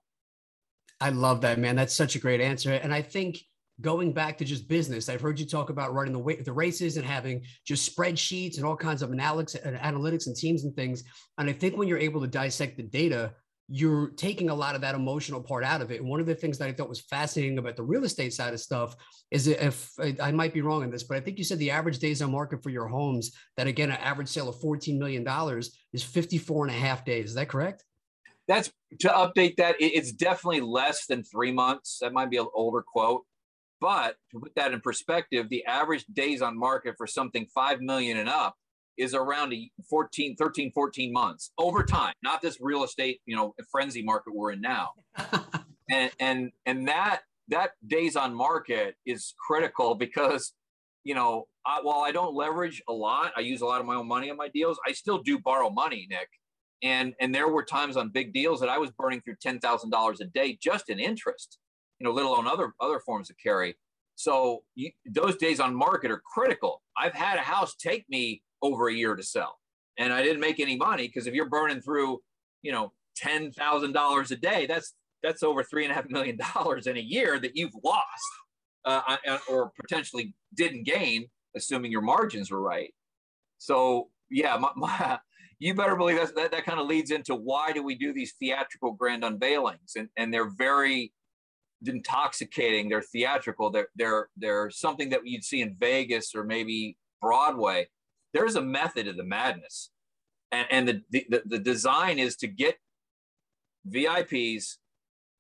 I 1.02 1.10
love 1.10 1.42
that, 1.42 1.60
man. 1.60 1.76
That's 1.76 1.96
such 1.96 2.16
a 2.16 2.20
great 2.20 2.42
answer. 2.42 2.74
And 2.74 2.94
I 2.94 3.02
think 3.02 3.40
going 3.82 4.14
back 4.14 4.38
to 4.40 4.46
just 4.46 4.68
business, 4.68 5.10
I've 5.10 5.22
heard 5.22 5.40
you 5.40 5.46
talk 5.46 5.70
about 5.70 5.94
running 5.94 6.14
the 6.14 6.20
way, 6.20 6.42
the 6.42 6.54
races 6.54 6.98
and 6.98 7.06
having 7.06 7.44
just 7.66 7.96
spreadsheets 7.96 8.58
and 8.58 8.66
all 8.66 8.76
kinds 8.76 9.02
of 9.02 9.12
and 9.12 9.22
uh, 9.22 9.26
analytics 9.26 10.28
and 10.28 10.36
teams 10.36 10.64
and 10.64 10.76
things. 10.76 11.04
And 11.38 11.50
I 11.50 11.54
think 11.54 11.78
when 11.78 11.88
you're 11.88 12.00
able 12.00 12.22
to 12.22 12.28
dissect 12.28 12.78
the 12.78 12.84
data, 12.84 13.34
you're 13.70 14.12
taking 14.12 14.50
a 14.50 14.56
lot 14.56 14.76
of 14.76 14.82
that 14.82 14.96
emotional 14.96 15.42
part 15.42 15.64
out 15.64 15.82
of 15.82 15.92
it. 15.92 16.00
And 16.00 16.10
one 16.10 16.22
of 16.22 16.26
the 16.26 16.36
things 16.36 16.58
that 16.58 16.70
I 16.70 16.72
thought 16.72 16.88
was 16.88 17.02
fascinating 17.02 17.58
about 17.58 17.76
the 17.76 17.84
real 17.84 18.06
estate 18.06 18.34
side 18.34 18.54
of 18.54 18.62
stuff 18.62 18.96
is 19.30 19.48
if 19.48 19.92
I 20.22 20.32
might 20.32 20.54
be 20.54 20.62
wrong 20.62 20.84
on 20.84 20.90
this, 20.90 21.04
but 21.04 21.18
I 21.18 21.20
think 21.20 21.38
you 21.38 21.44
said 21.44 21.60
the 21.60 21.72
average 21.72 22.00
days 22.00 22.22
on 22.22 22.32
market 22.32 22.64
for 22.64 22.70
your 22.70 22.88
homes, 22.88 23.34
that 23.58 23.68
again, 23.68 23.92
an 23.92 23.98
average 23.98 24.30
sale 24.30 24.48
of 24.48 24.56
$14 24.56 24.98
million 24.98 25.28
is 25.92 26.04
54 26.04 26.68
and 26.68 26.76
a 26.76 26.80
half 26.80 27.04
days. 27.04 27.30
Is 27.30 27.36
that 27.36 27.50
correct? 27.50 27.84
That's 28.48 28.72
to 29.00 29.10
update 29.10 29.58
that. 29.58 29.76
It's 29.80 30.14
definitely 30.14 30.62
less 30.62 31.06
than 31.06 31.24
three 31.24 31.52
months. 31.52 32.00
That 32.00 32.14
might 32.14 32.30
be 32.30 32.38
an 32.38 32.48
older 32.54 32.82
quote. 32.82 33.26
But 33.82 34.16
to 34.32 34.40
put 34.40 34.56
that 34.56 34.74
in 34.74 34.80
perspective, 34.80 35.50
the 35.50 35.66
average 35.66 36.06
days 36.06 36.42
on 36.42 36.58
market 36.58 36.96
for 36.98 37.06
something 37.06 37.46
5 37.54 37.82
million 37.82 38.18
and 38.18 38.30
up 38.30 38.56
is 38.98 39.14
around 39.14 39.54
a 39.54 39.70
14, 39.90 40.36
13, 40.36 40.72
14 40.74 41.14
months 41.14 41.52
over 41.58 41.84
time, 41.84 42.14
not 42.24 42.42
this 42.42 42.58
real 42.60 42.84
estate, 42.84 43.22
you 43.26 43.36
know, 43.36 43.54
frenzy 43.72 44.04
market 44.04 44.34
we're 44.36 44.52
in 44.52 44.62
now. 44.62 44.92
and, 45.90 46.12
and, 46.20 46.52
and 46.66 46.88
that, 46.88 47.22
that 47.50 47.72
days 47.86 48.16
on 48.16 48.34
market 48.34 48.96
is 49.06 49.34
critical 49.48 49.96
because, 49.96 50.54
you 51.04 51.16
know, 51.16 51.48
I, 51.66 51.80
while 51.82 52.00
I 52.00 52.12
don't 52.12 52.36
leverage 52.36 52.82
a 52.88 52.94
lot, 52.94 53.32
I 53.36 53.42
use 53.42 53.62
a 53.62 53.66
lot 53.66 53.80
of 53.80 53.88
my 53.88 53.96
own 53.96 54.08
money 54.08 54.30
on 54.30 54.38
my 54.38 54.50
deals. 54.50 54.80
I 54.88 54.92
still 54.92 55.20
do 55.20 55.40
borrow 55.40 55.70
money, 55.70 56.08
Nick. 56.10 56.28
And, 56.84 57.14
and 57.20 57.34
there 57.34 57.48
were 57.48 57.64
times 57.64 57.98
on 57.98 58.10
big 58.10 58.34
deals 58.34 58.60
that 58.60 58.70
I 58.70 58.78
was 58.78 58.92
burning 58.92 59.22
through 59.22 59.38
$10,000 59.44 60.20
a 60.20 60.26
day 60.26 60.58
just 60.62 60.90
in 60.90 61.00
interest 61.00 61.58
you 62.00 62.06
know, 62.06 62.12
let 62.12 62.26
alone 62.26 62.48
other 62.48 62.74
other 62.80 63.00
forms 63.00 63.30
of 63.30 63.36
carry. 63.42 63.76
So 64.16 64.64
you, 64.76 64.92
those 65.06 65.38
days 65.38 65.60
on 65.60 65.76
market 65.76 66.12
are 66.12 66.22
critical. 66.34 66.82
I've 66.98 67.14
had 67.14 67.38
a 67.38 67.42
house 67.42 67.76
take 67.76 68.06
me 68.10 68.42
over 68.62 68.90
a 68.90 68.94
year 68.94 69.16
to 69.16 69.24
sell, 69.24 69.60
and 69.98 70.14
I 70.14 70.22
didn't 70.24 70.42
make 70.42 70.60
any 70.60 70.76
money 70.76 71.08
because 71.08 71.28
if 71.28 71.34
you're 71.34 71.50
burning 71.50 71.82
through, 71.82 72.20
you 72.62 72.72
know, 72.72 72.94
ten 73.16 73.52
thousand 73.52 73.94
dollars 73.94 74.32
a 74.32 74.36
day, 74.36 74.66
that's 74.66 74.94
that's 75.24 75.44
over 75.44 75.64
three 75.64 75.84
and 75.84 75.92
a 75.92 75.96
half 75.96 76.10
million 76.10 76.38
dollars 76.56 76.88
in 76.88 76.98
a 76.98 77.02
year 77.02 77.40
that 77.40 77.56
you've 77.56 77.76
lost, 77.84 78.04
uh, 78.86 79.18
or 79.50 79.72
potentially 79.80 80.34
didn't 80.56 80.84
gain, 80.84 81.28
assuming 81.56 81.92
your 81.92 82.02
margins 82.02 82.52
were 82.52 82.62
right. 82.62 82.94
So 83.58 84.10
yeah, 84.30 84.58
my, 84.58 84.70
my, 84.76 85.20
you 85.60 85.74
better 85.74 85.96
believe 85.96 86.18
that 86.18 86.52
that 86.52 86.66
kind 86.66 86.80
of 86.80 86.88
leads 86.88 87.12
into 87.12 87.36
why 87.36 87.72
do 87.72 87.84
we 87.84 87.96
do 87.96 88.14
these 88.14 88.34
theatrical 88.40 88.94
grand 88.94 89.24
unveilings, 89.24 89.96
and 89.96 90.10
and 90.18 90.34
they're 90.34 90.50
very 90.50 91.14
intoxicating. 91.86 92.90
They're 92.90 93.02
theatrical. 93.02 93.72
They're 93.72 93.90
they're 93.96 94.30
they're 94.38 94.70
something 94.70 95.10
that 95.10 95.22
you'd 95.26 95.44
see 95.44 95.62
in 95.62 95.76
Vegas 95.80 96.36
or 96.36 96.44
maybe 96.44 96.98
Broadway. 97.22 97.88
There's 98.38 98.56
a 98.56 98.62
method 98.62 99.06
to 99.08 99.14
the 99.14 99.24
madness, 99.24 99.90
and, 100.52 100.68
and 100.70 100.88
the, 100.88 101.26
the 101.30 101.42
the 101.46 101.58
design 101.58 102.20
is 102.20 102.36
to 102.38 102.48
get 102.48 102.76
VIPs, 103.90 104.78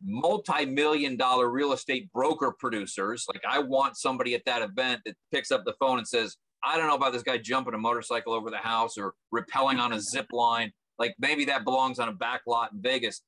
multi-million 0.04 1.16
dollar 1.16 1.48
real 1.48 1.74
estate 1.74 2.12
broker 2.12 2.56
producers. 2.58 3.26
Like 3.32 3.44
I 3.48 3.60
want 3.60 3.98
somebody 3.98 4.34
at 4.34 4.46
that 4.46 4.64
event 4.64 5.02
that 5.06 5.14
picks 5.32 5.52
up 5.52 5.64
the 5.64 5.76
phone 5.80 6.00
and 6.00 6.08
says, 6.08 6.38
"I 6.66 6.76
don't 6.76 6.88
know 6.88 6.96
about 6.96 7.14
this 7.14 7.22
guy 7.22 7.38
jumping 7.38 7.76
a 7.76 7.78
motorcycle 7.78 8.34
over 8.34 8.50
the 8.50 8.58
house 8.58 8.98
or 8.98 9.14
rappelling 9.32 9.80
on 9.80 9.94
a 9.94 10.02
zip 10.02 10.28
line. 10.32 10.72
Like 10.98 11.14
maybe 11.20 11.46
that 11.46 11.64
belongs 11.64 12.00
on 12.00 12.10
a 12.10 12.14
back 12.14 12.42
lot 12.48 12.72
in 12.74 12.82
Vegas, 12.82 13.22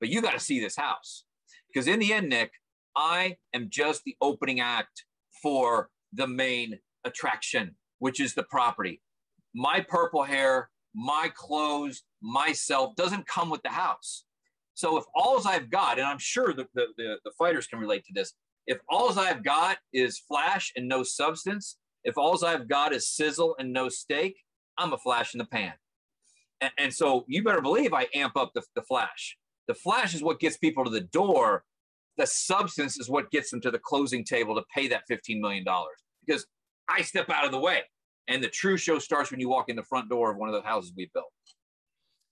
but 0.00 0.10
you 0.10 0.20
got 0.20 0.32
to 0.32 0.40
see 0.40 0.60
this 0.60 0.76
house." 0.76 1.24
Because 1.72 1.88
in 1.88 1.98
the 1.98 2.12
end, 2.12 2.28
Nick, 2.28 2.50
I 2.94 3.36
am 3.54 3.68
just 3.70 4.02
the 4.04 4.16
opening 4.20 4.60
act 4.60 5.04
for 5.42 5.88
the 6.12 6.26
main 6.26 6.78
attraction, 7.04 7.76
which 8.00 8.20
is 8.20 8.34
the 8.34 8.44
property. 8.44 9.00
My 9.54 9.84
purple 9.88 10.24
hair, 10.24 10.70
my 10.94 11.30
clothes, 11.34 12.02
myself 12.22 12.94
doesn't 12.96 13.26
come 13.26 13.50
with 13.50 13.62
the 13.62 13.70
house. 13.70 14.24
So 14.74 14.96
if 14.96 15.04
all 15.14 15.40
I've 15.46 15.70
got, 15.70 15.98
and 15.98 16.06
I'm 16.06 16.18
sure 16.18 16.52
the, 16.52 16.66
the, 16.74 16.86
the, 16.96 17.16
the 17.24 17.30
fighters 17.38 17.66
can 17.66 17.78
relate 17.78 18.04
to 18.06 18.12
this, 18.12 18.32
if 18.66 18.78
all 18.88 19.16
I've 19.18 19.44
got 19.44 19.78
is 19.92 20.18
flash 20.18 20.72
and 20.76 20.88
no 20.88 21.02
substance, 21.02 21.76
if 22.02 22.18
all 22.18 22.44
I've 22.44 22.68
got 22.68 22.92
is 22.92 23.08
sizzle 23.08 23.54
and 23.58 23.72
no 23.72 23.88
steak, 23.88 24.36
I'm 24.78 24.92
a 24.92 24.98
flash 24.98 25.34
in 25.34 25.38
the 25.38 25.44
pan. 25.44 25.74
And, 26.60 26.72
and 26.78 26.94
so 26.94 27.24
you 27.28 27.44
better 27.44 27.60
believe 27.60 27.92
I 27.92 28.08
amp 28.14 28.36
up 28.36 28.52
the, 28.54 28.62
the 28.74 28.82
flash. 28.82 29.36
The 29.68 29.74
flash 29.74 30.14
is 30.14 30.22
what 30.22 30.40
gets 30.40 30.56
people 30.56 30.84
to 30.84 30.90
the 30.90 31.00
door. 31.00 31.64
The 32.16 32.26
substance 32.26 32.98
is 32.98 33.08
what 33.08 33.30
gets 33.30 33.50
them 33.50 33.60
to 33.62 33.70
the 33.70 33.78
closing 33.78 34.24
table 34.24 34.54
to 34.54 34.62
pay 34.74 34.88
that 34.88 35.02
$15 35.10 35.40
million 35.40 35.64
because 36.24 36.46
I 36.88 37.02
step 37.02 37.30
out 37.30 37.44
of 37.44 37.52
the 37.52 37.58
way. 37.58 37.82
And 38.28 38.42
the 38.42 38.48
true 38.48 38.76
show 38.76 38.98
starts 38.98 39.30
when 39.30 39.40
you 39.40 39.48
walk 39.48 39.68
in 39.68 39.76
the 39.76 39.82
front 39.82 40.08
door 40.08 40.30
of 40.30 40.36
one 40.36 40.48
of 40.48 40.54
the 40.54 40.62
houses 40.62 40.92
we 40.96 41.10
built. 41.12 41.26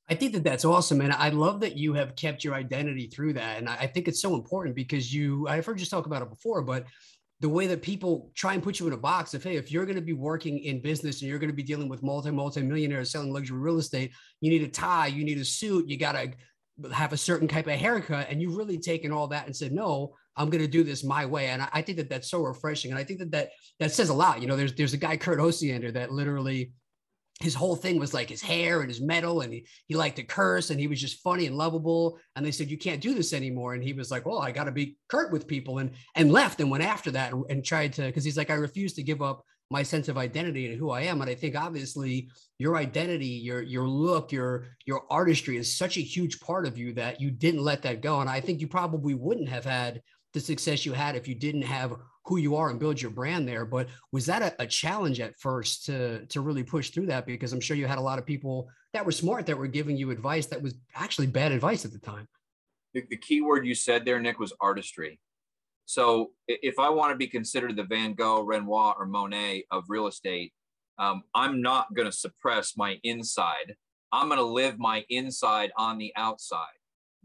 I 0.09 0.15
think 0.15 0.33
that 0.33 0.45
that's 0.45 0.65
awesome. 0.65 1.01
And 1.01 1.13
I 1.13 1.29
love 1.31 1.61
that 1.61 1.77
you 1.77 1.95
have 1.95 2.17
kept 2.17 2.45
your 2.45 2.55
identity 2.55 3.07
through 3.07 3.35
that. 3.35 3.59
And 3.59 3.69
I 3.69 3.87
think 3.87 4.09
it's 4.09 4.21
so 4.21 4.35
important 4.35 4.75
because 4.75 5.15
you, 5.15 5.47
I've 5.49 5.65
heard 5.65 5.81
you 5.81 5.87
talk 5.87 6.07
about 6.07 6.23
it 6.23 6.31
before, 6.31 6.63
but 6.63 6.87
the 7.41 7.49
way 7.49 7.67
that 7.67 7.83
people 7.83 8.31
try 8.35 8.55
and 8.55 8.63
put 8.63 8.79
you 8.79 8.87
in 8.87 8.93
a 8.93 8.97
box 8.99 9.35
of, 9.35 9.43
hey, 9.43 9.57
if 9.57 9.73
you're 9.73 9.85
going 9.85 9.97
to 9.97 10.03
be 10.03 10.13
working 10.13 10.59
in 10.61 10.81
business 10.81 11.21
and 11.21 11.29
you're 11.29 11.39
going 11.39 11.51
to 11.51 11.57
be 11.57 11.63
dealing 11.63 11.89
with 11.89 12.03
multi, 12.03 12.31
multi 12.31 12.63
millionaires 12.63 13.11
selling 13.11 13.33
luxury 13.33 13.59
real 13.59 13.79
estate, 13.79 14.13
you 14.41 14.51
need 14.51 14.63
a 14.63 14.69
tie, 14.69 15.09
you 15.09 15.25
need 15.25 15.39
a 15.39 15.45
suit, 15.45 15.89
you 15.89 15.97
got 15.97 16.13
to 16.13 16.31
have 16.93 17.13
a 17.13 17.17
certain 17.17 17.49
type 17.49 17.67
of 17.67 17.75
haircut 17.75 18.29
and 18.31 18.41
you've 18.41 18.57
really 18.57 18.79
taken 18.79 19.13
all 19.13 19.29
that 19.29 19.47
and 19.47 19.55
said 19.55 19.73
no 19.73 20.15
i'm 20.37 20.51
going 20.51 20.62
to 20.62 20.68
do 20.68 20.85
this 20.85 21.05
my 21.05 21.27
way. 21.27 21.49
And 21.49 21.62
I, 21.62 21.68
I, 21.73 21.83
think 21.83 21.99
that 21.99 22.09
that's 22.09 22.31
so 22.31 22.40
refreshing. 22.40 22.90
And 22.90 22.99
i 22.99 23.05
think 23.05 23.18
that 23.21 23.31
that 23.33 23.51
that 23.81 23.92
says 23.92 24.09
a 24.09 24.14
lot. 24.14 24.40
You 24.40 24.49
know 24.49 24.57
there's 24.57 24.75
there's 24.75 24.95
a 24.95 24.99
guy 24.99 25.16
kurt 25.16 25.38
osiander 25.38 25.92
that 25.92 26.12
literally 26.12 26.73
his 27.40 27.55
whole 27.55 27.75
thing 27.75 27.99
was 27.99 28.14
like 28.14 28.29
his 28.29 28.42
hair 28.42 28.81
and 28.81 28.88
his 28.88 29.01
metal 29.01 29.40
and 29.40 29.53
he, 29.53 29.66
he 29.88 29.97
liked 29.97 30.16
to 30.16 30.23
curse 30.23 30.71
and 30.71 30.79
he 30.79 30.87
was 30.87 31.01
just 31.01 31.23
funny 31.23 31.47
and 31.47 31.57
lovable. 31.57 32.18
And 32.37 32.47
they 32.47 32.53
said 32.53 32.71
you 32.71 32.79
can't 32.79 33.01
do 33.01 33.14
this 33.14 33.33
anymore. 33.33 33.75
And 33.75 33.83
he 33.83 33.92
was 33.92 34.11
like 34.11 34.27
well 34.27 34.38
i 34.38 34.53
got 34.53 34.64
to 34.64 34.73
be 34.73 34.97
kurt 35.09 35.33
with 35.33 35.47
people 35.47 35.79
and 35.79 35.90
and 36.14 36.33
left 36.33 36.61
and 36.61 36.71
went 36.71 36.85
after 36.85 37.11
that 37.12 37.33
and, 37.33 37.45
and 37.51 37.64
tried 37.64 37.92
to 37.95 38.03
because 38.03 38.25
he's 38.25 38.37
like 38.37 38.51
i 38.51 38.55
refuse 38.55 38.95
to 38.95 39.03
give 39.03 39.23
up 39.23 39.45
my 39.73 39.83
sense 39.83 40.09
of 40.09 40.18
identity 40.18 40.66
and 40.66 40.79
who 40.79 40.90
I 40.90 41.01
am. 41.03 41.23
And 41.23 41.31
I 41.31 41.35
think 41.35 41.57
obviously 41.57 42.29
your 42.59 42.77
identity, 42.77 43.27
your 43.27 43.62
your 43.62 43.88
look, 43.88 44.31
your 44.31 44.66
your 44.85 45.03
artistry 45.11 45.57
is 45.57 45.77
such 45.77 45.97
a 45.97 46.03
huge 46.03 46.38
part 46.40 46.66
of 46.66 46.79
you 46.79 46.92
that 46.92 47.21
you 47.21 47.31
didn't 47.31 47.64
let 47.64 47.83
that 47.83 48.03
go. 48.03 48.21
And 48.21 48.31
I 48.31 48.40
think 48.40 48.61
you 48.61 48.68
probably 48.68 49.14
wouldn't 49.14 49.49
have 49.49 49.64
had 49.64 50.03
the 50.33 50.40
success 50.40 50.87
you 50.87 50.92
had 50.92 51.16
if 51.16 51.29
you 51.29 51.35
didn't 51.35 51.62
have 51.62 51.95
who 52.25 52.37
you 52.37 52.57
are 52.57 52.71
and 52.71 52.79
build 52.79 53.01
your 53.01 53.11
brand 53.11 53.49
there. 53.49 53.64
But 53.64 53.88
was 54.12 54.27
that 54.27 54.42
a, 54.42 54.62
a 54.62 54.66
challenge 54.66 55.21
at 55.21 55.38
first 55.38 55.87
to 55.87 56.25
to 56.27 56.40
really 56.40 56.62
push 56.62 56.90
through 56.90 57.07
that? 57.07 57.27
Because 57.27 57.53
I'm 57.53 57.61
sure 57.61 57.77
you 57.77 57.87
had 57.87 57.99
a 57.99 58.03
lot 58.03 58.18
of 58.18 58.27
people 58.27 58.68
that 58.92 59.05
were 59.05 59.12
smart 59.12 59.47
that 59.47 59.59
were 59.59 59.66
giving 59.66 59.97
you 59.97 60.11
advice 60.11 60.47
that 60.47 60.62
was 60.62 60.75
actually 60.95 61.27
bad 61.27 61.53
advice 61.53 61.85
at 61.85 61.92
the 61.92 61.99
time. 61.99 62.29
The, 62.95 63.05
the 63.09 63.16
key 63.16 63.40
word 63.40 63.66
you 63.66 63.75
said 63.75 64.05
there, 64.05 64.21
Nick, 64.21 64.38
was 64.38 64.53
artistry. 64.61 65.18
So 65.87 66.31
if 66.47 66.79
I 66.79 66.90
want 66.90 67.12
to 67.12 67.16
be 67.16 67.27
considered 67.27 67.77
the 67.77 67.85
Van 67.85 68.14
Gogh, 68.14 68.42
Renoir, 68.42 68.95
or 68.99 69.07
Monet 69.07 69.64
of 69.71 69.85
real 69.88 70.07
estate, 70.07 70.53
um, 70.99 71.23
I'm 71.35 71.61
not 71.61 71.92
going 71.95 72.11
to 72.11 72.16
suppress 72.16 72.77
my 72.77 72.99
inside. 73.03 73.75
I'm 74.12 74.29
going 74.29 74.38
to 74.38 74.45
live 74.45 74.79
my 74.79 75.05
inside 75.09 75.73
on 75.77 75.99
the 75.99 76.12
outside. 76.16 76.79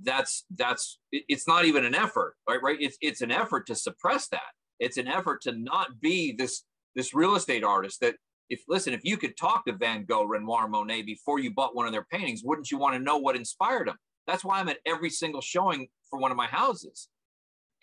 That's 0.04 0.46
that's 0.56 1.00
it's 1.12 1.48
not 1.48 1.66
even 1.66 1.86
an 1.86 1.96
effort 1.96 2.36
right 2.48 2.62
right? 2.62 2.78
It's 2.80 2.98
it's 3.02 3.22
an 3.22 3.32
effort 3.32 3.68
to 3.68 3.76
suppress 3.76 4.28
that. 4.30 4.52
It's 4.80 4.98
an 4.98 5.08
effort 5.08 5.42
to 5.44 5.54
not 5.54 6.00
be 6.02 6.34
this 6.38 6.64
this 6.96 7.14
real 7.14 7.36
estate 7.36 7.64
artist 7.64 8.00
that 8.02 8.16
if 8.50 8.62
listen 8.68 8.94
if 8.94 9.04
you 9.04 9.18
could 9.18 9.36
talk 9.38 9.66
to 9.66 9.74
van 9.74 10.06
gogh 10.06 10.24
renoir 10.24 10.68
monet 10.68 11.02
before 11.02 11.40
you 11.40 11.54
bought 11.54 11.76
one 11.76 11.86
of 11.86 11.92
their 11.92 12.06
paintings 12.12 12.44
wouldn't 12.44 12.72
you 12.72 12.78
want 12.78 12.96
to 12.96 13.00
know 13.00 13.18
what 13.18 13.36
inspired 13.36 13.88
them 13.88 13.98
that's 14.26 14.44
why 14.44 14.60
i'm 14.60 14.70
at 14.70 14.78
every 14.86 15.10
single 15.10 15.42
showing 15.42 15.88
for 16.10 16.20
one 16.20 16.32
of 16.32 16.38
my 16.38 16.48
houses. 16.48 17.10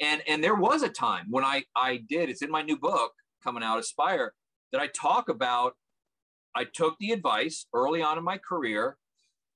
And 0.01 0.23
and 0.27 0.43
there 0.43 0.57
was 0.57 0.83
a 0.83 0.89
time 0.89 1.27
when 1.31 1.45
i 1.45 1.63
i 1.77 1.99
did 2.09 2.29
it's 2.29 2.43
in 2.43 2.51
my 2.51 2.63
new 2.63 2.77
book 2.77 3.13
coming 3.45 3.63
out 3.63 3.79
aspire 3.79 4.33
that 4.73 4.81
i 4.81 4.89
talk 4.89 5.29
about 5.29 5.75
i 6.57 6.65
took 6.65 6.97
the 6.99 7.13
advice 7.13 7.67
early 7.73 8.03
on 8.03 8.19
in 8.19 8.25
my 8.25 8.39
career 8.39 8.97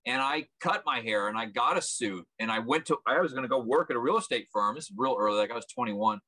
and 0.09 0.23
I 0.23 0.47
cut 0.61 0.85
my 0.87 1.01
hair 1.01 1.29
and 1.29 1.37
I 1.37 1.44
got 1.44 1.77
a 1.77 1.83
suit 1.83 2.25
and 2.38 2.51
I 2.51 2.61
went 2.61 2.87
to 2.87 2.97
I 3.07 3.21
was 3.21 3.33
going 3.33 3.42
to 3.42 3.49
go 3.49 3.61
work 3.61 3.90
at 3.90 3.97
a 3.97 4.01
real 4.01 4.16
estate 4.16 4.49
firm. 4.51 4.75
This 4.75 4.85
is 4.85 4.92
real 4.97 5.16
early, 5.21 5.37
like 5.37 5.51
I 5.51 5.55
was 5.55 5.66
21. 5.66 6.18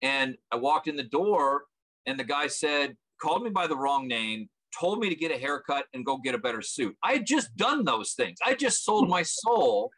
And 0.00 0.36
I 0.50 0.56
walked 0.56 0.88
in 0.88 0.96
the 0.96 1.02
door 1.02 1.64
and 2.06 2.18
the 2.18 2.24
guy 2.24 2.46
said, 2.46 2.96
called 3.20 3.42
me 3.42 3.50
by 3.50 3.66
the 3.66 3.76
wrong 3.76 4.08
name, 4.08 4.48
told 4.78 5.00
me 5.00 5.10
to 5.10 5.14
get 5.14 5.30
a 5.30 5.38
haircut 5.38 5.84
and 5.92 6.04
go 6.04 6.16
get 6.16 6.34
a 6.34 6.38
better 6.38 6.62
suit. 6.62 6.96
I 7.02 7.12
had 7.12 7.26
just 7.26 7.54
done 7.56 7.84
those 7.84 8.14
things. 8.14 8.38
I 8.44 8.54
just 8.54 8.84
sold 8.84 9.06
my 9.06 9.22
soul 9.26 9.90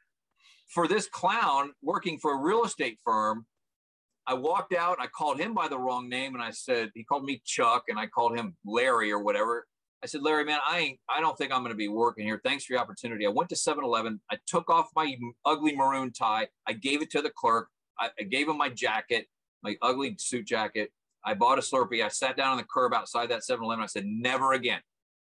for 0.74 0.88
this 0.88 1.08
clown 1.08 1.70
working 1.82 2.18
for 2.18 2.34
a 2.34 2.40
real 2.40 2.64
estate 2.64 2.98
firm. 3.04 3.46
I 4.26 4.34
walked 4.34 4.74
out, 4.74 4.98
I 5.00 5.06
called 5.06 5.38
him 5.38 5.54
by 5.54 5.68
the 5.68 5.78
wrong 5.78 6.08
name 6.08 6.34
and 6.34 6.42
I 6.42 6.50
said, 6.50 6.90
he 6.94 7.04
called 7.04 7.24
me 7.24 7.40
Chuck 7.44 7.84
and 7.86 8.00
I 8.00 8.08
called 8.08 8.36
him 8.36 8.56
Larry 8.64 9.12
or 9.12 9.20
whatever. 9.20 9.64
I 10.02 10.06
said, 10.06 10.22
Larry, 10.22 10.44
man, 10.44 10.58
I 10.68 10.78
ain't, 10.78 11.00
I 11.08 11.20
don't 11.20 11.36
think 11.36 11.52
I'm 11.52 11.60
going 11.60 11.72
to 11.72 11.76
be 11.76 11.88
working 11.88 12.26
here. 12.26 12.40
Thanks 12.44 12.64
for 12.64 12.74
the 12.74 12.80
opportunity. 12.80 13.26
I 13.26 13.30
went 13.30 13.48
to 13.48 13.56
7 13.56 13.82
Eleven. 13.82 14.20
I 14.30 14.36
took 14.46 14.68
off 14.70 14.88
my 14.94 15.16
ugly 15.44 15.74
maroon 15.74 16.12
tie. 16.12 16.48
I 16.66 16.74
gave 16.74 17.02
it 17.02 17.10
to 17.12 17.22
the 17.22 17.30
clerk. 17.30 17.68
I, 17.98 18.10
I 18.20 18.24
gave 18.24 18.48
him 18.48 18.58
my 18.58 18.68
jacket, 18.68 19.26
my 19.62 19.76
ugly 19.80 20.14
suit 20.18 20.46
jacket. 20.46 20.90
I 21.24 21.34
bought 21.34 21.58
a 21.58 21.62
Slurpee. 21.62 22.04
I 22.04 22.08
sat 22.08 22.36
down 22.36 22.52
on 22.52 22.58
the 22.58 22.64
curb 22.64 22.92
outside 22.94 23.30
that 23.30 23.44
7 23.44 23.64
Eleven. 23.64 23.82
I 23.82 23.86
said, 23.86 24.04
never 24.06 24.52
again. 24.52 24.80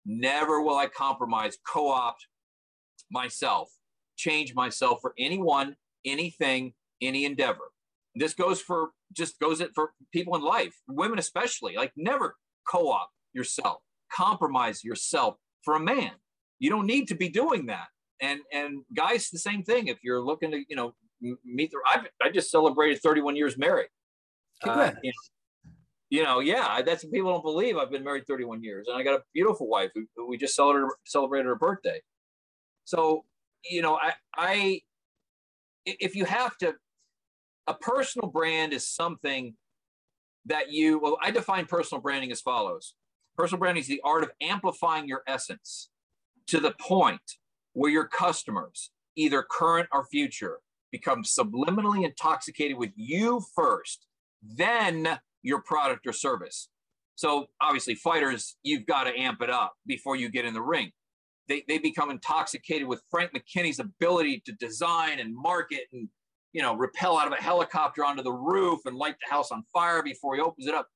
Never 0.05 0.61
will 0.61 0.77
I 0.77 0.87
compromise, 0.87 1.57
co 1.67 1.89
opt 1.89 2.27
myself, 3.11 3.69
change 4.17 4.53
myself 4.53 4.99
for 5.01 5.13
anyone, 5.17 5.75
anything, 6.05 6.73
any 7.01 7.25
endeavor. 7.25 7.71
This 8.15 8.33
goes 8.33 8.61
for 8.61 8.89
just 9.13 9.39
goes 9.39 9.59
it 9.61 9.71
for 9.73 9.91
people 10.13 10.35
in 10.35 10.41
life, 10.41 10.75
women 10.87 11.19
especially. 11.19 11.75
Like 11.75 11.91
never 11.95 12.35
co 12.67 12.91
opt 12.91 13.13
yourself 13.33 13.81
compromise 14.11 14.83
yourself 14.83 15.35
for 15.63 15.75
a 15.75 15.79
man. 15.79 16.11
You 16.59 16.69
don't 16.69 16.85
need 16.85 17.07
to 17.09 17.15
be 17.15 17.29
doing 17.29 17.67
that. 17.67 17.87
And 18.21 18.41
and 18.51 18.83
guys, 18.95 19.29
the 19.29 19.39
same 19.39 19.63
thing. 19.63 19.87
If 19.87 19.99
you're 20.03 20.21
looking 20.21 20.51
to, 20.51 20.63
you 20.67 20.75
know, 20.75 20.93
meet 21.45 21.71
the, 21.71 21.77
I've, 21.87 22.07
I 22.21 22.29
just 22.29 22.51
celebrated 22.51 23.01
31 23.01 23.35
years 23.35 23.57
married. 23.57 23.89
Uh, 24.63 24.91
you, 25.01 25.11
know, 25.11 25.73
you, 26.09 26.23
know, 26.23 26.39
yeah, 26.39 26.81
that's 26.81 27.03
what 27.03 27.13
people 27.13 27.31
don't 27.31 27.43
believe. 27.43 27.77
I've 27.77 27.91
been 27.91 28.03
married 28.03 28.27
31 28.27 28.61
years, 28.61 28.87
and 28.89 28.97
I 28.97 29.03
got 29.03 29.19
a 29.19 29.23
beautiful 29.33 29.69
wife 29.69 29.91
who, 29.95 30.05
who 30.17 30.27
we 30.27 30.37
just 30.37 30.55
celebrated 30.55 30.89
celebrated 31.05 31.45
her 31.45 31.55
birthday. 31.55 32.01
So, 32.83 33.23
you 33.69 33.81
know, 33.81 33.95
I 33.95 34.13
I 34.35 34.81
if 35.85 36.15
you 36.15 36.25
have 36.25 36.57
to, 36.57 36.73
a 37.67 37.73
personal 37.73 38.29
brand 38.29 38.73
is 38.73 38.87
something 38.87 39.53
that 40.45 40.71
you. 40.71 40.99
Well, 40.99 41.17
I 41.21 41.31
define 41.31 41.65
personal 41.65 42.01
branding 42.01 42.31
as 42.31 42.41
follows: 42.41 42.95
Personal 43.39 43.59
branding 43.59 43.79
is 43.79 43.87
the 43.87 44.01
art 44.03 44.25
of 44.25 44.31
amplifying 44.41 45.07
your 45.07 45.23
essence 45.25 45.87
to 46.47 46.59
the 46.59 46.75
point 46.77 47.37
where 47.71 47.89
your 47.89 48.05
customers, 48.05 48.91
either 49.15 49.45
current 49.49 49.87
or 49.93 50.05
future, 50.11 50.57
become 50.91 51.23
subliminally 51.23 52.03
intoxicated 52.03 52.77
with 52.77 52.89
you 52.97 53.41
first, 53.55 54.05
then 54.43 55.19
your 55.41 55.61
product 55.61 56.05
or 56.05 56.11
service. 56.11 56.67
So 57.15 57.45
obviously, 57.61 57.95
fighters, 57.95 58.57
you've 58.63 58.85
got 58.85 59.05
to 59.05 59.17
amp 59.17 59.41
it 59.41 59.49
up 59.49 59.71
before 59.87 60.17
you 60.17 60.27
get 60.27 60.43
in 60.43 60.53
the 60.53 60.61
ring. 60.61 60.91
They, 61.47 61.63
they 61.65 61.77
become 61.77 62.11
intoxicated 62.11 62.89
with 62.89 63.01
Frank 63.09 63.31
McKinney's 63.31 63.79
ability 63.79 64.43
to 64.47 64.51
design 64.59 65.21
and 65.21 65.33
market 65.33 65.83
and 65.93 66.09
you 66.51 66.61
know 66.61 66.75
rappel 66.75 67.17
out 67.17 67.27
of 67.27 67.31
a 67.31 67.41
helicopter 67.41 68.03
onto 68.03 68.21
the 68.21 68.33
roof 68.33 68.81
and 68.85 68.97
light 68.97 69.15
the 69.25 69.33
house 69.33 69.49
on 69.49 69.63
fire 69.71 70.03
before 70.03 70.35
he 70.35 70.41
opens 70.41 70.67
it 70.67 70.73
up. 70.73 70.89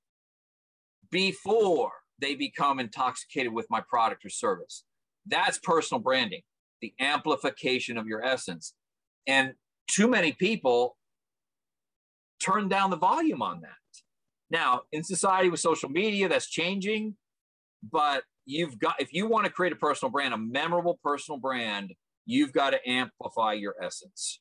Before 1.09 1.93
they 2.23 2.35
become 2.35 2.79
intoxicated 2.79 3.51
with 3.51 3.67
my 3.69 3.81
product 3.81 4.23
or 4.23 4.29
service. 4.29 4.85
That's 5.25 5.57
personal 5.57 6.01
branding, 6.01 6.41
the 6.81 6.93
amplification 6.99 7.97
of 7.97 8.07
your 8.07 8.23
essence. 8.23 8.73
And 9.27 9.53
too 9.89 10.07
many 10.07 10.31
people 10.31 10.95
turn 12.41 12.69
down 12.69 12.91
the 12.91 12.97
volume 12.97 13.41
on 13.41 13.61
that. 13.61 13.69
Now, 14.49 14.83
in 14.93 15.03
society 15.03 15.49
with 15.49 15.59
social 15.59 15.89
media, 15.89 16.29
that's 16.29 16.47
changing, 16.47 17.15
but 17.91 18.23
you've 18.45 18.79
got, 18.79 18.95
if 19.01 19.13
you 19.13 19.27
want 19.27 19.45
to 19.45 19.51
create 19.51 19.73
a 19.73 19.77
personal 19.77 20.11
brand, 20.11 20.33
a 20.33 20.37
memorable 20.37 20.99
personal 21.03 21.39
brand, 21.39 21.93
you've 22.25 22.53
got 22.53 22.69
to 22.69 22.89
amplify 22.89 23.53
your 23.53 23.75
essence. 23.81 24.39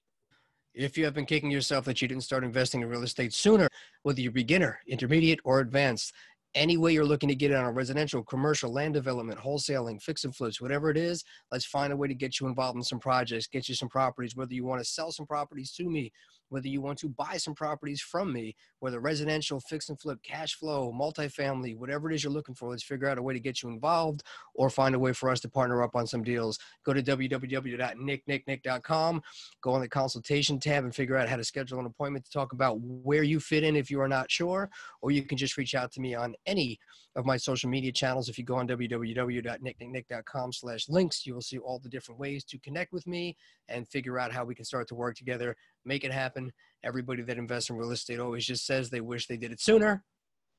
If 0.74 0.96
you 0.96 1.04
have 1.04 1.14
been 1.14 1.26
kicking 1.26 1.50
yourself 1.50 1.84
that 1.84 2.00
you 2.00 2.08
didn't 2.08 2.22
start 2.22 2.44
investing 2.44 2.80
in 2.80 2.88
real 2.88 3.02
estate 3.02 3.34
sooner, 3.34 3.68
whether 4.04 4.20
you're 4.20 4.32
beginner, 4.32 4.80
intermediate, 4.86 5.40
or 5.44 5.60
advanced, 5.60 6.14
any 6.54 6.76
way 6.76 6.92
you're 6.92 7.04
looking 7.04 7.28
to 7.28 7.34
get 7.34 7.50
it 7.50 7.56
on 7.56 7.64
a 7.64 7.72
residential, 7.72 8.22
commercial, 8.22 8.72
land 8.72 8.94
development, 8.94 9.40
wholesaling, 9.40 10.02
fix 10.02 10.24
and 10.24 10.34
flips, 10.34 10.60
whatever 10.60 10.90
it 10.90 10.96
is, 10.96 11.24
let's 11.50 11.64
find 11.64 11.92
a 11.92 11.96
way 11.96 12.08
to 12.08 12.14
get 12.14 12.40
you 12.40 12.46
involved 12.46 12.76
in 12.76 12.82
some 12.82 13.00
projects, 13.00 13.46
get 13.46 13.68
you 13.68 13.74
some 13.74 13.88
properties, 13.88 14.36
whether 14.36 14.54
you 14.54 14.64
want 14.64 14.80
to 14.80 14.84
sell 14.84 15.12
some 15.12 15.26
properties 15.26 15.72
to 15.72 15.88
me, 15.88 16.12
whether 16.52 16.68
you 16.68 16.80
want 16.82 16.98
to 16.98 17.08
buy 17.08 17.38
some 17.38 17.54
properties 17.54 18.02
from 18.02 18.30
me, 18.30 18.54
whether 18.80 19.00
residential, 19.00 19.58
fix 19.58 19.88
and 19.88 19.98
flip, 19.98 20.18
cash 20.22 20.54
flow, 20.54 20.92
multifamily, 20.92 21.74
whatever 21.74 22.10
it 22.10 22.14
is 22.14 22.22
you're 22.22 22.32
looking 22.32 22.54
for, 22.54 22.68
let's 22.68 22.82
figure 22.82 23.08
out 23.08 23.16
a 23.16 23.22
way 23.22 23.32
to 23.32 23.40
get 23.40 23.62
you 23.62 23.70
involved 23.70 24.22
or 24.54 24.68
find 24.68 24.94
a 24.94 24.98
way 24.98 25.14
for 25.14 25.30
us 25.30 25.40
to 25.40 25.48
partner 25.48 25.82
up 25.82 25.96
on 25.96 26.06
some 26.06 26.22
deals. 26.22 26.58
Go 26.84 26.92
to 26.92 27.02
www.nicknicknick.com, 27.02 29.22
go 29.62 29.72
on 29.72 29.80
the 29.80 29.88
consultation 29.88 30.60
tab 30.60 30.84
and 30.84 30.94
figure 30.94 31.16
out 31.16 31.26
how 31.26 31.36
to 31.36 31.44
schedule 31.44 31.80
an 31.80 31.86
appointment 31.86 32.26
to 32.26 32.30
talk 32.30 32.52
about 32.52 32.78
where 32.80 33.22
you 33.22 33.40
fit 33.40 33.64
in 33.64 33.74
if 33.74 33.90
you 33.90 34.02
are 34.02 34.08
not 34.08 34.30
sure, 34.30 34.68
or 35.00 35.10
you 35.10 35.22
can 35.22 35.38
just 35.38 35.56
reach 35.56 35.74
out 35.74 35.90
to 35.92 36.00
me 36.00 36.14
on 36.14 36.34
any 36.46 36.78
of 37.16 37.26
my 37.26 37.36
social 37.36 37.68
media 37.68 37.92
channels. 37.92 38.28
If 38.28 38.38
you 38.38 38.44
go 38.44 38.56
on 38.56 38.68
www.nicknicknick.com 38.68 40.52
slash 40.52 40.88
links, 40.88 41.26
you 41.26 41.34
will 41.34 41.42
see 41.42 41.58
all 41.58 41.78
the 41.78 41.88
different 41.88 42.20
ways 42.20 42.44
to 42.44 42.58
connect 42.58 42.92
with 42.92 43.06
me 43.06 43.36
and 43.68 43.88
figure 43.88 44.18
out 44.18 44.32
how 44.32 44.44
we 44.44 44.54
can 44.54 44.64
start 44.64 44.88
to 44.88 44.94
work 44.94 45.16
together, 45.16 45.56
make 45.84 46.04
it 46.04 46.12
happen. 46.12 46.52
Everybody 46.84 47.22
that 47.22 47.38
invests 47.38 47.70
in 47.70 47.76
real 47.76 47.90
estate 47.90 48.18
always 48.18 48.46
just 48.46 48.66
says 48.66 48.90
they 48.90 49.00
wish 49.00 49.26
they 49.26 49.36
did 49.36 49.52
it 49.52 49.60
sooner. 49.60 50.02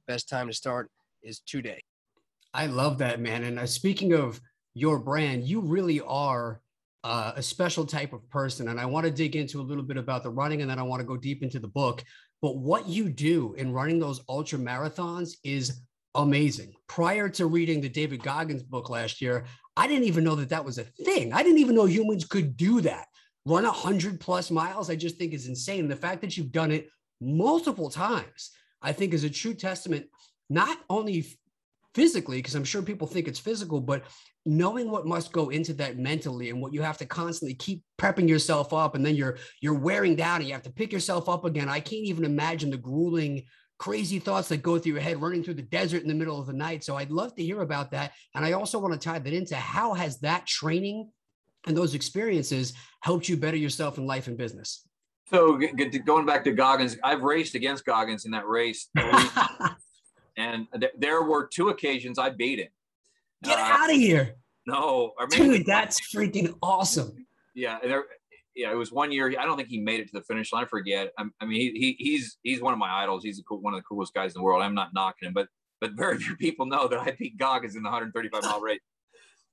Best 0.08 0.30
time 0.30 0.48
to 0.48 0.54
start 0.54 0.89
is 1.22 1.39
today. 1.39 1.82
I 2.54 2.67
love 2.67 3.00
that, 3.00 3.19
man. 3.19 3.43
And 3.43 3.60
uh, 3.60 3.65
speaking 3.65 4.13
of 4.13 4.39
your 4.76 5.00
brand, 5.00 5.43
you 5.43 5.60
really 5.62 6.02
are 6.02 6.62
uh, 7.04 7.34
a 7.36 7.41
special 7.41 7.86
type 7.86 8.13
of 8.13 8.28
person. 8.30 8.69
And 8.69 8.80
I 8.80 8.86
want 8.86 9.06
to 9.06 9.12
dig 9.12 9.36
into 9.36 9.60
a 9.60 9.63
little 9.63 9.84
bit 9.84 9.98
about 9.98 10.24
the 10.24 10.30
running 10.30 10.62
and 10.62 10.69
then 10.69 10.80
I 10.80 10.84
want 10.84 11.02
to 11.02 11.06
go 11.06 11.17
deep 11.17 11.43
into 11.43 11.60
the 11.60 11.67
book. 11.67 12.04
But 12.43 12.58
what 12.58 12.89
you 12.89 13.08
do 13.08 13.53
in 13.53 13.71
running 13.71 13.99
those 13.99 14.19
ultra 14.27 14.60
marathons 14.60 15.38
is 15.45 15.79
amazing. 16.13 16.73
Prior 16.88 17.29
to 17.29 17.45
reading 17.45 17.79
the 17.79 17.88
David 17.88 18.21
Goggins 18.21 18.63
book 18.63 18.89
last 18.89 19.21
year, 19.21 19.45
I 19.77 19.88
didn't 19.88 20.03
even 20.03 20.25
know 20.25 20.36
that 20.36 20.49
that 20.49 20.65
was 20.65 20.77
a 20.77 20.84
thing. 20.84 21.32
I 21.32 21.41
didn't 21.41 21.60
even 21.60 21.73
know 21.73 21.86
humans 21.86 22.25
could 22.25 22.58
do 22.58 22.82
that. 22.82 23.08
Run 23.45 23.63
100 23.63 24.19
plus 24.19 24.51
miles, 24.51 24.89
I 24.89 24.97
just 24.97 25.17
think 25.17 25.32
is 25.34 25.47
insane. 25.47 25.88
The 25.88 25.95
fact 25.95 26.19
that 26.19 26.36
you've 26.36 26.51
done 26.51 26.71
it 26.71 26.89
multiple 27.21 27.89
times, 27.89 28.51
I 28.82 28.91
think 28.91 29.13
is 29.13 29.23
a 29.23 29.29
true 29.29 29.53
testament, 29.53 30.08
not 30.49 30.77
only 30.89 31.25
physically, 31.93 32.38
because 32.38 32.56
I'm 32.56 32.63
sure 32.63 32.82
people 32.82 33.08
think 33.08 33.27
it's 33.27 33.39
physical, 33.39 33.79
but 33.79 34.03
knowing 34.45 34.91
what 34.91 35.06
must 35.06 35.32
go 35.32 35.49
into 35.49 35.73
that 35.75 35.97
mentally 35.97 36.49
and 36.49 36.62
what 36.62 36.73
you 36.73 36.82
have 36.82 36.97
to 36.97 37.06
constantly 37.06 37.56
keep 37.56 37.84
prepping 37.97 38.27
yourself 38.27 38.73
up 38.73 38.93
and 38.95 39.06
then 39.06 39.15
you're 39.15 39.38
you're 39.62 39.73
wearing 39.73 40.15
down 40.15 40.41
and 40.41 40.47
you 40.47 40.53
have 40.53 40.63
to 40.63 40.72
pick 40.72 40.91
yourself 40.91 41.30
up 41.30 41.45
again. 41.45 41.70
I 41.70 41.80
can't 41.80 42.03
even 42.05 42.26
imagine 42.26 42.70
the 42.70 42.78
grueling 42.78 43.43
crazy 43.80 44.20
thoughts 44.20 44.49
that 44.49 44.61
go 44.61 44.78
through 44.78 44.93
your 44.93 45.01
head 45.01 45.22
running 45.22 45.43
through 45.43 45.55
the 45.55 45.61
desert 45.61 46.01
in 46.01 46.07
the 46.07 46.13
middle 46.13 46.39
of 46.39 46.47
the 46.47 46.53
night. 46.53 46.84
So 46.84 46.95
I'd 46.95 47.11
love 47.11 47.36
to 47.36 47.43
hear 47.43 47.61
about 47.61 47.91
that. 47.91 48.13
And 48.36 48.45
I 48.45 48.53
also 48.53 48.80
want 48.80 48.93
to 48.93 48.99
tie 48.99 49.20
that 49.20 49.34
into 49.34 49.55
how 49.55 49.93
has 49.93 50.20
that 50.20 50.45
training 50.45 51.09
and 51.68 51.76
those 51.76 51.95
experiences 51.95 52.74
helped 53.01 53.28
you 53.30 53.38
better 53.38 53.57
yourself 53.57 53.97
in 53.97 54.05
life 54.05 54.28
and 54.28 54.38
business? 54.38 54.88
So 55.30 55.59
going 56.05 56.26
back 56.26 56.43
to 56.43 56.51
Goggins, 56.51 56.97
I've 57.03 57.22
raced 57.22 57.55
against 57.55 57.86
Goggins 57.86 58.26
in 58.26 58.32
that 58.32 58.47
race. 58.47 58.89
and 60.38 60.67
th- 60.79 60.93
there 60.97 61.23
were 61.23 61.47
two 61.47 61.69
occasions 61.69 62.19
I 62.19 62.29
beat 62.29 62.59
him. 62.59 62.69
Get 63.43 63.59
uh, 63.59 63.61
out 63.61 63.89
of 63.89 63.95
here. 63.95 64.36
No, 64.65 65.13
dude, 65.29 65.65
that's 65.65 65.99
freaking 66.13 66.55
awesome. 66.61 67.25
Yeah, 67.53 67.79
there, 67.84 68.05
yeah, 68.55 68.71
it 68.71 68.75
was 68.75 68.91
one 68.91 69.11
year. 69.11 69.27
I 69.39 69.45
don't 69.45 69.57
think 69.57 69.69
he 69.69 69.79
made 69.79 69.99
it 69.99 70.07
to 70.07 70.13
the 70.13 70.23
finish 70.23 70.53
line. 70.53 70.63
I 70.63 70.67
forget. 70.67 71.11
I, 71.17 71.25
I 71.41 71.45
mean, 71.45 71.59
he, 71.59 71.71
he, 71.71 71.95
he's 71.99 72.38
he's 72.43 72.61
one 72.61 72.73
of 72.73 72.79
my 72.79 72.91
idols. 72.91 73.23
He's 73.23 73.41
cool, 73.47 73.61
one 73.61 73.73
of 73.73 73.79
the 73.79 73.84
coolest 73.84 74.13
guys 74.13 74.34
in 74.34 74.39
the 74.39 74.43
world. 74.43 74.63
I'm 74.63 74.75
not 74.75 74.93
knocking 74.93 75.27
him, 75.27 75.34
but 75.34 75.47
but 75.81 75.91
very 75.93 76.17
few 76.19 76.36
people 76.38 76.65
know 76.65 76.88
that 76.88 76.99
I 76.99 77.11
beat 77.11 77.38
Goggins 77.38 77.75
in 77.75 77.84
the 77.84 77.89
135 77.89 78.43
mile 78.43 78.61
race, 78.61 78.79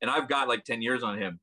and 0.00 0.10
I've 0.10 0.28
got 0.28 0.48
like 0.48 0.64
10 0.64 0.82
years 0.82 1.02
on 1.02 1.18
him. 1.18 1.40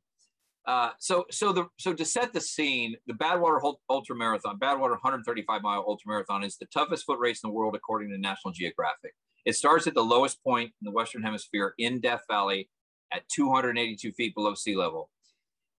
Uh, 0.65 0.91
so, 0.99 1.25
so 1.31 1.53
the 1.53 1.65
so 1.79 1.93
to 1.93 2.03
set 2.03 2.33
the 2.33 2.41
scene, 2.41 2.95
the 3.07 3.13
Badwater 3.13 3.75
Ultra 3.89 4.15
Marathon, 4.15 4.59
Badwater 4.59 4.91
135 4.91 5.61
mile 5.61 5.83
ultra 5.87 6.09
marathon, 6.09 6.43
is 6.43 6.57
the 6.57 6.65
toughest 6.67 7.05
foot 7.05 7.19
race 7.19 7.41
in 7.41 7.49
the 7.49 7.53
world 7.53 7.73
according 7.73 8.09
to 8.09 8.17
National 8.17 8.51
Geographic. 8.51 9.13
It 9.47 9.55
starts 9.55 9.87
at 9.87 9.93
the 9.93 10.03
lowest 10.03 10.43
point 10.43 10.73
in 10.81 10.85
the 10.85 10.91
Western 10.91 11.23
Hemisphere 11.23 11.73
in 11.77 12.01
Death 12.01 12.23
Valley 12.29 12.69
at 13.13 13.29
282 13.29 14.11
feet 14.11 14.35
below 14.35 14.53
sea 14.53 14.75
level. 14.75 15.09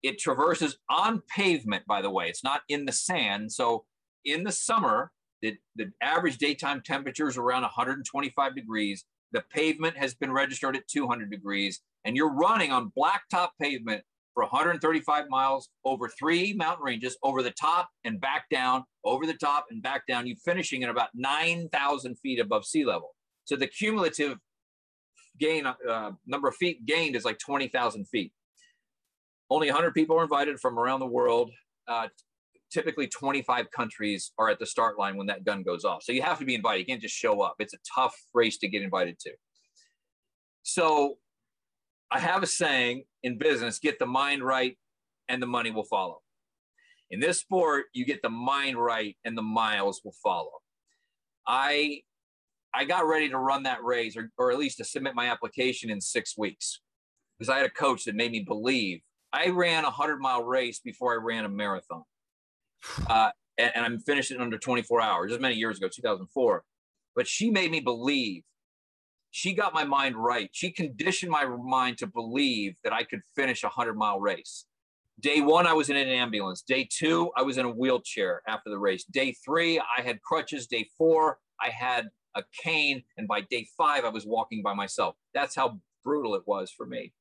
It 0.03 0.19
traverses 0.19 0.79
on 0.89 1.21
pavement, 1.29 1.87
by 1.87 2.01
the 2.01 2.09
way. 2.09 2.31
It's 2.31 2.43
not 2.43 2.63
in 2.71 2.87
the 2.87 2.93
sand. 2.93 3.53
So 3.53 3.85
in 4.25 4.43
the 4.43 4.53
summer, 4.53 5.13
the, 5.43 5.59
the 5.77 5.93
average 6.01 6.39
daytime 6.39 6.81
temperature 6.83 7.29
is 7.29 7.37
around 7.37 7.61
125 7.61 8.55
degrees. 8.55 9.05
The 9.33 9.45
pavement 9.53 9.99
has 9.99 10.15
been 10.15 10.33
registered 10.33 10.75
at 10.75 10.89
200 10.89 11.31
degrees, 11.31 11.83
and 12.07 12.17
you're 12.17 12.33
running 12.33 12.73
on 12.73 12.91
blacktop 12.99 13.51
pavement 13.61 14.03
for 14.33 14.45
135 14.45 15.29
miles 15.29 15.69
over 15.85 16.09
three 16.09 16.55
mountain 16.55 16.87
ranges, 16.87 17.19
over 17.23 17.43
the 17.43 17.51
top 17.51 17.91
and 18.05 18.19
back 18.19 18.47
down, 18.51 18.85
over 19.05 19.27
the 19.27 19.35
top 19.35 19.67
and 19.71 19.83
back 19.83 20.07
down. 20.07 20.27
You 20.27 20.37
finishing 20.43 20.85
at 20.85 20.89
about 20.89 21.11
9,000 21.15 22.19
feet 22.21 22.41
above 22.41 22.65
sea 22.65 22.87
level. 22.87 23.11
So 23.49 23.57
the 23.57 23.67
cumulative 23.67 24.37
gain, 25.41 25.65
uh, 25.65 26.11
number 26.27 26.49
of 26.49 26.57
feet 26.57 26.85
gained 26.85 27.17
is 27.17 27.25
like 27.25 27.39
20,000 27.39 28.05
feet. 28.07 28.31
Only 29.49 29.69
100 29.69 29.95
people 29.95 30.19
are 30.19 30.23
invited 30.23 30.61
from 30.61 30.79
around 30.79 31.01
the 31.01 31.07
world. 31.07 31.51
Uh, 31.87 32.09
typically 32.71 33.07
25 33.07 33.71
countries 33.71 34.33
are 34.39 34.51
at 34.51 34.59
the 34.59 34.67
start 34.67 34.99
line 34.99 35.17
when 35.17 35.29
that 35.29 35.47
gun 35.47 35.63
goes 35.63 35.87
off. 35.87 36.03
So 36.03 36.13
you 36.13 36.21
have 36.21 36.39
to 36.41 36.45
be 36.45 36.55
invited. 36.55 36.81
You 36.81 36.85
can't 36.85 37.01
just 37.01 37.15
show 37.15 37.41
up. 37.41 37.55
It's 37.59 37.73
a 37.73 37.79
tough 37.95 38.15
race 38.35 38.59
to 38.59 38.69
get 38.69 38.83
invited 38.83 39.19
to. 39.21 39.31
So 40.63 41.17
I 42.11 42.19
have 42.19 42.43
a 42.43 42.47
saying 42.47 43.05
in 43.23 43.39
business 43.39 43.79
get 43.79 43.99
the 43.99 44.05
mind 44.05 44.43
right 44.43 44.77
and 45.31 45.43
the 45.43 45.47
money 45.47 45.71
will 45.71 45.87
follow. 45.87 46.21
In 47.11 47.19
this 47.19 47.39
sport, 47.39 47.87
you 47.95 48.05
get 48.05 48.21
the 48.21 48.29
mind 48.29 48.77
right 48.77 49.17
and 49.25 49.39
the 49.39 49.43
miles 49.43 50.03
will 50.05 50.15
follow. 50.23 50.53
I 51.47 52.03
I 52.75 52.85
got 52.85 53.07
ready 53.07 53.29
to 53.31 53.39
run 53.39 53.63
that 53.65 53.83
race 53.83 54.17
or, 54.17 54.31
or 54.39 54.53
at 54.53 54.59
least 54.59 54.79
to 54.79 54.85
submit 54.85 55.15
my 55.15 55.27
application 55.27 55.91
in 55.91 56.01
six 56.01 56.37
weeks 56.37 56.81
because 57.39 57.49
I 57.49 57.57
had 57.57 57.67
a 57.67 57.71
coach 57.71 58.05
that 58.05 58.15
made 58.15 58.33
me 58.33 58.41
believe. 58.41 59.01
I 59.33 59.49
ran 59.49 59.85
a 59.85 59.89
100 59.89 60.19
mile 60.19 60.45
race 60.45 60.81
before 60.81 61.13
I 61.13 61.17
ran 61.17 61.45
a 61.45 61.49
marathon. 61.49 62.03
Uh, 63.11 63.31
and, 63.59 63.73
and 63.75 63.85
I'm 63.85 63.99
finished 63.99 64.31
it 64.31 64.41
under 64.41 64.57
24 64.57 65.03
hours, 65.03 65.31
just 65.33 65.41
many 65.41 65.57
years 65.57 65.79
ago, 65.79 65.89
2004. 65.89 66.63
But 67.17 67.27
she 67.27 67.51
made 67.51 67.73
me 67.73 67.81
believe 67.81 68.45
she 69.31 69.53
got 69.53 69.75
my 69.75 69.85
mind 69.85 70.17
right. 70.17 70.49
She 70.53 70.71
conditioned 70.71 71.31
my 71.31 71.45
mind 71.45 71.99
to 71.99 72.07
believe 72.07 72.77
that 72.85 72.93
I 72.93 73.03
could 73.03 73.21
finish 73.37 73.63
a 73.63 73.67
100 73.67 73.97
mile 73.97 74.21
race. 74.21 74.65
Day 75.21 75.41
one, 75.41 75.67
I 75.67 75.73
was 75.73 75.91
in 75.91 75.97
an 75.97 76.09
ambulance. 76.09 76.63
Day 76.63 76.89
two, 76.91 77.31
I 77.37 77.43
was 77.43 77.59
in 77.59 77.67
a 77.67 77.71
wheelchair 77.71 78.41
after 78.47 78.71
the 78.71 78.79
race. 78.79 79.05
Day 79.05 79.35
three, 79.45 79.81
I 79.81 80.03
had 80.03 80.23
crutches. 80.23 80.69
Day 80.69 80.89
four, 80.97 81.39
I 81.61 81.71
had 81.71 82.09
a 82.39 82.45
cane. 82.63 83.03
And 83.17 83.29
by 83.29 83.43
day 83.43 83.67
five, 83.77 84.05
I 84.05 84.09
was 84.09 84.27
walking 84.27 84.63
by 84.63 84.75
myself. 84.75 85.17
That's 85.35 85.55
how 85.55 85.81
brutal 86.05 86.35
it 86.35 86.43
was 86.47 86.71
for 86.71 86.87
me. 86.87 87.13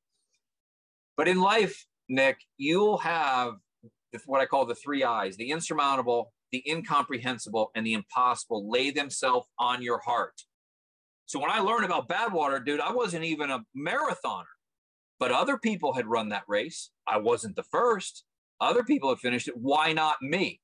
But 1.16 1.28
in 1.28 1.40
life, 1.40 1.86
Nick, 2.08 2.38
you'll 2.56 2.98
have 2.98 3.54
what 4.26 4.40
I 4.40 4.46
call 4.46 4.64
the 4.64 4.74
three 4.74 5.04
I's 5.04 5.36
the 5.36 5.50
insurmountable, 5.50 6.32
the 6.52 6.62
incomprehensible, 6.68 7.70
and 7.74 7.86
the 7.86 7.94
impossible 7.94 8.70
lay 8.70 8.90
themselves 8.90 9.46
on 9.58 9.82
your 9.82 9.98
heart. 9.98 10.42
So 11.26 11.38
when 11.38 11.50
I 11.50 11.60
learned 11.60 11.84
about 11.84 12.08
Badwater, 12.08 12.64
dude, 12.64 12.80
I 12.80 12.92
wasn't 12.92 13.24
even 13.24 13.50
a 13.50 13.64
marathoner, 13.76 14.44
but 15.18 15.30
other 15.30 15.58
people 15.58 15.92
had 15.92 16.06
run 16.06 16.30
that 16.30 16.44
race. 16.48 16.90
I 17.06 17.18
wasn't 17.18 17.56
the 17.56 17.64
first. 17.64 18.24
Other 18.60 18.82
people 18.82 19.10
had 19.10 19.18
finished 19.18 19.48
it. 19.48 19.56
Why 19.56 19.92
not 19.92 20.22
me? 20.22 20.60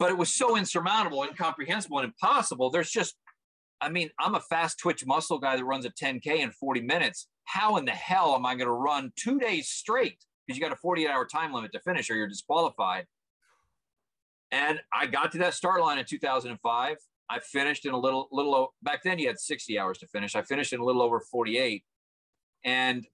But 0.00 0.10
it 0.10 0.16
was 0.16 0.34
so 0.34 0.56
insurmountable, 0.56 1.22
incomprehensible, 1.22 1.98
and 1.98 2.06
impossible. 2.06 2.70
There's 2.70 2.90
just, 2.90 3.16
I 3.82 3.90
mean, 3.90 4.08
I'm 4.18 4.34
a 4.34 4.40
fast 4.40 4.78
twitch 4.78 5.04
muscle 5.06 5.38
guy 5.38 5.56
that 5.56 5.64
runs 5.64 5.84
a 5.84 5.90
10K 5.90 6.38
in 6.38 6.50
40 6.52 6.80
minutes. 6.80 7.28
How 7.44 7.76
in 7.76 7.84
the 7.84 7.92
hell 7.92 8.34
am 8.34 8.46
I 8.46 8.54
going 8.54 8.66
to 8.66 8.72
run 8.72 9.12
two 9.16 9.38
days 9.38 9.68
straight? 9.68 10.16
Because 10.46 10.58
you 10.58 10.64
got 10.64 10.72
a 10.72 10.80
48 10.80 11.06
hour 11.06 11.26
time 11.26 11.52
limit 11.52 11.72
to 11.72 11.80
finish 11.80 12.08
or 12.10 12.16
you're 12.16 12.28
disqualified. 12.28 13.04
And 14.50 14.80
I 14.90 15.06
got 15.06 15.32
to 15.32 15.38
that 15.38 15.52
start 15.52 15.82
line 15.82 15.98
in 15.98 16.06
2005. 16.06 16.96
I 17.28 17.38
finished 17.40 17.84
in 17.84 17.92
a 17.92 17.98
little, 17.98 18.26
little 18.32 18.74
back 18.82 19.02
then 19.04 19.18
you 19.18 19.26
had 19.28 19.38
60 19.38 19.78
hours 19.78 19.98
to 19.98 20.06
finish. 20.06 20.34
I 20.34 20.42
finished 20.42 20.72
in 20.72 20.80
a 20.80 20.84
little 20.84 21.02
over 21.02 21.20
48 21.20 21.84
and 22.64 23.06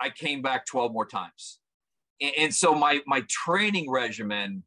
I 0.00 0.10
came 0.10 0.42
back 0.42 0.66
12 0.66 0.92
more 0.92 1.06
times. 1.06 1.60
And, 2.20 2.32
and 2.38 2.54
so 2.54 2.74
my, 2.74 3.00
my 3.06 3.24
training 3.28 3.90
regimen, 3.90 4.64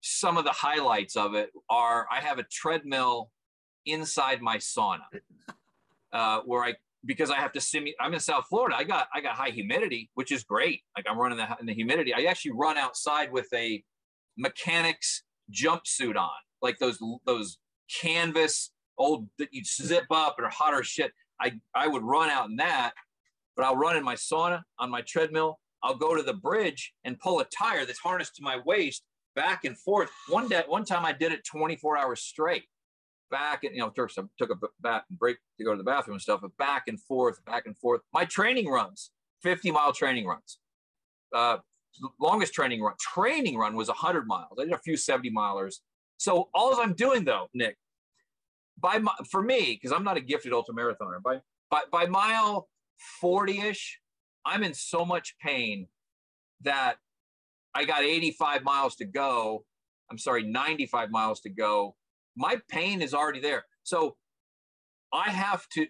some 0.00 0.36
of 0.36 0.44
the 0.44 0.52
highlights 0.52 1.16
of 1.16 1.34
it 1.34 1.50
are 1.68 2.06
I 2.10 2.20
have 2.20 2.38
a 2.38 2.44
treadmill 2.44 3.30
inside 3.86 4.40
my 4.40 4.56
sauna 4.56 5.00
uh, 6.12 6.40
where 6.44 6.64
I, 6.64 6.74
because 7.04 7.30
I 7.30 7.36
have 7.36 7.52
to 7.52 7.60
simulate, 7.60 7.96
I'm 8.00 8.12
in 8.12 8.20
South 8.20 8.44
Florida. 8.48 8.76
I 8.76 8.84
got, 8.84 9.08
I 9.14 9.20
got 9.20 9.36
high 9.36 9.50
humidity, 9.50 10.10
which 10.14 10.32
is 10.32 10.42
great. 10.44 10.82
Like 10.96 11.06
I'm 11.08 11.18
running 11.18 11.38
the, 11.38 11.48
in 11.60 11.66
the 11.66 11.74
humidity. 11.74 12.12
I 12.14 12.24
actually 12.24 12.52
run 12.52 12.76
outside 12.76 13.32
with 13.32 13.48
a 13.54 13.82
mechanics 14.36 15.22
jumpsuit 15.52 16.16
on, 16.16 16.30
like 16.62 16.78
those, 16.78 16.98
those 17.24 17.58
canvas, 18.00 18.70
old 18.98 19.26
that 19.38 19.48
you 19.52 19.62
zip 19.64 20.04
up 20.10 20.36
or 20.38 20.48
hotter 20.48 20.82
shit. 20.82 21.12
I, 21.40 21.52
I 21.74 21.88
would 21.88 22.02
run 22.02 22.28
out 22.28 22.50
in 22.50 22.56
that, 22.56 22.92
but 23.56 23.64
I'll 23.64 23.76
run 23.76 23.96
in 23.96 24.04
my 24.04 24.14
sauna 24.14 24.60
on 24.78 24.90
my 24.90 25.00
treadmill. 25.00 25.58
I'll 25.82 25.96
go 25.96 26.14
to 26.14 26.22
the 26.22 26.34
bridge 26.34 26.92
and 27.04 27.18
pull 27.18 27.40
a 27.40 27.46
tire 27.46 27.86
that's 27.86 27.98
harnessed 27.98 28.36
to 28.36 28.42
my 28.42 28.58
waist 28.66 29.02
back 29.40 29.64
and 29.64 29.78
forth. 29.78 30.10
One 30.28 30.48
day, 30.48 30.62
one 30.66 30.84
time 30.84 31.06
I 31.06 31.12
did 31.12 31.32
it 31.32 31.46
24 31.46 31.96
hours 31.96 32.20
straight. 32.20 32.64
Back 33.30 33.64
and 33.64 33.74
you 33.74 33.80
know, 33.80 33.90
took 33.90 34.10
some 34.10 34.28
took 34.38 34.50
a 34.50 34.56
back 34.80 35.04
break 35.10 35.38
to 35.56 35.64
go 35.64 35.70
to 35.70 35.78
the 35.78 35.84
bathroom 35.84 36.16
and 36.16 36.22
stuff, 36.22 36.40
but 36.42 36.54
back 36.58 36.84
and 36.88 37.00
forth, 37.00 37.42
back 37.46 37.64
and 37.64 37.78
forth. 37.78 38.02
My 38.12 38.24
training 38.24 38.68
runs, 38.68 39.12
50 39.42 39.70
mile 39.70 39.92
training 39.92 40.26
runs. 40.26 40.58
Uh, 41.32 41.58
longest 42.20 42.52
training 42.52 42.82
run, 42.82 42.94
training 43.00 43.56
run 43.56 43.76
was 43.76 43.88
100 43.88 44.26
miles. 44.26 44.58
I 44.60 44.64
did 44.64 44.72
a 44.72 44.78
few 44.78 44.96
70 44.96 45.30
milers. 45.30 45.76
So 46.16 46.48
all 46.52 46.78
I'm 46.80 46.92
doing 46.92 47.24
though, 47.24 47.48
Nick, 47.54 47.76
by 48.78 48.98
my, 48.98 49.12
for 49.30 49.42
me, 49.42 49.78
because 49.80 49.96
I'm 49.96 50.04
not 50.04 50.16
a 50.16 50.20
gifted 50.20 50.52
ultramarathoner, 50.52 51.22
by, 51.22 51.40
by 51.70 51.82
by 51.90 52.06
mile 52.06 52.68
40-ish, 53.22 54.00
I'm 54.44 54.64
in 54.64 54.74
so 54.74 55.04
much 55.04 55.36
pain 55.40 55.86
that 56.62 56.96
I 57.74 57.84
got 57.84 58.02
85 58.02 58.62
miles 58.64 58.96
to 58.96 59.04
go. 59.04 59.64
I'm 60.10 60.18
sorry, 60.18 60.42
95 60.42 61.10
miles 61.10 61.40
to 61.40 61.50
go. 61.50 61.96
My 62.36 62.58
pain 62.68 63.02
is 63.02 63.14
already 63.14 63.40
there. 63.40 63.64
So 63.82 64.16
I 65.12 65.30
have 65.30 65.68
to, 65.70 65.86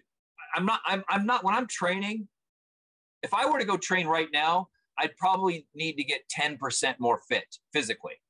I'm 0.55 0.65
not, 0.65 0.81
I'm, 0.85 1.03
I'm 1.09 1.25
not, 1.25 1.43
when 1.43 1.55
I'm 1.55 1.67
training, 1.67 2.27
if 3.23 3.33
I 3.33 3.49
were 3.49 3.59
to 3.59 3.65
go 3.65 3.77
train 3.77 4.07
right 4.07 4.29
now, 4.31 4.69
I'd 4.99 5.15
probably 5.17 5.67
need 5.73 5.93
to 5.93 6.03
get 6.03 6.21
10% 6.35 6.95
more 6.99 7.19
fit 7.27 7.45
physically 7.73 8.21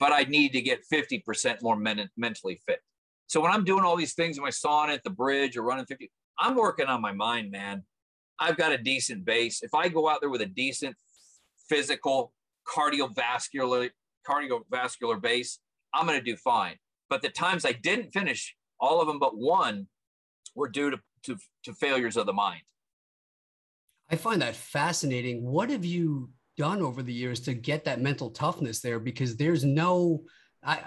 but 0.00 0.12
I'd 0.12 0.30
need 0.30 0.52
to 0.54 0.62
get 0.62 0.80
50% 0.90 1.62
more 1.62 1.76
men- 1.76 2.10
mentally 2.16 2.58
fit. 2.66 2.80
So 3.26 3.40
when 3.40 3.52
I'm 3.52 3.64
doing 3.64 3.84
all 3.84 3.96
these 3.96 4.14
things 4.14 4.38
in 4.38 4.42
my 4.42 4.50
sauna 4.50 4.94
at 4.94 5.04
the 5.04 5.10
bridge 5.10 5.56
or 5.56 5.62
running 5.62 5.84
50, 5.84 6.10
I'm 6.38 6.56
working 6.56 6.86
on 6.86 7.02
my 7.02 7.12
mind, 7.12 7.52
man. 7.52 7.84
I've 8.40 8.56
got 8.56 8.72
a 8.72 8.78
decent 8.78 9.26
base. 9.26 9.62
If 9.62 9.74
I 9.74 9.88
go 9.88 10.08
out 10.08 10.20
there 10.20 10.30
with 10.30 10.40
a 10.40 10.46
decent 10.46 10.96
physical 11.68 12.32
cardiovascular 12.70 13.90
cardiovascular 14.28 15.20
base, 15.20 15.58
I'm 15.94 16.06
going 16.06 16.18
to 16.18 16.24
do 16.24 16.36
fine. 16.36 16.76
But 17.08 17.22
the 17.22 17.30
times 17.30 17.64
I 17.64 17.72
didn't 17.72 18.12
finish, 18.12 18.54
all 18.78 19.00
of 19.00 19.06
them 19.06 19.18
but 19.18 19.36
one, 19.36 19.88
were 20.54 20.68
due 20.68 20.90
to, 20.90 21.00
to, 21.24 21.36
to 21.64 21.72
failures 21.74 22.16
of 22.16 22.26
the 22.26 22.32
mind. 22.32 22.62
I 24.10 24.16
find 24.16 24.42
that 24.42 24.56
fascinating. 24.56 25.42
What 25.42 25.70
have 25.70 25.84
you 25.84 26.30
done 26.60 26.82
over 26.82 27.02
the 27.02 27.12
years 27.12 27.40
to 27.40 27.54
get 27.54 27.86
that 27.86 28.02
mental 28.02 28.28
toughness 28.30 28.80
there 28.80 28.98
because 28.98 29.34
there's 29.34 29.64
no 29.64 30.22
i 30.62 30.78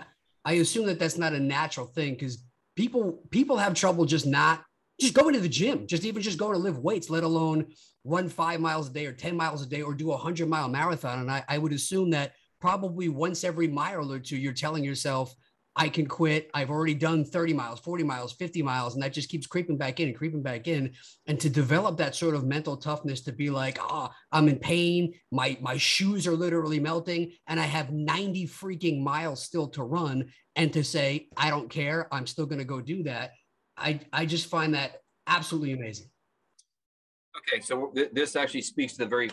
i 0.46 0.54
assume 0.54 0.86
that 0.86 1.00
that's 1.00 1.18
not 1.18 1.34
a 1.34 1.40
natural 1.40 1.88
thing 1.88 2.14
because 2.14 2.44
people 2.76 3.24
people 3.32 3.58
have 3.58 3.74
trouble 3.74 4.06
just 4.06 4.28
not 4.28 4.64
just 5.00 5.16
going 5.16 5.34
to 5.34 5.40
the 5.40 5.50
gym 5.50 5.88
just 5.88 6.06
even 6.06 6.22
just 6.22 6.38
going 6.38 6.54
to 6.54 6.60
lift 6.60 6.78
weights 6.78 7.10
let 7.10 7.24
alone 7.24 7.66
run 8.04 8.30
five 8.30 8.60
miles 8.60 8.90
a 8.90 8.94
day 8.94 9.06
or 9.06 9.14
10 9.14 9.36
miles 9.36 9.62
a 9.62 9.66
day 9.66 9.82
or 9.82 9.94
do 9.94 10.08
a 10.08 10.16
100 10.16 10.48
mile 10.48 10.68
marathon 10.68 11.20
and 11.20 11.32
I, 11.32 11.44
I 11.48 11.58
would 11.58 11.74
assume 11.74 12.10
that 12.12 12.34
probably 12.60 13.10
once 13.10 13.44
every 13.44 13.68
mile 13.68 14.12
or 14.12 14.20
two 14.20 14.38
you're 14.38 14.54
telling 14.54 14.84
yourself 14.84 15.36
I 15.76 15.90
can 15.90 16.06
quit. 16.06 16.52
I've 16.54 16.70
already 16.70 16.94
done 16.94 17.26
30 17.26 17.54
miles, 17.54 17.80
40 17.80 18.04
miles, 18.04 18.34
50 18.34 18.62
miles, 18.62 18.94
and 18.94 19.04
that 19.04 19.14
just 19.14 19.30
keeps 19.30 19.48
creeping 19.48 19.78
back 19.78 20.00
in 20.00 20.08
and 20.10 20.18
creeping 20.18 20.44
back 20.44 20.68
in. 20.68 20.94
And 21.26 21.40
to 21.40 21.50
develop 21.50 21.98
that 21.98 22.16
sort 22.16 22.36
of 22.36 22.46
mental 22.46 22.78
toughness 22.78 23.22
to 23.22 23.32
be 23.32 23.50
like, 23.50 23.80
oh, 23.82 24.10
I'm 24.32 24.48
in 24.48 24.60
pain. 24.60 25.14
My 25.32 25.58
my 25.62 25.78
shoes 25.78 26.28
are 26.28 26.36
literally 26.36 26.80
melting, 26.80 27.32
and 27.48 27.60
I 27.60 27.64
have 27.64 27.92
90 27.92 28.48
freaking 28.48 29.02
miles 29.02 29.44
still 29.44 29.68
to 29.70 29.84
run. 29.84 30.30
And 30.56 30.72
to 30.74 30.84
say, 30.84 31.30
I 31.36 31.50
don't 31.50 31.70
care, 31.70 32.08
I'm 32.14 32.28
still 32.28 32.46
gonna 32.46 32.64
go 32.64 32.80
do 32.80 33.04
that. 33.04 33.32
I 33.76 34.00
I 34.12 34.28
just 34.28 34.48
find 34.48 34.76
that 34.76 35.02
absolutely 35.26 35.72
amazing. 35.72 36.08
Okay, 37.38 37.62
so 37.62 37.92
th- 37.96 38.12
this 38.14 38.36
actually 38.36 38.62
speaks 38.62 38.94
to 38.94 39.00
the 39.00 39.08
very 39.08 39.30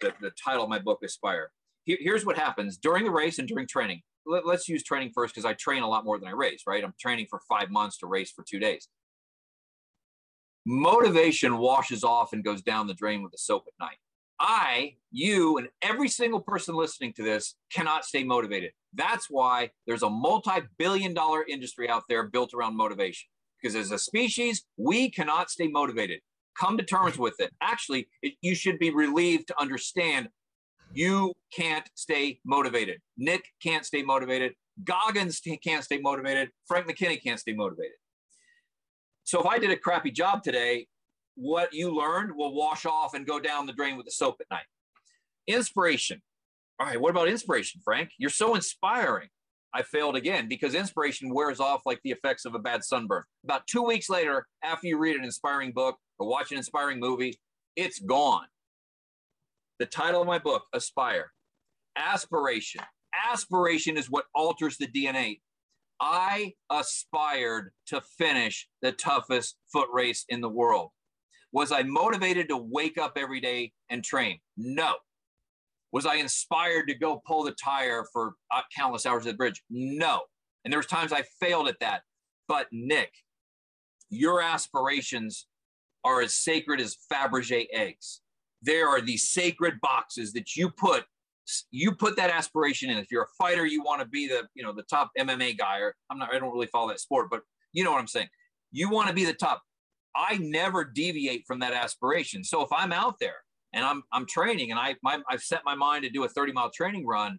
the, 0.00 0.12
the 0.20 0.30
title 0.42 0.64
of 0.64 0.70
my 0.70 0.78
book, 0.78 1.00
Aspire. 1.04 1.50
Here, 1.84 1.98
here's 2.00 2.24
what 2.24 2.38
happens 2.38 2.76
during 2.76 3.04
the 3.04 3.10
race 3.10 3.38
and 3.38 3.48
during 3.48 3.66
training. 3.66 4.00
Let, 4.26 4.46
let's 4.46 4.68
use 4.68 4.82
training 4.82 5.12
first 5.14 5.34
because 5.34 5.44
I 5.44 5.54
train 5.54 5.82
a 5.82 5.88
lot 5.88 6.04
more 6.04 6.18
than 6.18 6.28
I 6.28 6.32
race, 6.32 6.62
right? 6.66 6.82
I'm 6.82 6.94
training 7.00 7.26
for 7.28 7.40
five 7.48 7.70
months 7.70 7.98
to 7.98 8.06
race 8.06 8.30
for 8.30 8.44
two 8.48 8.58
days. 8.58 8.88
Motivation 10.66 11.58
washes 11.58 12.04
off 12.04 12.32
and 12.32 12.44
goes 12.44 12.62
down 12.62 12.86
the 12.86 12.94
drain 12.94 13.22
with 13.22 13.32
the 13.32 13.38
soap 13.38 13.64
at 13.66 13.72
night. 13.80 13.96
I, 14.38 14.96
you, 15.10 15.58
and 15.58 15.68
every 15.82 16.08
single 16.08 16.40
person 16.40 16.74
listening 16.74 17.12
to 17.14 17.22
this 17.22 17.56
cannot 17.72 18.04
stay 18.04 18.24
motivated. 18.24 18.72
That's 18.94 19.26
why 19.28 19.70
there's 19.86 20.02
a 20.02 20.08
multi 20.08 20.62
billion 20.78 21.12
dollar 21.12 21.44
industry 21.46 21.88
out 21.90 22.04
there 22.08 22.24
built 22.24 22.54
around 22.54 22.76
motivation. 22.76 23.28
Because 23.60 23.76
as 23.76 23.90
a 23.90 23.98
species, 23.98 24.64
we 24.78 25.10
cannot 25.10 25.50
stay 25.50 25.68
motivated. 25.68 26.20
Come 26.58 26.76
to 26.78 26.84
terms 26.84 27.18
with 27.18 27.40
it. 27.40 27.52
Actually, 27.60 28.08
it, 28.22 28.34
you 28.40 28.54
should 28.54 28.78
be 28.78 28.90
relieved 28.90 29.48
to 29.48 29.60
understand 29.60 30.28
you 30.92 31.34
can't 31.52 31.88
stay 31.94 32.40
motivated. 32.44 33.00
Nick 33.16 33.44
can't 33.62 33.84
stay 33.84 34.02
motivated. 34.02 34.54
Goggins 34.84 35.40
can't 35.62 35.84
stay 35.84 35.98
motivated. 35.98 36.50
Frank 36.66 36.86
McKinney 36.86 37.22
can't 37.22 37.38
stay 37.38 37.52
motivated. 37.52 37.96
So 39.24 39.40
if 39.40 39.46
I 39.46 39.58
did 39.58 39.70
a 39.70 39.76
crappy 39.76 40.10
job 40.10 40.42
today, 40.42 40.86
what 41.36 41.72
you 41.72 41.94
learned 41.94 42.32
will 42.34 42.54
wash 42.54 42.84
off 42.84 43.14
and 43.14 43.26
go 43.26 43.38
down 43.38 43.66
the 43.66 43.72
drain 43.72 43.96
with 43.96 44.06
the 44.06 44.12
soap 44.12 44.36
at 44.40 44.46
night. 44.50 44.64
Inspiration. 45.46 46.20
All 46.78 46.86
right, 46.86 47.00
what 47.00 47.10
about 47.10 47.28
inspiration, 47.28 47.80
Frank? 47.84 48.10
You're 48.18 48.30
so 48.30 48.54
inspiring. 48.54 49.28
I 49.72 49.82
failed 49.82 50.16
again 50.16 50.48
because 50.48 50.74
inspiration 50.74 51.32
wears 51.32 51.60
off 51.60 51.82
like 51.86 52.00
the 52.02 52.10
effects 52.10 52.44
of 52.44 52.54
a 52.54 52.58
bad 52.58 52.82
sunburn. 52.82 53.22
About 53.44 53.66
two 53.66 53.82
weeks 53.82 54.10
later, 54.10 54.46
after 54.64 54.88
you 54.88 54.98
read 54.98 55.16
an 55.16 55.24
inspiring 55.24 55.72
book 55.72 55.96
or 56.20 56.28
watch 56.28 56.52
an 56.52 56.58
inspiring 56.58 57.00
movie, 57.00 57.40
it's 57.74 57.98
gone. 57.98 58.46
The 59.80 59.86
title 59.86 60.20
of 60.20 60.26
my 60.26 60.38
book, 60.38 60.64
Aspire. 60.74 61.32
Aspiration. 61.96 62.82
Aspiration 63.32 63.96
is 63.96 64.10
what 64.10 64.26
alters 64.34 64.76
the 64.76 64.86
DNA. 64.86 65.40
I 66.00 66.52
aspired 66.70 67.72
to 67.88 68.00
finish 68.18 68.68
the 68.82 68.92
toughest 68.92 69.56
foot 69.72 69.88
race 69.92 70.24
in 70.28 70.40
the 70.40 70.48
world. 70.48 70.90
Was 71.52 71.72
I 71.72 71.82
motivated 71.82 72.48
to 72.50 72.56
wake 72.56 72.96
up 72.96 73.14
every 73.16 73.40
day 73.40 73.72
and 73.88 74.04
train? 74.04 74.38
No. 74.56 74.94
Was 75.92 76.06
I 76.06 76.16
inspired 76.16 76.86
to 76.88 76.94
go 76.94 77.20
pull 77.26 77.42
the 77.42 77.52
tire 77.52 78.04
for 78.12 78.34
uh, 78.54 78.62
countless 78.76 79.04
hours 79.04 79.26
at 79.26 79.32
the 79.32 79.36
bridge? 79.36 79.62
No. 79.68 80.20
And 80.64 80.72
there 80.72 80.78
was 80.78 80.86
times 80.86 81.12
I 81.12 81.24
failed 81.40 81.68
at 81.68 81.80
that. 81.80 82.02
But 82.46 82.68
Nick, 82.70 83.10
your 84.10 84.40
aspirations 84.40 85.46
are 86.04 86.22
as 86.22 86.34
sacred 86.34 86.80
as 86.80 86.96
Fabergé 87.12 87.66
eggs. 87.72 88.20
There 88.62 88.88
are 88.88 89.00
these 89.00 89.28
sacred 89.28 89.80
boxes 89.80 90.32
that 90.34 90.56
you 90.56 90.70
put 90.70 91.04
you 91.70 91.92
put 91.92 92.16
that 92.16 92.30
aspiration 92.30 92.90
in. 92.90 92.98
If 92.98 93.10
you're 93.10 93.24
a 93.24 93.34
fighter, 93.38 93.66
you 93.66 93.82
want 93.82 94.00
to 94.00 94.06
be 94.06 94.28
the 94.28 94.46
you 94.54 94.62
know 94.62 94.72
the 94.72 94.84
top 94.84 95.10
MMA 95.18 95.58
guy, 95.58 95.78
or 95.78 95.94
I'm 96.10 96.18
not. 96.18 96.32
I 96.32 96.38
don't 96.38 96.52
really 96.52 96.66
follow 96.66 96.88
that 96.88 97.00
sport, 97.00 97.28
but 97.30 97.42
you 97.72 97.84
know 97.84 97.90
what 97.90 98.00
I'm 98.00 98.06
saying. 98.06 98.28
You 98.72 98.90
want 98.90 99.08
to 99.08 99.14
be 99.14 99.24
the 99.24 99.34
top. 99.34 99.62
I 100.14 100.38
never 100.38 100.84
deviate 100.84 101.44
from 101.46 101.60
that 101.60 101.72
aspiration. 101.72 102.44
So 102.44 102.62
if 102.62 102.68
I'm 102.72 102.92
out 102.92 103.16
there 103.20 103.36
and 103.72 103.84
I'm 103.84 104.02
I'm 104.12 104.26
training 104.26 104.70
and 104.70 104.78
I 104.78 104.96
my, 105.02 105.20
I've 105.28 105.42
set 105.42 105.62
my 105.64 105.74
mind 105.74 106.04
to 106.04 106.10
do 106.10 106.24
a 106.24 106.28
30 106.28 106.52
mile 106.52 106.70
training 106.70 107.06
run, 107.06 107.38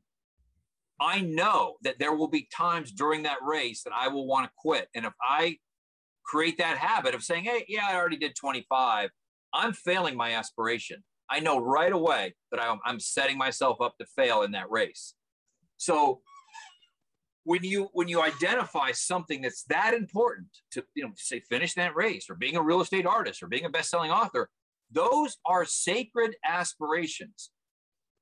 I 0.99 1.22
know 1.22 1.76
that 1.84 1.99
there 1.99 2.14
will 2.14 2.30
be 2.30 2.47
times 2.55 2.91
during 2.91 3.24
that 3.24 3.38
race 3.41 3.84
that 3.84 3.93
I 3.95 4.07
will 4.07 4.28
want 4.28 4.45
to 4.45 4.51
quit. 4.57 4.88
And 4.95 5.05
if 5.05 5.14
I 5.22 5.57
create 6.26 6.57
that 6.57 6.78
habit 6.78 7.15
of 7.15 7.24
saying, 7.24 7.45
"Hey, 7.45 7.65
yeah, 7.67 7.88
I 7.88 7.95
already 7.95 8.17
did 8.17 8.36
25," 8.36 9.09
I'm 9.53 9.74
failing 9.74 10.15
my 10.15 10.34
aspiration. 10.34 11.03
I 11.30 11.39
know 11.39 11.59
right 11.59 11.91
away 11.91 12.36
that 12.51 12.61
I'm, 12.61 12.99
setting 12.99 13.38
myself 13.38 13.80
up 13.82 13.97
to 13.99 14.05
fail 14.17 14.41
in 14.41 14.51
that 14.51 14.69
race. 14.69 15.15
So 15.78 16.22
when 17.43 17.63
you 17.63 17.89
when 17.93 18.07
you 18.07 18.22
identify 18.22 18.91
something 18.91 19.41
that's 19.41 19.63
that 19.63 19.93
important 19.93 20.47
to 20.72 20.84
you 20.95 21.03
know 21.03 21.11
say 21.15 21.39
finish 21.49 21.74
that 21.74 21.95
race 21.95 22.30
or 22.30 22.36
being 22.36 22.55
a 22.55 22.61
real 22.61 22.82
estate 22.82 23.05
artist 23.05 23.41
or 23.41 23.47
being 23.47 23.65
a 23.65 23.69
best-selling 23.69 24.11
author 24.11 24.49
those 24.91 25.38
are 25.45 25.65
sacred 25.65 26.36
aspirations 26.47 27.49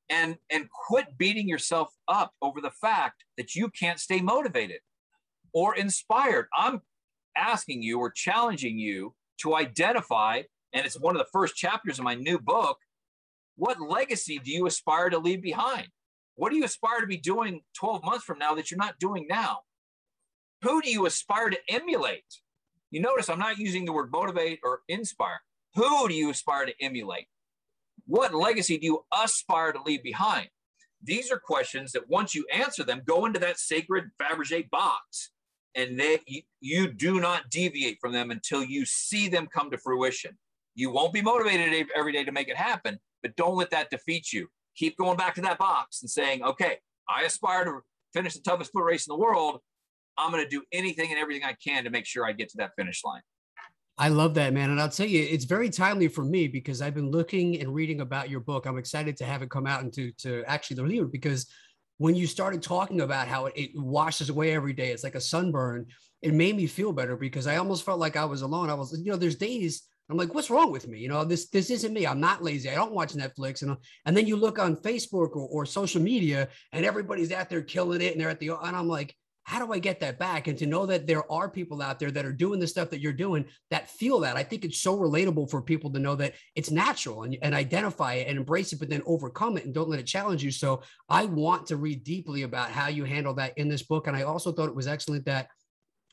and 0.10 0.38
and 0.50 0.68
quit 0.88 1.18
beating 1.18 1.50
yourself 1.50 1.89
up 2.08 2.32
over 2.41 2.62
the 2.62 2.72
fact 2.72 3.26
that 3.38 3.56
you 3.56 3.70
can't 3.70 4.00
stay 4.00 4.22
motivated 4.22 4.80
or 5.54 5.76
inspired 5.76 6.47
i'm 6.56 6.80
asking 7.40 7.82
you 7.82 8.00
or 8.00 8.12
challenging 8.12 8.78
you 8.78 9.16
to 9.42 9.56
identify 9.56 10.42
and 10.74 10.86
it's 10.86 11.00
one 11.00 11.16
of 11.16 11.20
the 11.20 11.30
first 11.32 11.56
chapters 11.56 11.98
of 11.98 12.06
my 12.06 12.14
new 12.14 12.38
book 12.38 12.78
what 13.60 13.82
legacy 13.82 14.40
do 14.40 14.52
you 14.52 14.68
aspire 14.68 15.10
to 15.10 15.18
leave 15.18 15.42
behind? 15.42 15.90
What 16.36 16.50
do 16.50 16.56
you 16.56 16.64
aspire 16.64 17.02
to 17.02 17.08
be 17.08 17.18
doing 17.18 17.60
12 17.78 18.06
months 18.06 18.24
from 18.24 18.40
now 18.40 18.56
that 18.56 18.72
you're 18.72 18.78
not 18.78 19.00
doing 19.00 19.28
now? 19.30 19.60
Who 20.62 20.82
do 20.82 20.90
you 20.90 21.06
aspire 21.06 21.50
to 21.50 21.60
emulate? 21.68 22.24
You 22.90 23.02
notice 23.02 23.30
I'm 23.30 23.38
not 23.38 23.58
using 23.58 23.84
the 23.84 23.92
word 23.92 24.14
motivate 24.14 24.60
or 24.64 24.80
inspire. 24.88 25.42
Who 25.76 26.08
do 26.08 26.14
you 26.14 26.30
aspire 26.30 26.68
to 26.68 26.74
emulate? 26.80 27.28
What 28.08 28.34
legacy 28.34 28.78
do 28.78 28.86
you 28.86 29.06
aspire 29.14 29.74
to 29.74 29.84
leave 29.86 30.04
behind? 30.04 30.48
These 31.04 31.30
are 31.30 31.38
questions 31.38 31.92
that 31.92 32.10
once 32.10 32.34
you 32.34 32.46
answer 32.54 32.86
them, 32.86 33.02
go 33.06 33.26
into 33.26 33.40
that 33.42 33.60
sacred 33.60 34.06
Fabergé 34.22 34.70
box, 34.70 35.32
and 35.76 36.00
they, 36.00 36.20
you, 36.26 36.42
you 36.60 36.92
do 36.92 37.20
not 37.20 37.50
deviate 37.50 37.98
from 38.00 38.12
them 38.12 38.32
until 38.32 38.64
you 38.64 38.86
see 38.86 39.28
them 39.28 39.48
come 39.48 39.70
to 39.72 39.78
fruition. 39.78 40.38
You 40.76 40.92
won't 40.92 41.14
be 41.14 41.22
motivated 41.22 41.88
every 41.96 42.12
day 42.12 42.24
to 42.24 42.32
make 42.32 42.48
it 42.48 42.58
happen, 42.58 43.00
but 43.22 43.36
don't 43.36 43.56
let 43.56 43.72
that 43.72 43.90
defeat 43.90 44.32
you. 44.32 44.48
Keep 44.76 44.98
going 44.98 45.18
back 45.18 45.36
to 45.36 45.42
that 45.42 45.58
box 45.58 46.02
and 46.02 46.10
saying, 46.10 46.44
okay, 46.44 46.78
I 47.10 47.24
aspire 47.24 47.66
to 47.66 47.80
finish 48.14 48.34
the 48.34 48.42
toughest 48.42 48.72
foot 48.72 48.84
race 48.84 49.08
in 49.08 49.12
the 49.12 49.18
world. 49.18 49.60
I'm 50.18 50.32
going 50.32 50.44
to 50.44 50.50
do 50.50 50.64
anything 50.72 51.12
and 51.12 51.20
everything 51.20 51.44
I 51.44 51.56
can 51.64 51.84
to 51.84 51.90
make 51.90 52.06
sure 52.06 52.26
I 52.26 52.32
get 52.32 52.50
to 52.50 52.58
that 52.58 52.72
finish 52.78 53.04
line. 53.04 53.22
I 53.98 54.08
love 54.08 54.34
that, 54.36 54.54
man. 54.54 54.70
And 54.70 54.80
I'll 54.80 54.90
tell 54.90 55.06
you, 55.06 55.22
it's 55.22 55.44
very 55.44 55.70
timely 55.70 56.08
for 56.08 56.24
me 56.24 56.48
because 56.48 56.82
I've 56.82 56.96
been 56.96 57.12
looking 57.12 57.60
and 57.60 57.74
reading 57.74 58.00
about 58.00 58.30
your 58.30 58.40
book. 58.40 58.66
I'm 58.66 58.78
excited 58.78 59.18
to 59.18 59.26
have 59.26 59.42
it 59.42 59.50
come 59.50 59.68
out 59.68 59.84
and 59.84 59.92
to, 59.94 60.12
to 60.20 60.44
actually 60.48 60.82
review 60.82 61.04
it 61.04 61.12
because 61.12 61.48
when 62.00 62.16
you 62.16 62.26
started 62.26 62.64
talking 62.64 63.02
about 63.02 63.28
how 63.28 63.45
it, 63.45 63.54
it 63.56 63.72
washes 63.76 64.30
away 64.30 64.52
every 64.54 64.74
day, 64.74 64.89
it's 64.91 65.04
like 65.04 65.16
a 65.16 65.22
sunburn, 65.22 65.86
it 66.22 66.34
made 66.34 66.58
me 66.58 66.66
feel 66.66 66.91
better 66.91 67.16
because 67.16 67.45
I 67.45 67.58
almost 67.58 67.86
felt 67.86 68.00
like 68.00 68.18
I 68.18 68.26
was 68.26 68.41
alone. 68.41 68.70
I 68.70 68.74
was, 68.74 69.00
you 69.00 69.12
know, 69.12 69.18
there's 69.18 69.36
days 69.36 69.84
I'm 70.10 70.18
like, 70.18 70.34
what's 70.34 70.50
wrong 70.50 70.72
with 70.72 70.88
me? 70.88 70.97
You 70.97 71.08
know, 71.08 71.24
this 71.24 71.50
this 71.50 71.70
isn't 71.70 71.93
me. 71.93 72.08
I'm 72.08 72.20
not 72.20 72.43
lazy. 72.43 72.70
I 72.70 72.76
don't 72.76 72.93
watch 72.93 73.14
Netflix. 73.14 73.62
And 73.62 73.78
and 74.06 74.18
then 74.18 74.26
you 74.26 74.36
look 74.36 74.58
on 74.58 74.76
Facebook 74.76 75.36
or, 75.36 75.47
or 75.47 75.66
social 75.66 76.02
media, 76.02 76.50
and 76.74 76.84
everybody's 76.84 77.32
out 77.32 77.50
there 77.50 77.62
killing 77.62 78.02
it, 78.02 78.14
and 78.14 78.22
they're 78.22 78.30
at 78.30 78.39
the 78.39 78.52
and 78.64 78.76
I'm 78.76 78.88
like, 78.88 79.16
how 79.50 79.66
do 79.66 79.74
I 79.74 79.80
get 79.80 80.00
that 80.02 80.20
back? 80.20 80.47
And 80.47 80.56
to 80.60 80.68
know 80.68 80.86
that 80.86 81.08
there 81.08 81.30
are 81.32 81.50
people 81.50 81.82
out 81.82 81.97
there 81.97 82.12
that 82.12 82.24
are 82.24 82.32
doing 82.32 82.60
the 82.60 82.68
stuff 82.68 82.91
that 82.91 83.02
you're 83.02 83.12
doing 83.12 83.45
that 83.72 83.89
feel 83.89 84.20
that, 84.20 84.38
I 84.38 84.43
think 84.43 84.64
it's 84.64 84.80
so 84.80 84.95
relatable 84.95 85.50
for 85.50 85.60
people 85.60 85.91
to 85.91 85.97
know 85.97 86.14
that 86.18 86.36
it's 86.54 86.70
natural 86.70 87.24
and, 87.24 87.36
and 87.41 87.56
identify 87.56 88.14
it 88.14 88.28
and 88.28 88.38
embrace 88.38 88.74
it, 88.74 88.80
but 88.80 88.91
then 88.91 89.02
overcome 89.08 89.58
it 89.58 89.66
and 89.66 89.74
don't 89.74 89.89
let 89.89 90.00
it 90.00 90.06
challenge 90.06 90.43
you. 90.43 90.52
So 90.52 90.84
I 91.10 91.26
want 91.26 91.66
to 91.68 91.78
read 91.78 92.04
deeply 92.04 92.43
about 92.43 92.70
how 92.70 92.89
you 92.89 93.06
handle 93.06 93.34
that 93.36 93.58
in 93.58 93.68
this 93.68 93.82
book. 93.82 94.06
And 94.06 94.16
I 94.16 94.22
also 94.22 94.52
thought 94.52 94.70
it 94.70 94.76
was 94.76 94.88
excellent 94.88 95.26
that 95.26 95.47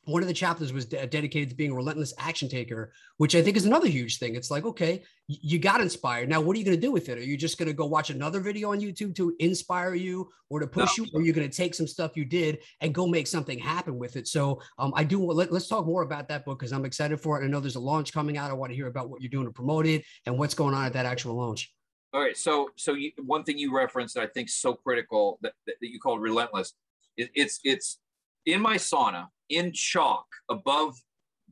one 0.06 0.22
of 0.22 0.28
the 0.28 0.34
chapters 0.34 0.72
was 0.72 0.86
de- 0.86 1.04
dedicated 1.06 1.50
to 1.50 1.56
being 1.56 1.72
a 1.72 1.74
relentless 1.74 2.14
action 2.16 2.48
taker, 2.48 2.92
which 3.16 3.34
I 3.34 3.42
think 3.42 3.56
is 3.56 3.66
another 3.66 3.88
huge 3.88 4.18
thing. 4.18 4.36
It's 4.36 4.52
like, 4.52 4.64
okay, 4.64 5.02
you 5.26 5.58
got 5.58 5.80
inspired. 5.80 6.28
Now, 6.28 6.40
what 6.40 6.54
are 6.54 6.60
you 6.60 6.64
going 6.64 6.76
to 6.76 6.80
do 6.80 6.92
with 6.92 7.08
it? 7.08 7.18
Are 7.18 7.24
you 7.24 7.36
just 7.36 7.58
going 7.58 7.66
to 7.66 7.74
go 7.74 7.86
watch 7.86 8.10
another 8.10 8.38
video 8.38 8.70
on 8.70 8.80
YouTube 8.80 9.16
to 9.16 9.34
inspire 9.40 9.94
you 9.94 10.30
or 10.48 10.60
to 10.60 10.66
push 10.68 10.96
no. 10.96 11.04
you? 11.04 11.10
Or 11.12 11.20
are 11.20 11.24
you 11.24 11.32
going 11.32 11.48
to 11.48 11.54
take 11.54 11.74
some 11.74 11.88
stuff 11.88 12.16
you 12.16 12.24
did 12.24 12.60
and 12.80 12.94
go 12.94 13.08
make 13.08 13.26
something 13.26 13.58
happen 13.58 13.98
with 13.98 14.14
it? 14.14 14.28
So 14.28 14.62
um, 14.78 14.92
I 14.94 15.02
do, 15.02 15.24
let, 15.24 15.50
us 15.50 15.66
talk 15.66 15.84
more 15.84 16.02
about 16.02 16.28
that 16.28 16.44
book 16.44 16.60
because 16.60 16.72
I'm 16.72 16.84
excited 16.84 17.20
for 17.20 17.42
it. 17.42 17.44
I 17.44 17.48
know 17.48 17.58
there's 17.58 17.74
a 17.74 17.80
launch 17.80 18.12
coming 18.12 18.38
out. 18.38 18.50
I 18.50 18.54
want 18.54 18.70
to 18.70 18.76
hear 18.76 18.86
about 18.86 19.10
what 19.10 19.20
you're 19.20 19.30
doing 19.30 19.46
to 19.46 19.52
promote 19.52 19.86
it 19.86 20.04
and 20.24 20.38
what's 20.38 20.54
going 20.54 20.74
on 20.74 20.86
at 20.86 20.92
that 20.92 21.06
actual 21.06 21.34
launch. 21.34 21.72
All 22.12 22.20
right. 22.20 22.36
So, 22.36 22.70
so 22.76 22.94
you, 22.94 23.10
one 23.24 23.42
thing 23.42 23.58
you 23.58 23.76
referenced 23.76 24.14
that 24.14 24.22
I 24.22 24.28
think 24.28 24.48
so 24.48 24.74
critical 24.74 25.38
that, 25.42 25.54
that, 25.66 25.74
that 25.80 25.90
you 25.90 25.98
called 25.98 26.22
relentless, 26.22 26.74
it, 27.16 27.30
it's, 27.34 27.58
it's 27.64 27.98
in 28.46 28.60
my 28.60 28.76
sauna, 28.76 29.26
in 29.50 29.72
chalk 29.72 30.26
above 30.48 30.96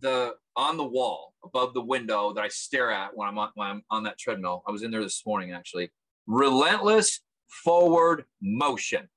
the 0.01 0.35
on 0.57 0.77
the 0.77 0.85
wall 0.85 1.35
above 1.45 1.75
the 1.75 1.81
window 1.81 2.33
that 2.33 2.43
I 2.43 2.49
stare 2.49 2.91
at 2.91 3.17
when 3.17 3.29
I'm 3.29 3.39
on, 3.39 3.51
when 3.55 3.69
I'm 3.69 3.83
on 3.91 4.05
that 4.05 4.19
treadmill. 4.19 4.63
I 4.67 4.71
was 4.71 4.83
in 4.83 4.91
there 4.91 5.03
this 5.03 5.25
morning 5.27 5.53
actually. 5.53 5.91
Relentless 6.27 7.21
forward 7.49 8.25
motion. 8.41 9.09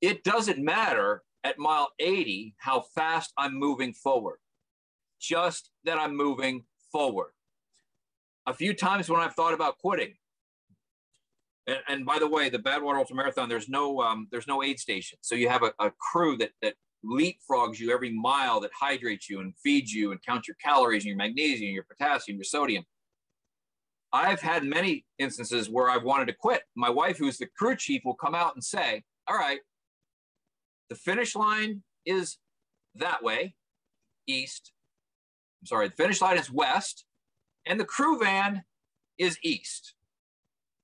It 0.00 0.22
doesn't 0.24 0.58
matter 0.58 1.22
at 1.44 1.58
mile 1.58 1.90
80 1.98 2.54
how 2.58 2.84
fast 2.94 3.32
I'm 3.36 3.54
moving 3.54 3.92
forward, 3.92 4.38
just 5.20 5.70
that 5.84 5.98
I'm 5.98 6.16
moving 6.16 6.64
forward. 6.92 7.32
A 8.46 8.54
few 8.54 8.72
times 8.72 9.08
when 9.08 9.20
I've 9.20 9.34
thought 9.34 9.54
about 9.54 9.78
quitting, 9.78 10.14
and, 11.70 11.78
and 11.88 12.06
by 12.06 12.18
the 12.18 12.28
way, 12.28 12.48
the 12.48 12.58
Badwater 12.58 12.98
Ultra 12.98 13.16
Marathon, 13.16 13.48
there's 13.48 13.68
no 13.68 14.00
um, 14.00 14.28
there's 14.30 14.46
no 14.48 14.62
aid 14.62 14.78
station, 14.80 15.18
so 15.22 15.34
you 15.34 15.48
have 15.48 15.62
a, 15.62 15.72
a 15.78 15.92
crew 16.12 16.36
that 16.38 16.50
that 16.62 16.74
leapfrogs 17.04 17.78
you 17.78 17.92
every 17.92 18.10
mile 18.10 18.60
that 18.60 18.70
hydrates 18.78 19.30
you 19.30 19.40
and 19.40 19.54
feeds 19.62 19.92
you 19.92 20.12
and 20.12 20.22
counts 20.22 20.46
your 20.46 20.56
calories 20.62 21.04
and 21.04 21.08
your 21.08 21.16
magnesium, 21.16 21.72
your 21.72 21.84
potassium, 21.84 22.36
your 22.36 22.44
sodium. 22.44 22.84
I've 24.12 24.40
had 24.40 24.64
many 24.64 25.06
instances 25.18 25.70
where 25.70 25.88
I've 25.88 26.02
wanted 26.02 26.26
to 26.26 26.34
quit. 26.34 26.62
My 26.74 26.90
wife, 26.90 27.16
who's 27.16 27.38
the 27.38 27.46
crew 27.56 27.76
chief, 27.76 28.02
will 28.04 28.16
come 28.16 28.34
out 28.34 28.54
and 28.54 28.64
say, 28.64 29.02
All 29.28 29.36
right, 29.36 29.60
the 30.88 30.96
finish 30.96 31.36
line 31.36 31.82
is 32.04 32.38
that 32.96 33.22
way, 33.22 33.54
east. 34.26 34.72
I'm 35.62 35.66
sorry, 35.66 35.88
the 35.88 35.94
finish 35.94 36.20
line 36.20 36.38
is 36.38 36.50
west, 36.50 37.04
and 37.66 37.78
the 37.78 37.84
crew 37.84 38.18
van 38.18 38.64
is 39.18 39.38
east. 39.42 39.94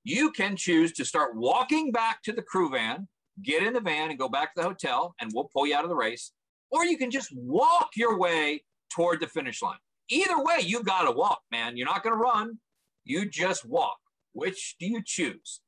You 0.09 0.31
can 0.31 0.55
choose 0.55 0.93
to 0.93 1.05
start 1.05 1.35
walking 1.35 1.91
back 1.91 2.23
to 2.23 2.33
the 2.33 2.41
crew 2.41 2.71
van, 2.71 3.09
get 3.43 3.65
in 3.65 3.73
the 3.73 3.81
van 3.81 4.11
and 4.11 4.17
go 4.17 4.29
back 4.29 4.55
to 4.55 4.61
the 4.61 4.69
hotel, 4.69 5.17
and 5.21 5.33
we'll 5.35 5.51
pull 5.53 5.67
you 5.67 5.75
out 5.75 5.83
of 5.83 5.91
the 5.91 5.97
race. 5.97 6.31
Or 6.71 6.85
you 6.85 6.97
can 6.97 7.11
just 7.11 7.35
walk 7.35 7.89
your 7.97 8.17
way 8.17 8.63
toward 8.89 9.19
the 9.19 9.27
finish 9.27 9.63
line. 9.63 9.81
Either 10.09 10.41
way, 10.45 10.59
you 10.61 10.85
got 10.85 11.07
to 11.07 11.11
walk, 11.11 11.41
man. 11.51 11.77
You're 11.77 11.89
not 11.89 12.05
going 12.05 12.15
to 12.15 12.23
run. 12.23 12.61
You 13.03 13.29
just 13.29 13.65
walk. 13.65 13.97
Which 14.33 14.77
do 14.79 14.87
you 14.87 15.03
choose? 15.05 15.61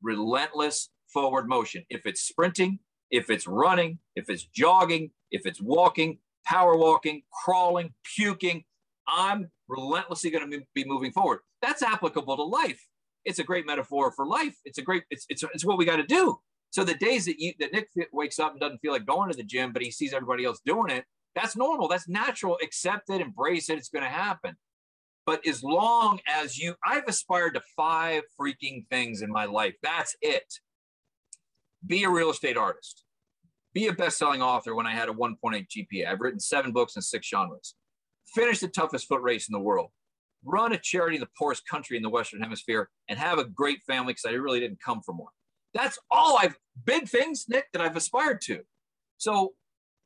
Relentless 0.00 0.90
forward 1.12 1.48
motion. 1.48 1.84
If 1.90 2.06
it's 2.06 2.20
sprinting, 2.20 2.78
if 3.10 3.30
it's 3.30 3.48
running, 3.48 3.98
if 4.14 4.30
it's 4.30 4.44
jogging, 4.44 5.10
if 5.32 5.44
it's 5.44 5.60
walking, 5.60 6.18
power 6.46 6.76
walking, 6.76 7.22
crawling, 7.44 7.94
puking, 8.16 8.62
I'm 9.08 9.50
relentlessly 9.66 10.30
going 10.30 10.48
to 10.48 10.60
be 10.72 10.84
moving 10.84 11.10
forward. 11.10 11.40
That's 11.60 11.82
applicable 11.82 12.36
to 12.36 12.44
life. 12.44 12.86
It's 13.24 13.38
a 13.38 13.44
great 13.44 13.66
metaphor 13.66 14.12
for 14.12 14.26
life. 14.26 14.56
It's 14.64 14.78
a 14.78 14.82
great, 14.82 15.04
it's, 15.10 15.26
it's, 15.28 15.44
it's 15.54 15.64
what 15.64 15.78
we 15.78 15.84
got 15.84 15.96
to 15.96 16.06
do. 16.06 16.38
So 16.70 16.84
the 16.84 16.94
days 16.94 17.26
that 17.26 17.38
you, 17.38 17.52
that 17.60 17.72
Nick 17.72 17.88
wakes 18.12 18.38
up 18.38 18.52
and 18.52 18.60
doesn't 18.60 18.78
feel 18.78 18.92
like 18.92 19.06
going 19.06 19.30
to 19.30 19.36
the 19.36 19.44
gym, 19.44 19.72
but 19.72 19.82
he 19.82 19.90
sees 19.90 20.14
everybody 20.14 20.44
else 20.44 20.60
doing 20.64 20.90
it, 20.90 21.04
that's 21.34 21.56
normal. 21.56 21.88
That's 21.88 22.08
natural. 22.08 22.58
Accept 22.62 23.10
it, 23.10 23.20
embrace 23.20 23.68
it. 23.70 23.78
It's 23.78 23.88
going 23.88 24.04
to 24.04 24.08
happen. 24.08 24.56
But 25.24 25.46
as 25.46 25.62
long 25.62 26.18
as 26.26 26.58
you, 26.58 26.74
I've 26.84 27.06
aspired 27.06 27.54
to 27.54 27.62
five 27.76 28.22
freaking 28.40 28.86
things 28.88 29.22
in 29.22 29.30
my 29.30 29.44
life. 29.44 29.74
That's 29.82 30.16
it. 30.20 30.52
Be 31.86 32.04
a 32.04 32.10
real 32.10 32.30
estate 32.30 32.56
artist. 32.56 33.04
Be 33.72 33.86
a 33.86 33.92
best-selling 33.92 34.42
author 34.42 34.74
when 34.74 34.86
I 34.86 34.92
had 34.92 35.08
a 35.08 35.12
1.8 35.12 35.66
GPA. 35.68 36.06
I've 36.06 36.20
written 36.20 36.40
seven 36.40 36.72
books 36.72 36.96
in 36.96 37.02
six 37.02 37.26
genres. 37.26 37.74
Finish 38.34 38.60
the 38.60 38.68
toughest 38.68 39.08
foot 39.08 39.22
race 39.22 39.48
in 39.48 39.52
the 39.52 39.60
world. 39.60 39.90
Run 40.44 40.72
a 40.72 40.78
charity 40.78 41.16
in 41.16 41.20
the 41.20 41.28
poorest 41.38 41.66
country 41.68 41.96
in 41.96 42.02
the 42.02 42.08
Western 42.08 42.40
Hemisphere 42.40 42.88
and 43.08 43.18
have 43.18 43.38
a 43.38 43.44
great 43.44 43.82
family 43.82 44.12
because 44.12 44.24
I 44.26 44.32
really 44.32 44.60
didn't 44.60 44.80
come 44.84 45.00
from 45.02 45.18
one. 45.18 45.32
That's 45.74 45.98
all 46.10 46.38
I've 46.38 46.56
big 46.84 47.08
things, 47.08 47.46
Nick, 47.48 47.66
that 47.72 47.82
I've 47.82 47.96
aspired 47.96 48.40
to. 48.42 48.60
So 49.18 49.54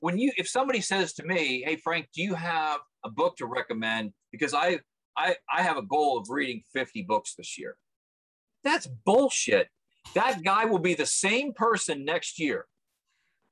when 0.00 0.18
you 0.18 0.32
if 0.36 0.48
somebody 0.48 0.80
says 0.80 1.12
to 1.14 1.24
me, 1.24 1.62
"Hey 1.64 1.76
Frank, 1.76 2.08
do 2.14 2.22
you 2.22 2.34
have 2.34 2.80
a 3.04 3.10
book 3.10 3.36
to 3.38 3.46
recommend?" 3.46 4.12
Because 4.30 4.54
I 4.54 4.80
I 5.16 5.36
I 5.52 5.62
have 5.62 5.76
a 5.76 5.82
goal 5.82 6.18
of 6.18 6.28
reading 6.28 6.62
50 6.72 7.02
books 7.02 7.34
this 7.34 7.58
year. 7.58 7.76
That's 8.62 8.86
bullshit. 8.86 9.68
That 10.14 10.42
guy 10.44 10.64
will 10.64 10.78
be 10.78 10.94
the 10.94 11.06
same 11.06 11.52
person 11.52 12.04
next 12.04 12.38
year. 12.38 12.66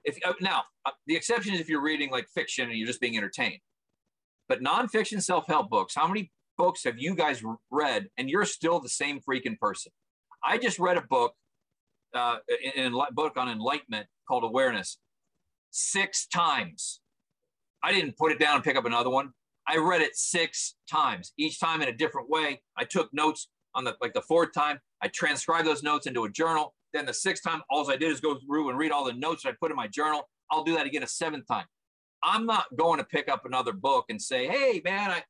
If 0.05 0.19
uh, 0.25 0.35
now 0.41 0.65
uh, 0.85 0.93
the 1.07 1.17
exception 1.17 1.55
is 1.55 1.61
if 1.61 1.69
you're 1.69 1.83
reading 1.83 2.11
like 2.11 2.29
fiction 2.29 2.69
and 2.69 2.79
you're 2.79 2.87
just 2.87 3.01
being 3.01 3.17
entertained. 3.17 3.61
But 4.49 4.63
nonfiction 4.63 5.23
self-help 5.23 5.71
books, 5.71 5.95
how 5.95 6.07
many 6.07 6.31
books 6.57 6.85
have 6.85 6.99
you 6.99 7.15
guys 7.15 7.43
read 7.71 8.09
and 8.17 8.31
you're 8.31 8.45
still 8.45 8.81
the 8.81 8.89
same 8.89 9.21
freaking 9.21 9.59
person? 9.59 9.93
I 10.43 10.59
just 10.59 10.79
read 10.79 10.97
a 10.97 11.03
book, 11.03 11.35
uh, 12.15 12.37
in 12.77 12.95
a 12.95 13.13
book 13.13 13.37
on 13.37 13.49
enlightenment 13.49 14.07
called 14.29 14.45
Awareness 14.45 14.99
six 15.71 16.27
times. 16.27 17.01
I 17.83 17.93
didn't 17.93 18.17
put 18.17 18.33
it 18.33 18.39
down 18.39 18.57
and 18.57 18.65
pick 18.65 18.77
up 18.77 18.87
another 18.87 19.11
one. 19.11 19.31
I 19.67 19.79
read 19.79 20.03
it 20.03 20.17
six 20.17 20.75
times, 20.91 21.33
each 21.39 21.59
time 21.59 21.83
in 21.83 21.89
a 21.89 21.93
different 21.93 22.29
way. 22.29 22.63
I 22.77 22.85
took 22.85 23.13
notes 23.13 23.49
on 23.75 23.85
the 23.85 23.95
like 24.01 24.13
the 24.13 24.23
fourth 24.23 24.53
time. 24.53 24.79
I 25.03 25.09
transcribed 25.09 25.67
those 25.67 25.83
notes 25.83 26.07
into 26.07 26.25
a 26.25 26.31
journal. 26.31 26.75
Then 26.93 27.07
the 27.07 27.15
sixth 27.15 27.43
time, 27.43 27.63
all 27.71 27.91
I 27.91 27.97
did 27.97 28.13
is 28.13 28.21
go 28.21 28.39
through 28.39 28.69
and 28.69 28.79
read 28.79 28.93
all 28.93 29.05
the 29.05 29.13
notes 29.13 29.43
that 29.43 29.51
I 29.51 29.53
put 29.61 29.71
in 29.71 29.77
my 29.77 29.89
journal. 29.89 30.29
I'll 30.51 30.65
do 30.65 30.75
that 30.77 30.87
again 30.87 31.03
a 31.03 31.07
seventh 31.09 31.47
time. 31.47 31.65
I'm 32.23 32.47
not 32.47 32.67
going 32.77 32.99
to 32.99 33.05
pick 33.05 33.29
up 33.29 33.45
another 33.45 33.73
book 33.73 34.07
and 34.09 34.21
say, 34.21 34.47
"Hey, 34.47 34.81
man, 34.85 35.11
I, 35.11 35.23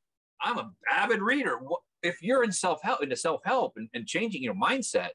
I'm 0.42 0.58
an 0.58 0.70
avid 0.90 1.20
reader." 1.20 1.58
If 2.02 2.22
you're 2.22 2.44
in 2.44 2.52
self 2.52 2.80
help, 2.82 3.02
into 3.02 3.16
self 3.16 3.40
help 3.44 3.74
and, 3.76 3.88
and 3.94 4.06
changing 4.06 4.42
your 4.42 4.54
mindset, 4.54 5.10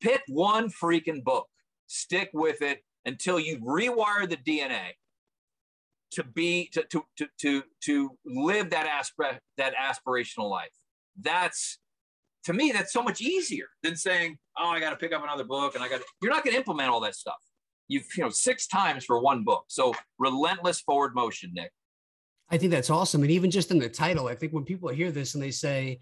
pick 0.00 0.22
one 0.28 0.70
freaking 0.70 1.22
book, 1.22 1.46
stick 1.86 2.30
with 2.32 2.62
it, 2.62 2.82
until 3.04 3.38
you 3.38 3.58
rewire 3.58 4.28
the 4.28 4.36
DNA 4.36 4.92
to 6.12 6.24
be 6.24 6.68
to 6.72 6.84
to 6.90 7.02
to 7.16 7.26
to, 7.40 7.62
to 7.84 8.10
live 8.24 8.70
that 8.70 8.86
aspect 8.86 9.40
that 9.56 9.74
aspirational 9.74 10.50
life. 10.50 10.70
That's 11.20 11.78
to 12.44 12.52
me 12.52 12.72
that's 12.72 12.92
so 12.92 13.02
much 13.02 13.20
easier 13.20 13.66
than 13.82 13.96
saying, 13.96 14.38
"Oh, 14.58 14.68
I 14.68 14.80
got 14.80 14.90
to 14.90 14.96
pick 14.96 15.12
up 15.12 15.22
another 15.22 15.44
book 15.44 15.74
and 15.74 15.82
I 15.82 15.88
got." 15.88 16.00
You're 16.20 16.32
not 16.32 16.44
going 16.44 16.52
to 16.52 16.58
implement 16.58 16.90
all 16.90 17.00
that 17.00 17.14
stuff. 17.14 17.36
You've 17.88 18.06
you 18.16 18.24
know 18.24 18.30
six 18.30 18.66
times 18.66 19.04
for 19.04 19.20
one 19.20 19.44
book. 19.44 19.64
So 19.68 19.94
relentless 20.18 20.80
forward 20.80 21.14
motion, 21.14 21.52
Nick. 21.54 21.70
I 22.50 22.58
think 22.58 22.70
that's 22.70 22.90
awesome. 22.90 23.22
And 23.22 23.30
even 23.30 23.50
just 23.50 23.70
in 23.70 23.78
the 23.78 23.88
title, 23.88 24.28
I 24.28 24.34
think 24.34 24.52
when 24.52 24.64
people 24.64 24.88
hear 24.88 25.10
this 25.10 25.34
and 25.34 25.42
they 25.42 25.50
say, 25.50 25.98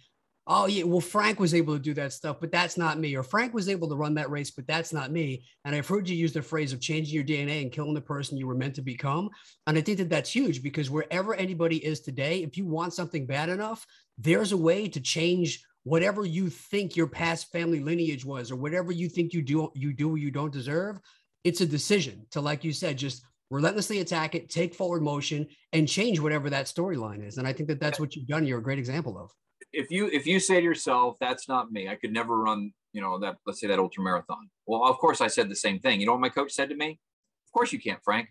oh 0.47 0.67
yeah 0.67 0.85
well 0.85 1.01
frank 1.01 1.41
was 1.41 1.55
able 1.55 1.75
to 1.75 1.83
do 1.83 1.95
that 1.95 2.13
stuff 2.13 2.37
but 2.39 2.53
that's 2.53 2.77
not 2.77 2.99
me 2.99 3.15
or 3.15 3.23
frank 3.23 3.55
was 3.55 3.69
able 3.69 3.89
to 3.89 3.97
run 3.97 4.15
that 4.15 4.31
race 4.31 4.51
but 4.51 4.67
that's 4.67 4.93
not 4.93 5.11
me 5.11 5.43
and 5.65 5.75
i've 5.75 5.89
heard 5.89 6.09
you 6.09 6.17
use 6.17 6.33
the 6.33 6.43
phrase 6.43 6.73
of 6.73 6.81
changing 6.81 7.15
your 7.15 7.25
dna 7.25 7.63
and 7.63 7.73
killing 7.73 7.95
the 7.95 8.01
person 8.01 8.37
you 8.37 8.47
were 8.47 8.55
meant 8.55 8.75
to 8.75 8.83
become 8.83 9.31
and 9.67 9.79
i 9.79 9.81
think 9.81 9.97
that 9.97 10.11
that's 10.11 10.31
huge 10.31 10.63
because 10.63 10.91
wherever 10.91 11.35
anybody 11.35 11.79
is 11.85 12.01
today 12.01 12.43
if 12.43 12.57
you 12.57 12.67
want 12.67 12.93
something 12.93 13.27
bad 13.27 13.49
enough 13.49 13.87
there's 14.19 14.53
a 14.53 14.57
way 14.57 14.87
to 14.87 15.01
change 15.01 15.63
whatever 15.85 16.27
you 16.27 16.51
think 16.51 16.95
your 16.95 17.07
past 17.07 17.51
family 17.51 17.81
lineage 17.81 18.25
was 18.25 18.51
or 18.51 18.57
whatever 18.57 18.93
you 18.93 19.09
think 19.09 19.33
you 19.33 19.43
do 19.43 19.71
you 19.75 19.95
do 19.95 20.11
or 20.11 20.19
you 20.19 20.31
don't 20.31 20.53
deserve 20.53 20.99
it's 21.45 21.63
a 21.63 21.67
decision 21.67 22.27
to 22.31 22.41
like 22.41 22.65
you 22.65 22.73
said 22.73 22.99
just 22.99 23.23
relentlessly 23.51 24.01
attack 24.01 24.35
it 24.35 24.49
take 24.49 24.75
forward 24.75 25.03
motion 25.03 25.47
and 25.73 25.89
change 25.89 26.19
whatever 26.19 26.49
that 26.51 26.67
storyline 26.67 27.27
is 27.27 27.39
and 27.39 27.47
i 27.47 27.53
think 27.53 27.69
that 27.69 27.79
that's 27.79 28.01
what 28.01 28.17
you've 28.17 28.27
done 28.27 28.47
you're 28.47 28.59
a 28.59 28.63
great 28.63 28.79
example 28.79 29.19
of 29.19 29.31
if 29.75 29.91
you 29.91 30.07
if 30.07 30.27
you 30.27 30.41
say 30.41 30.57
to 30.57 30.63
yourself, 30.63 31.17
"That's 31.21 31.49
not 31.49 31.73
me. 31.73 31.89
I 31.89 31.97
could 31.97 32.13
never 32.13 32.39
run," 32.39 32.73
you 32.93 33.01
know, 33.01 33.19
that 33.19 33.37
let's 33.47 33.61
say 33.61 33.67
that 33.67 33.79
ultra 33.79 34.03
marathon. 34.03 34.49
Well, 34.67 34.85
of 34.85 34.97
course, 34.99 35.21
I 35.21 35.27
said 35.27 35.49
the 35.49 35.57
same 35.57 35.81
thing. 35.81 36.01
You 36.01 36.07
know 36.07 36.13
what 36.13 36.21
my 36.21 36.29
coach 36.29 36.53
said 36.53 36.69
to 36.71 36.77
me? 36.77 37.01
Of 37.47 37.53
course 37.53 37.73
you 37.73 37.81
can't, 37.81 38.03
Frank. 38.03 38.29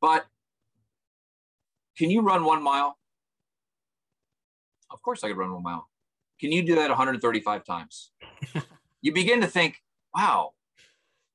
But 0.00 0.26
can 1.96 2.10
you 2.10 2.20
run 2.20 2.44
one 2.44 2.62
mile? 2.62 2.98
Of 4.90 5.00
course 5.02 5.24
I 5.24 5.28
could 5.28 5.36
run 5.36 5.52
one 5.52 5.62
mile. 5.62 5.88
Can 6.40 6.52
you 6.52 6.62
do 6.62 6.74
that 6.74 6.88
135 6.88 7.64
times? 7.64 8.10
you 9.00 9.12
begin 9.12 9.40
to 9.40 9.46
think, 9.46 9.76
wow, 10.14 10.52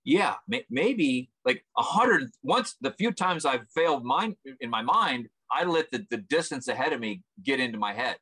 yeah, 0.04 0.36
may- 0.48 0.66
maybe 0.70 1.30
like 1.48 1.66
a 1.78 1.82
hundred. 1.82 2.30
Once 2.44 2.76
the 2.82 2.92
few 2.92 3.12
times 3.12 3.46
I've 3.46 3.68
failed 3.70 4.04
mine 4.06 4.36
in 4.60 4.70
my 4.70 4.84
mind, 4.84 5.30
I 5.52 5.64
let 5.64 5.90
the, 5.92 6.06
the 6.12 6.18
distance 6.18 6.68
ahead 6.68 6.94
of 6.94 7.00
me 7.00 7.24
get 7.44 7.60
into 7.60 7.80
my 7.80 7.94
head 7.94 8.18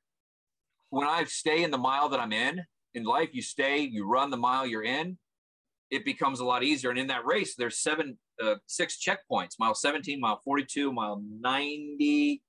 when 0.95 1.07
I 1.07 1.26
stay 1.26 1.63
in 1.63 1.71
the 1.71 1.78
mile 1.78 2.07
that 2.07 2.21
I'm 2.21 2.32
in 2.32 2.63
in 2.93 3.03
life, 3.03 3.30
you 3.34 3.41
stay, 3.41 3.80
you 3.80 4.07
run 4.07 4.30
the 4.30 4.38
mile 4.38 4.65
you're 4.65 4.84
in, 4.84 5.17
it 5.91 6.05
becomes 6.05 6.39
a 6.39 6.45
lot 6.45 6.63
easier. 6.63 6.89
And 6.89 6.97
in 6.97 7.07
that 7.07 7.26
race, 7.26 7.55
there's 7.57 7.80
seven, 7.80 8.17
uh, 8.41 8.55
six 8.65 8.97
checkpoints: 8.97 9.59
mile 9.59 9.76
17, 9.76 10.21
mile 10.21 10.39
42, 10.45 10.93
mile 10.93 11.21
90. 11.41 12.41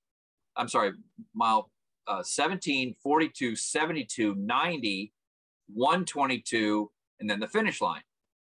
I'm 0.56 0.68
sorry, 0.68 0.92
mile 1.34 1.72
uh, 2.06 2.22
17, 2.22 2.94
42, 3.02 3.56
72, 3.56 4.36
90, 4.36 5.12
122, 5.74 6.90
and 7.18 7.28
then 7.28 7.40
the 7.40 7.48
finish 7.48 7.80
line. 7.80 8.02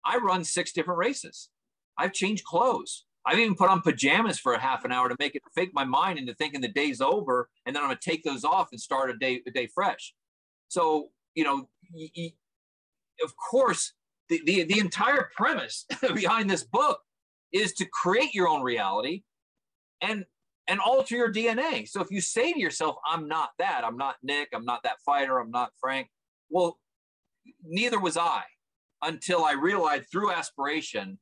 I 0.04 0.18
run 0.18 0.44
six 0.44 0.74
different 0.74 1.00
races. 1.00 1.50
I've 1.98 2.14
changed 2.14 2.46
clothes. 2.46 3.06
I've 3.26 3.40
even 3.40 3.56
put 3.56 3.70
on 3.70 3.82
pajamas 3.82 4.40
for 4.40 4.54
a 4.54 4.60
half 4.60 4.86
an 4.86 4.92
hour 4.92 5.10
to 5.10 5.16
make 5.20 5.36
it 5.36 5.42
fake 5.56 5.72
my 5.74 5.84
mind 5.84 6.20
into 6.20 6.36
thinking 6.36 6.62
the 6.62 6.68
day's 6.68 7.02
over, 7.02 7.50
and 7.66 7.76
then 7.76 7.84
I'm 7.84 7.90
to 7.90 7.96
take 7.96 8.24
those 8.24 8.44
off 8.44 8.70
and 8.72 8.80
start 8.80 9.10
a 9.10 9.18
day 9.18 9.42
a 9.48 9.52
day 9.52 9.68
fresh. 9.74 10.14
So 10.68 11.10
you 11.34 11.44
know, 11.44 11.70
y- 11.94 12.10
y- 12.16 12.34
of 13.24 13.34
course, 13.38 13.94
the, 14.30 14.42
the 14.46 14.64
the 14.64 14.80
entire 14.80 15.30
premise 15.36 15.86
behind 16.14 16.50
this 16.50 16.64
book 16.64 17.00
is 17.52 17.74
to 17.74 17.86
create 17.86 18.34
your 18.36 18.48
own 18.48 18.62
reality, 18.62 19.24
and 20.02 20.26
and 20.68 20.80
alter 20.80 21.16
your 21.16 21.32
DNA. 21.34 21.88
So 21.88 22.02
if 22.02 22.12
you 22.12 22.22
say 22.22 22.54
to 22.54 22.60
yourself, 22.60 22.98
"I'm 23.08 23.28
not 23.28 23.52
that. 23.60 23.84
I'm 23.84 23.98
not 23.98 24.18
Nick. 24.24 24.50
I'm 24.54 24.66
not 24.66 24.84
that 24.84 24.98
fighter. 25.06 25.40
I'm 25.40 25.52
not 25.52 25.72
Frank," 25.82 26.10
well, 26.50 26.80
neither 27.64 28.00
was 28.00 28.18
I 28.18 28.44
until 29.02 29.44
I 29.46 29.54
realized 29.54 30.06
through 30.12 30.32
aspiration 30.32 31.20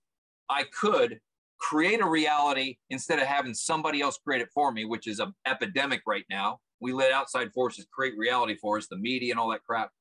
I 0.54 0.66
could 0.80 1.20
create 1.60 2.02
a 2.02 2.06
reality 2.06 2.78
instead 2.90 3.20
of 3.20 3.26
having 3.26 3.54
somebody 3.54 4.02
else 4.02 4.18
create 4.18 4.42
it 4.42 4.50
for 4.54 4.72
me, 4.72 4.86
which 4.86 5.08
is 5.08 5.20
an 5.20 5.34
epidemic 5.48 6.02
right 6.06 6.26
now. 6.30 6.60
We 6.80 6.94
let 6.94 7.12
outside 7.12 7.54
forces 7.54 7.88
create 7.92 8.14
reality 8.18 8.56
for 8.56 8.78
us, 8.78 8.88
the 8.88 8.98
media 8.98 9.32
and 9.32 9.40
all 9.40 9.50
that 9.52 9.64
crap. 9.64 9.92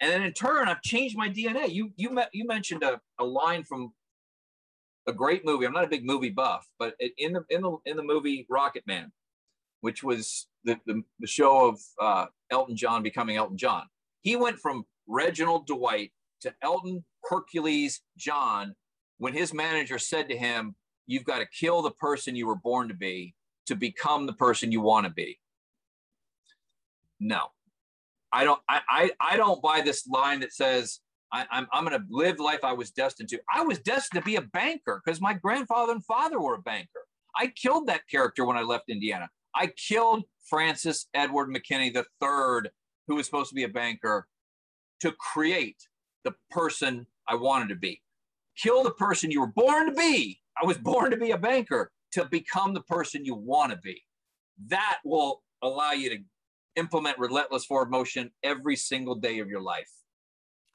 And 0.00 0.10
then 0.10 0.22
in 0.22 0.32
turn, 0.32 0.68
I've 0.68 0.82
changed 0.82 1.16
my 1.16 1.28
DNA. 1.28 1.70
You 1.70 1.92
you 1.96 2.10
met, 2.10 2.30
you 2.32 2.46
mentioned 2.46 2.82
a, 2.82 3.00
a 3.18 3.24
line 3.24 3.62
from 3.62 3.92
a 5.06 5.12
great 5.12 5.44
movie. 5.44 5.66
I'm 5.66 5.72
not 5.72 5.84
a 5.84 5.88
big 5.88 6.04
movie 6.04 6.30
buff, 6.30 6.66
but 6.78 6.94
in 7.18 7.34
the 7.34 7.44
in 7.50 7.62
the 7.62 7.76
in 7.84 7.96
the 7.96 8.02
movie 8.02 8.46
Rocket 8.48 8.84
Man, 8.86 9.12
which 9.82 10.02
was 10.02 10.48
the 10.64 10.78
the, 10.86 11.02
the 11.20 11.26
show 11.26 11.68
of 11.68 11.78
uh, 12.00 12.26
Elton 12.50 12.76
John 12.76 13.02
becoming 13.02 13.36
Elton 13.36 13.58
John. 13.58 13.84
He 14.22 14.34
went 14.34 14.58
from 14.58 14.84
Reginald 15.06 15.66
Dwight 15.66 16.12
to 16.40 16.54
Elton 16.62 17.04
Hercules 17.28 18.00
John 18.16 18.74
when 19.18 19.32
his 19.32 19.54
manager 19.54 19.98
said 19.98 20.28
to 20.28 20.36
him, 20.36 20.74
You've 21.06 21.24
got 21.24 21.40
to 21.40 21.46
kill 21.46 21.82
the 21.82 21.90
person 21.90 22.34
you 22.34 22.46
were 22.46 22.54
born 22.54 22.88
to 22.88 22.94
be 22.94 23.34
to 23.66 23.76
become 23.76 24.24
the 24.24 24.32
person 24.32 24.72
you 24.72 24.80
want 24.80 25.06
to 25.06 25.12
be. 25.12 25.38
No, 27.20 27.48
I 28.32 28.44
don't. 28.44 28.60
I, 28.68 28.80
I, 28.88 29.10
I 29.20 29.36
don't 29.36 29.62
buy 29.62 29.82
this 29.82 30.06
line 30.06 30.40
that 30.40 30.52
says 30.52 31.00
I, 31.32 31.46
I'm, 31.50 31.66
I'm 31.72 31.84
going 31.84 31.98
to 31.98 32.06
live 32.10 32.38
life 32.38 32.60
I 32.62 32.72
was 32.72 32.90
destined 32.90 33.28
to. 33.30 33.40
I 33.52 33.62
was 33.62 33.80
destined 33.80 34.22
to 34.22 34.24
be 34.24 34.36
a 34.36 34.42
banker 34.42 35.02
because 35.04 35.20
my 35.20 35.34
grandfather 35.34 35.92
and 35.92 36.04
father 36.04 36.40
were 36.40 36.54
a 36.54 36.62
banker. 36.62 37.00
I 37.36 37.48
killed 37.48 37.88
that 37.88 38.08
character 38.08 38.44
when 38.44 38.56
I 38.56 38.62
left 38.62 38.88
Indiana. 38.88 39.28
I 39.54 39.68
killed 39.68 40.24
Francis 40.48 41.06
Edward 41.14 41.48
McKinney 41.48 41.94
III, 41.94 42.70
who 43.08 43.16
was 43.16 43.26
supposed 43.26 43.48
to 43.48 43.54
be 43.54 43.64
a 43.64 43.68
banker, 43.68 44.28
to 45.00 45.12
create 45.12 45.76
the 46.22 46.34
person 46.50 47.06
I 47.28 47.34
wanted 47.34 47.68
to 47.70 47.76
be. 47.76 48.00
Kill 48.56 48.82
the 48.82 48.92
person 48.92 49.30
you 49.30 49.40
were 49.40 49.52
born 49.54 49.86
to 49.86 49.92
be. 49.92 50.40
I 50.60 50.66
was 50.66 50.78
born 50.82 51.10
to 51.10 51.16
be 51.16 51.32
a 51.32 51.38
banker 51.38 51.90
to 52.12 52.24
become 52.26 52.74
the 52.74 52.82
person 52.82 53.24
you 53.24 53.34
want 53.34 53.72
to 53.72 53.78
be. 53.78 54.02
That 54.68 54.98
will 55.04 55.42
allow 55.62 55.92
you 55.92 56.10
to 56.10 56.18
implement 56.76 57.18
relentless 57.18 57.64
forward 57.64 57.90
motion 57.90 58.30
every 58.42 58.76
single 58.76 59.14
day 59.14 59.38
of 59.38 59.48
your 59.48 59.60
life. 59.60 59.90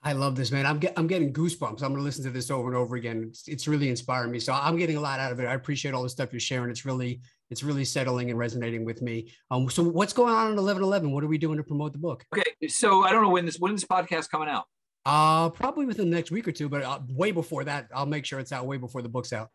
I 0.02 0.14
love 0.14 0.38
this, 0.38 0.50
man. 0.50 0.66
I'm, 0.66 0.80
get, 0.80 0.94
I'm 0.96 1.08
getting 1.08 1.34
goosebumps. 1.34 1.82
I'm 1.82 1.90
going 1.90 1.98
to 1.98 2.02
listen 2.02 2.24
to 2.24 2.30
this 2.30 2.50
over 2.50 2.70
and 2.70 2.78
over 2.78 2.96
again. 2.96 3.26
It's, 3.30 3.48
it's 3.50 3.68
really 3.68 3.90
inspiring 3.90 4.32
me. 4.32 4.40
So 4.40 4.54
I'm 4.54 4.78
getting 4.78 4.96
a 4.96 5.02
lot 5.02 5.20
out 5.20 5.34
of 5.34 5.42
it. 5.42 5.46
I 5.46 5.56
appreciate 5.56 5.94
all 5.94 6.04
the 6.04 6.10
stuff 6.10 6.32
you're 6.32 6.40
sharing. 6.40 6.70
It's 6.70 6.86
really, 6.86 7.20
it's 7.50 7.64
really 7.64 7.84
settling 7.84 8.30
and 8.30 8.40
resonating 8.40 8.86
with 8.86 9.02
me. 9.02 9.30
Um, 9.52 9.70
so 9.70 9.84
what's 9.84 10.14
going 10.14 10.34
on 10.34 10.52
in 10.52 10.56
1111? 10.56 11.12
What 11.12 11.24
are 11.24 11.28
we 11.28 11.38
doing 11.38 11.58
to 11.58 11.64
promote 11.64 11.92
the 11.92 12.00
book? 12.00 12.24
Okay. 12.34 12.68
So 12.70 13.04
I 13.04 13.12
don't 13.12 13.24
know 13.24 13.30
when 13.30 13.46
this, 13.46 13.60
when 13.60 13.74
is 13.74 13.82
this 13.82 13.90
podcast 13.90 14.30
coming 14.30 14.48
out? 14.48 14.66
Uh, 15.06 15.50
probably 15.50 15.86
within 15.86 16.10
the 16.10 16.16
next 16.16 16.32
week 16.32 16.48
or 16.48 16.52
two, 16.52 16.70
but 16.70 16.84
uh, 16.84 17.00
way 17.10 17.32
before 17.32 17.64
that, 17.64 17.88
I'll 17.94 18.06
make 18.06 18.26
sure 18.26 18.40
it's 18.40 18.52
out 18.52 18.66
way 18.66 18.78
before 18.78 19.02
the 19.02 19.10
book's 19.10 19.34
out. 19.34 19.50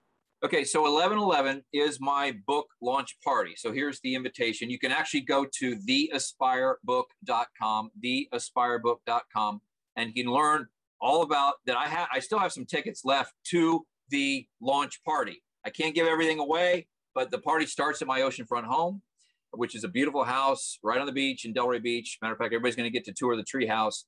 Okay, 0.45 0.65
so 0.65 0.83
1111 0.83 1.63
is 1.73 1.99
my 2.01 2.35
book 2.47 2.67
launch 2.83 3.17
party. 3.25 3.55
So 3.57 3.73
here's 3.73 3.99
the 4.01 4.15
invitation. 4.15 4.69
You 4.69 4.79
can 4.79 4.93
actually 4.93 5.23
go 5.23 5.47
to 5.59 5.77
theaspirebook.com, 5.77 7.91
theaspirebook.com, 8.05 9.61
and 9.97 10.13
you 10.15 10.25
can 10.25 10.33
learn 10.33 10.67
all 11.01 11.23
about 11.23 11.55
that. 11.67 11.79
I 11.79 11.89
have, 11.89 12.09
I 12.13 12.19
still 12.19 12.39
have 12.39 12.53
some 12.53 12.67
tickets 12.67 13.07
left 13.07 13.33
to 13.53 13.87
the 14.11 14.47
launch 14.61 15.03
party. 15.03 15.43
I 15.65 15.71
can't 15.71 15.95
give 15.95 16.07
everything 16.07 16.41
away, 16.41 16.89
but 17.15 17.31
the 17.31 17.39
party 17.39 17.65
starts 17.65 18.03
at 18.03 18.09
my 18.09 18.21
oceanfront 18.21 18.65
home, 18.65 19.01
which 19.53 19.75
is 19.75 19.85
a 19.85 19.89
beautiful 19.89 20.25
house 20.25 20.79
right 20.83 21.01
on 21.01 21.07
the 21.07 21.13
beach 21.13 21.47
in 21.47 21.55
Delray 21.55 21.83
Beach. 21.83 22.19
Matter 22.21 22.35
of 22.35 22.39
fact, 22.39 22.53
everybody's 22.53 22.77
going 22.77 22.85
to 22.85 22.93
get 22.93 23.07
to 23.07 23.13
tour 23.13 23.35
the 23.35 23.45
tree 23.45 23.67
house. 23.67 24.05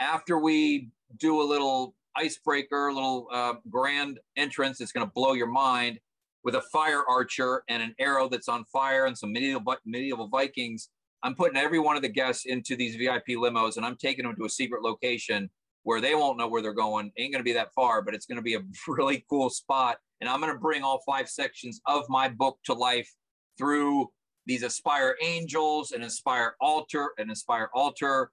After 0.00 0.38
we 0.38 0.90
do 1.18 1.40
a 1.40 1.44
little 1.44 1.94
icebreaker, 2.16 2.88
a 2.88 2.94
little 2.94 3.28
uh, 3.32 3.54
grand 3.70 4.18
entrance 4.36 4.78
that's 4.78 4.92
going 4.92 5.06
to 5.06 5.12
blow 5.14 5.32
your 5.32 5.46
mind 5.46 5.98
with 6.44 6.54
a 6.54 6.62
fire 6.72 7.02
archer 7.08 7.62
and 7.68 7.82
an 7.82 7.94
arrow 7.98 8.28
that's 8.28 8.48
on 8.48 8.64
fire 8.66 9.06
and 9.06 9.16
some 9.16 9.32
medieval 9.32 9.76
medieval 9.84 10.28
Vikings. 10.28 10.90
I'm 11.22 11.34
putting 11.34 11.56
every 11.56 11.78
one 11.78 11.96
of 11.96 12.02
the 12.02 12.08
guests 12.08 12.44
into 12.44 12.76
these 12.76 12.96
VIP 12.96 13.28
limos 13.28 13.76
and 13.76 13.86
I'm 13.86 13.96
taking 13.96 14.26
them 14.26 14.36
to 14.36 14.44
a 14.44 14.50
secret 14.50 14.82
location 14.82 15.48
where 15.84 16.00
they 16.00 16.14
won't 16.14 16.38
know 16.38 16.48
where 16.48 16.60
they're 16.60 16.74
going. 16.74 17.10
Ain't 17.16 17.32
going 17.32 17.40
to 17.40 17.48
be 17.48 17.54
that 17.54 17.72
far, 17.74 18.02
but 18.02 18.14
it's 18.14 18.26
going 18.26 18.36
to 18.36 18.42
be 18.42 18.54
a 18.54 18.62
really 18.88 19.24
cool 19.30 19.48
spot. 19.48 19.98
And 20.20 20.28
I'm 20.28 20.40
going 20.40 20.52
to 20.52 20.58
bring 20.58 20.82
all 20.82 21.02
five 21.06 21.28
sections 21.28 21.80
of 21.86 22.04
my 22.08 22.28
book 22.28 22.58
to 22.64 22.74
life 22.74 23.10
through 23.56 24.10
these 24.46 24.62
Aspire 24.62 25.16
Angels 25.22 25.92
and 25.92 26.04
Aspire 26.04 26.56
Altar 26.60 27.10
and 27.18 27.30
Aspire 27.30 27.70
Altar. 27.74 28.30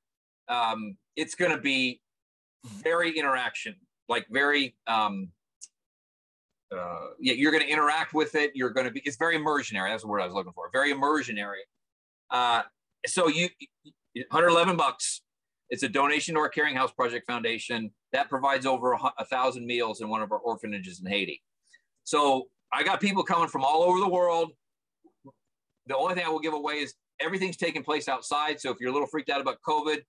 Um, 0.50 0.98
it's 1.16 1.36
going 1.36 1.52
to 1.52 1.58
be 1.58 2.02
very 2.66 3.18
interaction, 3.18 3.76
like 4.08 4.28
very 4.30 4.76
um, 4.88 5.30
uh, 6.76 7.08
yeah, 7.20 7.34
you're 7.34 7.52
going 7.52 7.64
to 7.64 7.70
interact 7.70 8.14
with 8.14 8.36
it. 8.36 8.52
You're 8.56 8.70
going 8.70 8.86
to 8.86 8.92
be. 8.92 9.02
It's 9.04 9.18
very 9.18 9.38
immersionary. 9.38 9.90
That's 9.90 10.04
the 10.04 10.08
word 10.08 10.22
I 10.22 10.26
was 10.26 10.34
looking 10.34 10.54
for. 10.54 10.70
Very 10.72 10.94
immersionary. 10.94 11.64
Uh, 12.30 12.62
so 13.06 13.28
you, 13.28 13.50
111 14.14 14.78
bucks. 14.78 15.22
It's 15.70 15.84
a 15.84 15.90
donation 15.90 16.36
to 16.36 16.42
our 16.42 16.50
Caring 16.50 16.76
House 16.76 16.92
Project 16.92 17.26
Foundation 17.28 17.92
that 18.12 18.30
provides 18.30 18.66
over 18.66 18.92
a, 18.92 19.00
a 19.20 19.26
thousand 19.26 19.66
meals 19.66 20.02
in 20.02 20.10
one 20.10 20.22
of 20.22 20.32
our 20.32 20.40
orphanages 20.40 21.00
in 21.00 21.10
Haiti. 21.10 21.42
So 22.04 22.48
I 22.74 22.84
got 22.84 23.00
people 23.00 23.24
coming 23.24 23.48
from 23.48 23.64
all 23.64 23.84
over 23.84 24.00
the 24.00 24.10
world. 24.10 24.52
The 25.88 25.96
only 25.96 26.14
thing 26.14 26.26
I 26.26 26.30
will 26.30 26.40
give 26.40 26.54
away 26.54 26.76
is 26.76 26.94
everything's 27.22 27.56
taking 27.56 27.84
place 27.84 28.10
outside. 28.10 28.60
So 28.60 28.70
if 28.70 28.78
you're 28.82 28.90
a 28.90 28.94
little 28.94 29.08
freaked 29.08 29.30
out 29.30 29.40
about 29.40 29.58
COVID, 29.68 30.02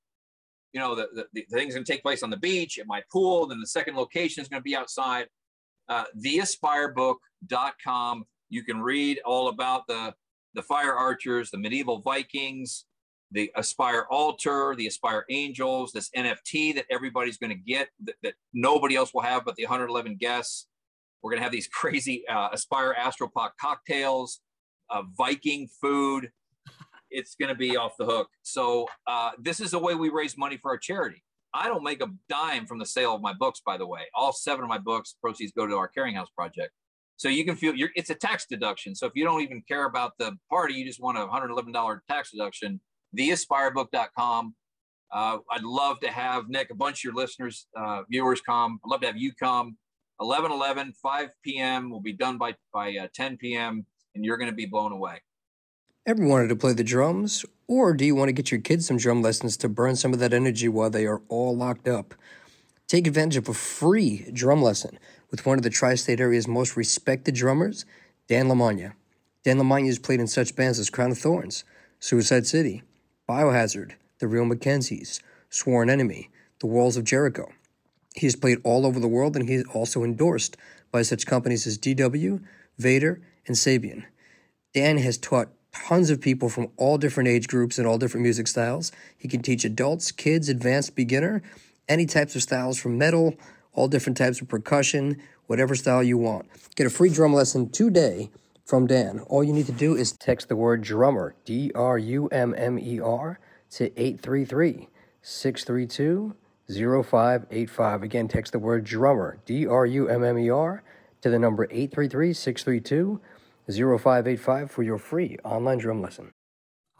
you 0.72 0.80
know, 0.80 0.94
the, 0.94 1.08
the, 1.14 1.26
the 1.32 1.44
thing's 1.52 1.74
going 1.74 1.84
to 1.84 1.92
take 1.92 2.02
place 2.02 2.22
on 2.22 2.30
the 2.30 2.36
beach 2.36 2.78
at 2.78 2.86
my 2.86 3.02
pool. 3.12 3.46
Then 3.46 3.60
the 3.60 3.66
second 3.66 3.96
location 3.96 4.42
is 4.42 4.48
going 4.48 4.60
to 4.60 4.64
be 4.64 4.76
outside. 4.76 5.26
Uh, 5.88 6.04
theaspirebook.com. 6.24 8.24
You 8.48 8.64
can 8.64 8.80
read 8.80 9.20
all 9.24 9.48
about 9.48 9.86
the, 9.86 10.14
the 10.54 10.62
fire 10.62 10.94
archers, 10.94 11.50
the 11.50 11.58
medieval 11.58 12.00
Vikings, 12.00 12.86
the 13.32 13.50
Aspire 13.56 14.06
Altar, 14.10 14.74
the 14.76 14.86
Aspire 14.86 15.24
Angels, 15.30 15.92
this 15.92 16.10
NFT 16.16 16.74
that 16.74 16.84
everybody's 16.90 17.38
going 17.38 17.50
to 17.50 17.56
get 17.56 17.88
that, 18.04 18.14
that, 18.22 18.34
nobody 18.52 18.94
else 18.94 19.12
will 19.14 19.22
have 19.22 19.44
but 19.44 19.56
the 19.56 19.64
111 19.64 20.16
guests. 20.16 20.68
We're 21.22 21.30
going 21.30 21.40
to 21.40 21.44
have 21.44 21.52
these 21.52 21.68
crazy 21.72 22.24
uh, 22.28 22.50
Aspire 22.52 22.94
Astropod 22.98 23.50
cocktails, 23.60 24.40
uh, 24.90 25.02
Viking 25.16 25.68
food, 25.80 26.30
it's 27.12 27.34
going 27.34 27.48
to 27.48 27.54
be 27.54 27.76
off 27.76 27.92
the 27.98 28.06
hook. 28.06 28.28
So 28.42 28.88
uh, 29.06 29.30
this 29.38 29.60
is 29.60 29.72
the 29.72 29.78
way 29.78 29.94
we 29.94 30.08
raise 30.08 30.36
money 30.36 30.56
for 30.56 30.70
our 30.70 30.78
charity. 30.78 31.22
I 31.54 31.68
don't 31.68 31.82
make 31.82 32.02
a 32.02 32.08
dime 32.28 32.66
from 32.66 32.78
the 32.78 32.86
sale 32.86 33.14
of 33.14 33.20
my 33.20 33.34
books, 33.34 33.60
by 33.64 33.76
the 33.76 33.86
way. 33.86 34.00
All 34.14 34.32
seven 34.32 34.64
of 34.64 34.68
my 34.68 34.78
books 34.78 35.14
proceeds 35.20 35.52
go 35.52 35.66
to 35.66 35.76
our 35.76 35.88
Caring 35.88 36.14
House 36.14 36.30
project. 36.36 36.72
So 37.16 37.28
you 37.28 37.44
can 37.44 37.56
feel 37.56 37.74
it's 37.94 38.10
a 38.10 38.14
tax 38.14 38.46
deduction. 38.48 38.94
So 38.94 39.06
if 39.06 39.12
you 39.14 39.24
don't 39.24 39.42
even 39.42 39.62
care 39.68 39.84
about 39.84 40.12
the 40.18 40.36
party, 40.50 40.74
you 40.74 40.84
just 40.84 41.00
want 41.00 41.18
a 41.18 41.26
$111 41.26 41.98
tax 42.08 42.30
deduction, 42.32 42.80
theaspirebook.com. 43.16 44.54
Uh, 45.12 45.38
I'd 45.50 45.62
love 45.62 46.00
to 46.00 46.08
have 46.08 46.48
Nick, 46.48 46.70
a 46.70 46.74
bunch 46.74 47.00
of 47.00 47.04
your 47.04 47.14
listeners, 47.14 47.66
uh, 47.76 48.02
viewers 48.10 48.40
come. 48.40 48.80
I'd 48.84 48.90
love 48.90 49.00
to 49.02 49.06
have 49.08 49.18
you 49.18 49.32
come. 49.34 49.76
11 50.20 50.50
11, 50.52 50.94
5 51.02 51.28
p.m. 51.44 51.90
will 51.90 52.00
be 52.00 52.12
done 52.12 52.38
by, 52.38 52.54
by 52.72 52.96
uh, 52.96 53.08
10 53.14 53.36
p.m., 53.36 53.84
and 54.14 54.24
you're 54.24 54.36
going 54.36 54.50
to 54.50 54.56
be 54.56 54.66
blown 54.66 54.92
away. 54.92 55.20
Ever 56.04 56.26
wanted 56.26 56.48
to 56.48 56.56
play 56.56 56.72
the 56.72 56.82
drums? 56.82 57.44
Or 57.68 57.94
do 57.94 58.04
you 58.04 58.16
want 58.16 58.28
to 58.28 58.32
get 58.32 58.50
your 58.50 58.60
kids 58.60 58.86
some 58.86 58.96
drum 58.96 59.22
lessons 59.22 59.56
to 59.58 59.68
burn 59.68 59.94
some 59.94 60.12
of 60.12 60.18
that 60.18 60.32
energy 60.32 60.66
while 60.66 60.90
they 60.90 61.06
are 61.06 61.22
all 61.28 61.56
locked 61.56 61.86
up? 61.86 62.16
Take 62.88 63.06
advantage 63.06 63.36
of 63.36 63.48
a 63.48 63.54
free 63.54 64.28
drum 64.32 64.62
lesson 64.62 64.98
with 65.30 65.46
one 65.46 65.58
of 65.58 65.62
the 65.62 65.70
tri 65.70 65.94
state 65.94 66.18
area's 66.18 66.48
most 66.48 66.76
respected 66.76 67.36
drummers, 67.36 67.84
Dan 68.26 68.48
Lamagna. 68.48 68.94
Dan 69.44 69.58
Lamagna 69.58 69.86
has 69.86 70.00
played 70.00 70.18
in 70.18 70.26
such 70.26 70.56
bands 70.56 70.80
as 70.80 70.90
Crown 70.90 71.12
of 71.12 71.18
Thorns, 71.18 71.62
Suicide 72.00 72.48
City, 72.48 72.82
Biohazard, 73.28 73.92
The 74.18 74.26
Real 74.26 74.44
McKenzies, 74.44 75.20
Sworn 75.50 75.88
Enemy, 75.88 76.30
The 76.58 76.66
Walls 76.66 76.96
of 76.96 77.04
Jericho. 77.04 77.52
He 78.16 78.26
has 78.26 78.34
played 78.34 78.58
all 78.64 78.86
over 78.86 78.98
the 78.98 79.06
world 79.06 79.36
and 79.36 79.48
he 79.48 79.54
is 79.54 79.64
also 79.72 80.02
endorsed 80.02 80.56
by 80.90 81.02
such 81.02 81.26
companies 81.26 81.64
as 81.64 81.78
DW, 81.78 82.42
Vater, 82.76 83.20
and 83.46 83.54
Sabian. 83.54 84.02
Dan 84.74 84.98
has 84.98 85.16
taught 85.16 85.50
tons 85.72 86.10
of 86.10 86.20
people 86.20 86.48
from 86.48 86.68
all 86.76 86.98
different 86.98 87.28
age 87.28 87.48
groups 87.48 87.78
and 87.78 87.86
all 87.86 87.98
different 87.98 88.22
music 88.22 88.46
styles. 88.46 88.92
He 89.16 89.28
can 89.28 89.42
teach 89.42 89.64
adults, 89.64 90.12
kids, 90.12 90.48
advanced, 90.48 90.94
beginner, 90.94 91.42
any 91.88 92.06
types 92.06 92.36
of 92.36 92.42
styles 92.42 92.78
from 92.78 92.98
metal, 92.98 93.34
all 93.72 93.88
different 93.88 94.16
types 94.16 94.40
of 94.40 94.48
percussion, 94.48 95.20
whatever 95.46 95.74
style 95.74 96.02
you 96.02 96.18
want. 96.18 96.46
Get 96.76 96.86
a 96.86 96.90
free 96.90 97.10
drum 97.10 97.32
lesson 97.32 97.70
today 97.70 98.30
from 98.64 98.86
Dan. 98.86 99.20
All 99.20 99.42
you 99.42 99.52
need 99.52 99.66
to 99.66 99.72
do 99.72 99.96
is 99.96 100.12
text 100.12 100.48
the 100.48 100.56
word 100.56 100.82
drummer, 100.82 101.34
D 101.44 101.72
R 101.74 101.98
U 101.98 102.28
M 102.28 102.54
M 102.56 102.78
E 102.78 103.00
R, 103.00 103.38
to 103.72 103.84
833 104.00 104.88
632 105.22 106.34
0585. 106.68 108.02
Again, 108.02 108.28
text 108.28 108.52
the 108.52 108.58
word 108.58 108.84
drummer, 108.84 109.38
D 109.44 109.66
R 109.66 109.86
U 109.86 110.08
M 110.08 110.22
M 110.24 110.38
E 110.38 110.50
R, 110.50 110.82
to 111.22 111.30
the 111.30 111.38
number 111.38 111.64
833 111.64 112.32
632 112.32 113.20
0585 113.70 114.70
for 114.70 114.82
your 114.82 114.98
free 114.98 115.36
online 115.44 115.78
drum 115.78 116.02
lesson. 116.02 116.32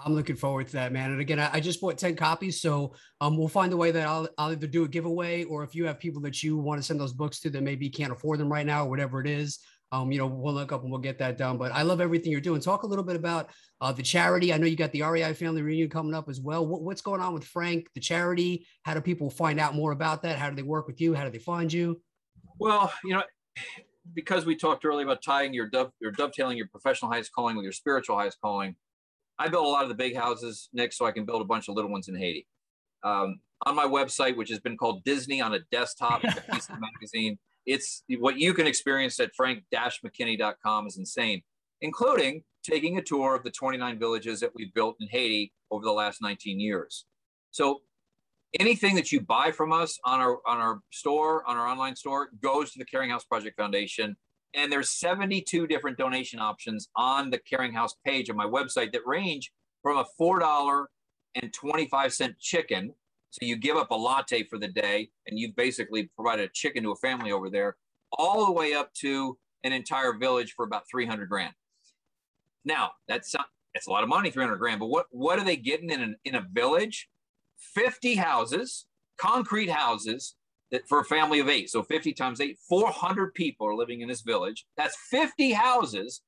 I'm 0.05 0.15
looking 0.15 0.37
forward 0.37 0.67
to 0.69 0.73
that, 0.75 0.93
man. 0.93 1.13
And 1.13 1.21
again, 1.21 1.39
I, 1.39 1.51
I 1.55 1.61
just 1.61 1.81
bought 1.81 1.99
10 1.99 2.17
copies. 2.17 2.61
So 2.61 2.95
um, 3.21 3.37
we'll 3.37 3.49
find 3.49 3.73
a 3.73 3.77
way 3.77 3.91
that 3.93 4.07
I'll, 4.07 4.29
I'll 4.37 4.51
either 4.51 4.67
do 4.67 4.85
a 4.85 4.89
giveaway 4.89 5.45
or 5.45 5.63
if 5.63 5.75
you 5.75 5.87
have 5.87 5.99
people 5.99 6.21
that 6.23 6.43
you 6.43 6.57
want 6.57 6.81
to 6.81 6.83
send 6.83 7.01
those 7.01 7.13
books 7.13 7.41
to 7.41 7.51
that 7.51 7.63
maybe 7.63 7.89
can't 7.89 8.13
afford 8.13 8.41
them 8.41 8.51
right 8.51 8.67
now 8.67 8.85
or 8.85 8.91
whatever 8.91 9.21
it 9.21 9.29
is, 9.29 9.61
um, 9.93 10.11
you 10.11 10.19
know, 10.19 10.27
we'll 10.27 10.55
look 10.55 10.73
up 10.73 10.83
and 10.83 10.91
we'll 10.91 11.01
get 11.01 11.19
that 11.19 11.37
done. 11.37 11.59
But 11.59 11.71
I 11.73 11.83
love 11.83 12.01
everything 12.01 12.33
you're 12.33 12.41
doing. 12.41 12.61
Talk 12.61 12.83
a 12.83 12.87
little 12.87 13.05
bit 13.05 13.15
about 13.15 13.51
uh, 13.81 13.93
the 13.93 14.03
charity. 14.03 14.53
I 14.53 14.57
know 14.57 14.67
you 14.67 14.77
got 14.77 14.91
the 14.93 15.03
REI 15.03 15.35
family 15.35 15.61
reunion 15.61 15.91
coming 15.91 16.15
up 16.15 16.31
as 16.31 16.41
well. 16.41 16.67
What, 16.67 16.83
what's 16.83 17.03
going 17.03 17.21
on 17.21 17.35
with 17.35 17.45
Frank, 17.45 17.89
the 17.95 18.01
charity? 18.01 18.67
How 18.85 18.95
do 18.95 19.03
people 19.03 19.29
find 19.29 19.61
out 19.61 19.75
more 19.75 19.93
about 19.93 20.23
that? 20.23 20.39
How 20.39 20.49
do 20.49 20.57
they 20.57 20.63
work 20.63 20.87
with 20.87 21.01
you? 21.01 21.13
How 21.15 21.25
do 21.25 21.31
they 21.31 21.39
find 21.39 21.71
you? 21.71 22.01
Well, 22.59 22.91
you 23.05 23.15
know, 23.15 23.23
because 24.15 24.45
we 24.45 24.57
talked 24.57 24.85
earlier 24.85 25.07
about 25.07 25.23
tying 25.23 25.55
your 25.55 25.69
dove, 25.69 25.93
your 26.01 26.13
dovetailing 26.13 26.57
your 26.57 26.69
professional 26.69 27.11
highest 27.11 27.33
calling 27.33 27.57
with 27.57 27.65
your 27.65 27.73
spiritual 27.73 28.17
highest 28.17 28.39
calling. 28.41 28.77
I 29.39 29.49
built 29.49 29.65
a 29.65 29.69
lot 29.69 29.83
of 29.83 29.89
the 29.89 29.95
big 29.95 30.17
houses, 30.17 30.69
Nick, 30.73 30.93
so 30.93 31.07
I 31.07 31.13
can 31.13 31.25
build 31.25 31.43
a 31.43 31.45
bunch 31.45 31.69
of 31.69 31.75
little 31.75 31.91
ones 31.91 32.09
in 32.09 32.17
Haiti. 32.17 32.47
Um, 33.03 33.41
on 33.65 33.75
my 33.75 33.85
website, 33.85 34.37
which 34.37 34.51
has 34.51 34.61
been 34.61 34.77
called 34.77 35.05
Disney 35.05 35.41
on 35.41 35.55
a 35.55 35.61
desktop, 35.71 36.23
a 36.25 36.41
piece 36.53 36.69
of 36.69 36.77
magazine. 36.81 37.39
It's 37.65 38.03
what 38.19 38.39
you 38.39 38.55
can 38.55 38.67
experience 38.67 39.19
at 39.21 39.35
frank-mckinney.com 39.37 40.87
is 40.87 40.99
insane, 40.99 41.43
including 41.81 42.43
taking 42.65 42.99
a 42.99 43.03
tour 43.03 43.37
of 43.37 43.45
the 43.45 43.51
29 43.51 43.99
villages 43.99 44.41
that 44.41 44.51
we've 44.55 44.73
built 44.75 44.97
in 45.01 45.09
Haiti 45.09 45.53
over 45.71 45.85
the 45.85 45.93
last 45.93 46.21
19 46.21 46.59
years. 46.61 47.07
So 47.51 47.83
anything 48.59 48.95
that 48.97 49.13
you 49.13 49.21
buy 49.21 49.51
from 49.51 49.73
us 49.73 49.99
on 50.05 50.21
our 50.21 50.39
on 50.47 50.59
our 50.59 50.81
store, 50.91 51.49
on 51.49 51.57
our 51.57 51.67
online 51.67 51.97
store, 51.97 52.29
goes 52.43 52.73
to 52.73 52.79
the 52.79 52.85
Caring 52.85 53.11
House 53.11 53.25
Project 53.25 53.57
Foundation. 53.57 54.17
And 54.55 54.71
there's 54.71 54.91
72 54.91 55.67
different 55.67 55.97
donation 55.97 56.39
options 56.39 56.89
on 56.95 57.31
the 57.31 57.39
Caring 57.39 57.73
House 57.73 57.95
page 58.05 58.29
of 58.29 58.37
my 58.37 58.45
website 58.45 58.93
that 58.93 59.01
range 59.07 59.51
from 59.83 59.97
a 59.97 60.05
$4 60.21 60.85
and 61.35 61.53
25 61.53 62.13
cent 62.13 62.39
chicken. 62.39 62.93
So 63.31 63.47
you 63.47 63.57
give 63.57 63.79
up 63.79 63.91
a 63.91 63.95
latte 63.95 64.45
for 64.45 64.59
the 64.59 64.69
day 64.69 65.09
and 65.27 65.39
you've 65.39 65.57
basically 65.57 66.11
provided 66.15 66.51
a 66.51 66.53
chicken 66.53 66.83
to 66.83 66.93
a 66.93 66.97
family 66.97 67.33
over 67.33 67.49
there, 67.49 67.77
all 68.19 68.45
the 68.45 68.53
way 68.53 68.75
up 68.75 68.93
to 69.01 69.39
an 69.65 69.73
entire 69.73 70.13
village 70.13 70.53
for 70.55 70.67
about 70.67 70.83
300 70.91 71.31
grand. 71.31 71.55
Now, 72.65 72.91
that's 73.09 73.33
not, 73.33 73.47
that's 73.75 73.87
a 73.87 73.91
lot 73.91 74.03
of 74.03 74.11
money, 74.11 74.31
300 74.31 74.57
grand, 74.57 74.81
but 74.81 74.87
what, 74.87 75.07
what 75.11 75.39
are 75.39 75.45
they 75.45 75.57
getting 75.57 75.89
in, 75.89 76.03
an, 76.03 76.17
in 76.27 76.35
a 76.35 76.47
village? 76.53 77.09
50 77.75 78.15
houses, 78.17 78.87
concrete 79.19 79.71
houses 79.71 80.35
that 80.71 80.89
for 80.89 81.01
a 81.01 81.05
family 81.05 81.39
of 81.39 81.49
eight. 81.49 81.71
So 81.71 81.83
50 81.83 82.13
times 82.13 82.41
eight, 82.41 82.59
400 82.69 83.35
people 83.35 83.67
are 83.67 83.75
living 83.75 84.01
in 84.01 84.09
this 84.09 84.23
village. 84.23 84.67
That's 84.77 84.97
50 85.11 85.53
houses 85.53 86.23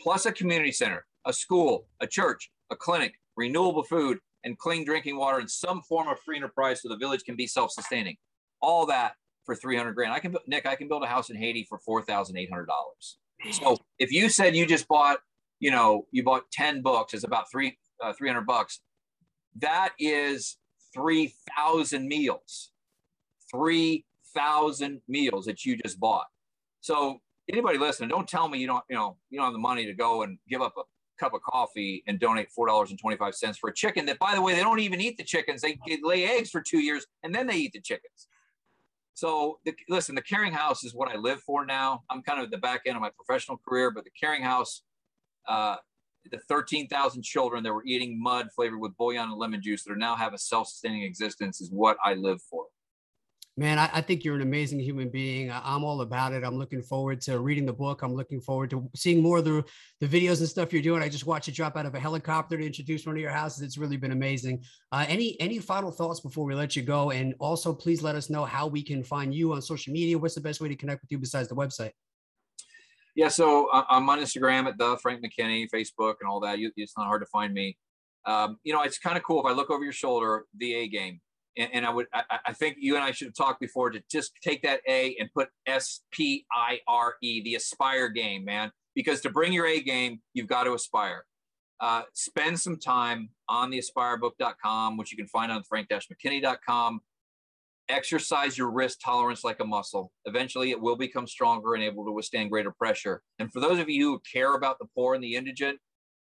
plus 0.00 0.26
a 0.26 0.32
community 0.32 0.72
center, 0.72 1.04
a 1.26 1.32
school, 1.32 1.86
a 2.00 2.06
church, 2.06 2.50
a 2.70 2.76
clinic, 2.76 3.14
renewable 3.36 3.82
food, 3.82 4.18
and 4.44 4.56
clean 4.56 4.84
drinking 4.84 5.16
water 5.16 5.40
in 5.40 5.48
some 5.48 5.82
form 5.82 6.08
of 6.08 6.18
free 6.20 6.36
enterprise 6.36 6.82
so 6.82 6.88
the 6.88 6.96
village 6.96 7.24
can 7.24 7.36
be 7.36 7.46
self-sustaining. 7.46 8.16
All 8.62 8.86
that 8.86 9.14
for 9.44 9.54
300 9.54 9.94
grand. 9.94 10.12
I 10.12 10.20
can, 10.20 10.34
Nick, 10.46 10.66
I 10.66 10.76
can 10.76 10.88
build 10.88 11.02
a 11.02 11.06
house 11.06 11.30
in 11.30 11.36
Haiti 11.36 11.66
for 11.68 11.80
$4,800. 11.86 12.66
So 13.52 13.76
if 13.98 14.12
you 14.12 14.28
said 14.28 14.54
you 14.54 14.66
just 14.66 14.86
bought, 14.88 15.18
you 15.60 15.70
know, 15.70 16.06
you 16.12 16.22
bought 16.22 16.50
10 16.52 16.82
books, 16.82 17.14
it's 17.14 17.24
about 17.24 17.50
three, 17.50 17.78
uh, 18.02 18.12
300 18.12 18.42
bucks. 18.42 18.80
That 19.56 19.90
is 19.98 20.56
3,000 20.94 22.06
meals, 22.06 22.70
3,000 23.50 25.00
meals 25.08 25.44
that 25.46 25.64
you 25.64 25.76
just 25.76 25.98
bought. 26.00 26.26
So 26.80 27.20
anybody 27.50 27.78
listening, 27.78 28.08
don't 28.08 28.28
tell 28.28 28.48
me 28.48 28.58
you 28.58 28.66
don't, 28.66 28.84
you 28.88 28.96
know, 28.96 29.16
you 29.30 29.38
don't 29.38 29.46
have 29.46 29.52
the 29.52 29.58
money 29.58 29.86
to 29.86 29.94
go 29.94 30.22
and 30.22 30.38
give 30.48 30.62
up 30.62 30.74
a 30.76 30.82
cup 31.18 31.34
of 31.34 31.42
coffee 31.42 32.02
and 32.06 32.18
donate 32.18 32.48
$4.25 32.56 33.58
for 33.58 33.70
a 33.70 33.74
chicken 33.74 34.06
that, 34.06 34.18
by 34.18 34.34
the 34.34 34.42
way, 34.42 34.54
they 34.54 34.60
don't 34.60 34.80
even 34.80 35.00
eat 35.00 35.16
the 35.16 35.24
chickens. 35.24 35.62
They, 35.62 35.78
lay 36.02 36.24
eggs 36.24 36.50
for 36.50 36.60
two 36.60 36.78
years 36.78 37.06
and 37.22 37.34
then 37.34 37.46
they 37.46 37.56
eat 37.56 37.72
the 37.72 37.80
chickens. 37.80 38.28
So 39.14 39.58
the, 39.64 39.74
listen, 39.88 40.14
the 40.14 40.22
Caring 40.22 40.52
House 40.52 40.84
is 40.84 40.94
what 40.94 41.08
I 41.10 41.16
live 41.16 41.40
for 41.40 41.66
now. 41.66 42.04
I'm 42.08 42.22
kind 42.22 42.38
of 42.38 42.44
at 42.44 42.50
the 42.52 42.58
back 42.58 42.82
end 42.86 42.94
of 42.94 43.02
my 43.02 43.10
professional 43.10 43.58
career, 43.58 43.90
but 43.90 44.04
the 44.04 44.10
Caring 44.10 44.42
House, 44.42 44.82
uh, 45.48 45.76
the 46.30 46.38
13,000 46.48 47.22
children 47.22 47.62
that 47.62 47.72
were 47.72 47.84
eating 47.86 48.20
mud 48.20 48.48
flavored 48.54 48.80
with 48.80 48.96
bouillon 48.96 49.30
and 49.30 49.38
lemon 49.38 49.62
juice 49.62 49.84
that 49.84 49.92
are 49.92 49.96
now 49.96 50.16
have 50.16 50.34
a 50.34 50.38
self-sustaining 50.38 51.02
existence 51.02 51.60
is 51.60 51.70
what 51.70 51.96
I 52.04 52.14
live 52.14 52.40
for. 52.42 52.66
Man, 53.58 53.76
I, 53.76 53.90
I, 53.92 54.00
think 54.02 54.22
you're 54.22 54.36
an 54.36 54.42
amazing 54.42 54.78
human 54.78 55.08
being. 55.08 55.50
I, 55.50 55.74
am 55.74 55.82
all 55.82 56.02
about 56.02 56.32
it. 56.32 56.44
I'm 56.44 56.56
looking 56.56 56.80
forward 56.80 57.20
to 57.22 57.40
reading 57.40 57.66
the 57.66 57.72
book. 57.72 58.02
I'm 58.02 58.14
looking 58.14 58.40
forward 58.40 58.70
to 58.70 58.88
seeing 58.94 59.20
more 59.20 59.38
of 59.38 59.44
the, 59.44 59.64
the 60.00 60.06
videos 60.06 60.38
and 60.38 60.48
stuff 60.48 60.72
you're 60.72 60.80
doing. 60.80 61.02
I 61.02 61.08
just 61.08 61.26
watched 61.26 61.48
you 61.48 61.52
drop 61.52 61.76
out 61.76 61.84
of 61.84 61.92
a 61.92 61.98
helicopter 61.98 62.56
to 62.56 62.64
introduce 62.64 63.04
one 63.04 63.16
of 63.16 63.20
your 63.20 63.32
houses. 63.32 63.62
It's 63.62 63.76
really 63.76 63.96
been 63.96 64.12
amazing. 64.12 64.62
Uh, 64.92 65.06
any 65.08 65.40
any 65.40 65.58
final 65.58 65.90
thoughts 65.90 66.20
before 66.20 66.44
we 66.44 66.54
let 66.54 66.76
you 66.76 66.82
go? 66.82 67.10
And 67.10 67.34
also, 67.40 67.74
please 67.74 68.00
let 68.00 68.14
us 68.14 68.30
know 68.30 68.44
how 68.44 68.68
we 68.68 68.80
can 68.80 69.02
find 69.02 69.34
you 69.34 69.52
on 69.52 69.60
social 69.60 69.92
media. 69.92 70.16
What's 70.16 70.36
the 70.36 70.40
best 70.40 70.60
way 70.60 70.68
to 70.68 70.76
connect 70.76 71.02
with 71.02 71.10
you 71.10 71.18
besides 71.18 71.48
the 71.48 71.56
website? 71.56 71.90
Yeah, 73.18 73.26
so 73.26 73.66
uh, 73.72 73.82
I'm 73.90 74.08
on 74.08 74.20
Instagram 74.20 74.68
at 74.68 74.78
the 74.78 74.96
Frank 75.02 75.24
McKinney, 75.24 75.66
Facebook, 75.74 76.14
and 76.20 76.30
all 76.30 76.38
that. 76.38 76.58
It's 76.76 76.96
not 76.96 77.06
hard 77.06 77.20
to 77.20 77.26
find 77.26 77.52
me. 77.52 77.76
Um, 78.24 78.58
you 78.62 78.72
know, 78.72 78.82
it's 78.82 78.98
kind 78.98 79.16
of 79.16 79.24
cool 79.24 79.40
if 79.40 79.46
I 79.50 79.52
look 79.52 79.70
over 79.70 79.82
your 79.82 79.92
shoulder, 79.92 80.44
the 80.56 80.72
A 80.74 80.88
game 80.88 81.20
and, 81.58 81.70
and 81.74 81.86
I 81.86 81.90
would 81.90 82.06
I, 82.14 82.22
I, 82.46 82.52
think 82.52 82.76
you 82.78 82.94
and 82.94 83.04
I 83.04 83.10
should 83.10 83.26
have 83.26 83.34
talked 83.34 83.60
before 83.60 83.90
to 83.90 84.00
just 84.08 84.30
take 84.40 84.62
that 84.62 84.80
A 84.88 85.16
and 85.18 85.28
put 85.34 85.48
S 85.66 86.02
P 86.12 86.46
I 86.52 86.78
R 86.86 87.16
E, 87.20 87.42
the 87.42 87.56
Aspire 87.56 88.08
game, 88.08 88.44
man. 88.44 88.70
Because 88.94 89.20
to 89.22 89.30
bring 89.30 89.52
your 89.52 89.66
A 89.66 89.80
game, 89.80 90.20
you've 90.32 90.46
got 90.46 90.64
to 90.64 90.74
aspire. 90.74 91.24
Uh, 91.80 92.02
spend 92.14 92.58
some 92.58 92.78
time 92.78 93.30
on 93.48 93.70
the 93.70 93.80
aspirebook.com, 93.80 94.96
which 94.96 95.12
you 95.12 95.18
can 95.18 95.26
find 95.26 95.52
on 95.52 95.62
frank-mckinney.com. 95.64 97.00
Exercise 97.88 98.58
your 98.58 98.70
risk 98.70 98.98
tolerance 99.02 99.44
like 99.44 99.60
a 99.60 99.64
muscle. 99.64 100.12
Eventually, 100.26 100.70
it 100.70 100.80
will 100.80 100.96
become 100.96 101.26
stronger 101.26 101.74
and 101.74 101.82
able 101.82 102.04
to 102.04 102.12
withstand 102.12 102.50
greater 102.50 102.70
pressure. 102.70 103.22
And 103.38 103.50
for 103.52 103.60
those 103.60 103.78
of 103.78 103.88
you 103.88 104.12
who 104.12 104.22
care 104.30 104.54
about 104.54 104.78
the 104.78 104.88
poor 104.94 105.14
and 105.14 105.24
the 105.24 105.34
indigent, 105.34 105.78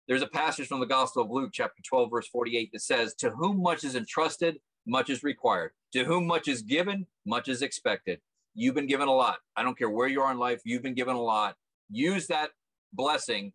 there's 0.07 0.21
a 0.21 0.27
passage 0.27 0.67
from 0.67 0.79
the 0.79 0.85
Gospel 0.85 1.23
of 1.23 1.31
Luke, 1.31 1.49
chapter 1.53 1.81
12, 1.83 2.09
verse 2.09 2.27
48, 2.27 2.69
that 2.71 2.81
says, 2.81 3.13
To 3.15 3.31
whom 3.31 3.61
much 3.61 3.83
is 3.83 3.95
entrusted, 3.95 4.57
much 4.85 5.09
is 5.09 5.23
required. 5.23 5.71
To 5.93 6.05
whom 6.05 6.27
much 6.27 6.47
is 6.47 6.61
given, 6.61 7.07
much 7.25 7.49
is 7.49 7.61
expected. 7.61 8.19
You've 8.53 8.75
been 8.75 8.87
given 8.87 9.07
a 9.07 9.13
lot. 9.13 9.39
I 9.55 9.63
don't 9.63 9.77
care 9.77 9.89
where 9.89 10.07
you 10.07 10.21
are 10.21 10.31
in 10.31 10.37
life, 10.37 10.61
you've 10.63 10.83
been 10.83 10.93
given 10.93 11.15
a 11.15 11.21
lot. 11.21 11.55
Use 11.89 12.27
that 12.27 12.51
blessing 12.93 13.53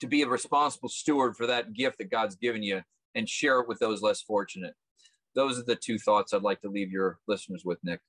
to 0.00 0.06
be 0.06 0.22
a 0.22 0.28
responsible 0.28 0.88
steward 0.88 1.36
for 1.36 1.46
that 1.46 1.72
gift 1.72 1.98
that 1.98 2.10
God's 2.10 2.36
given 2.36 2.62
you 2.62 2.82
and 3.14 3.28
share 3.28 3.60
it 3.60 3.68
with 3.68 3.78
those 3.78 4.02
less 4.02 4.22
fortunate. 4.22 4.74
Those 5.34 5.58
are 5.58 5.64
the 5.64 5.76
two 5.76 5.98
thoughts 5.98 6.32
I'd 6.32 6.42
like 6.42 6.60
to 6.62 6.68
leave 6.68 6.90
your 6.90 7.18
listeners 7.28 7.62
with, 7.64 7.78
Nick. 7.82 8.00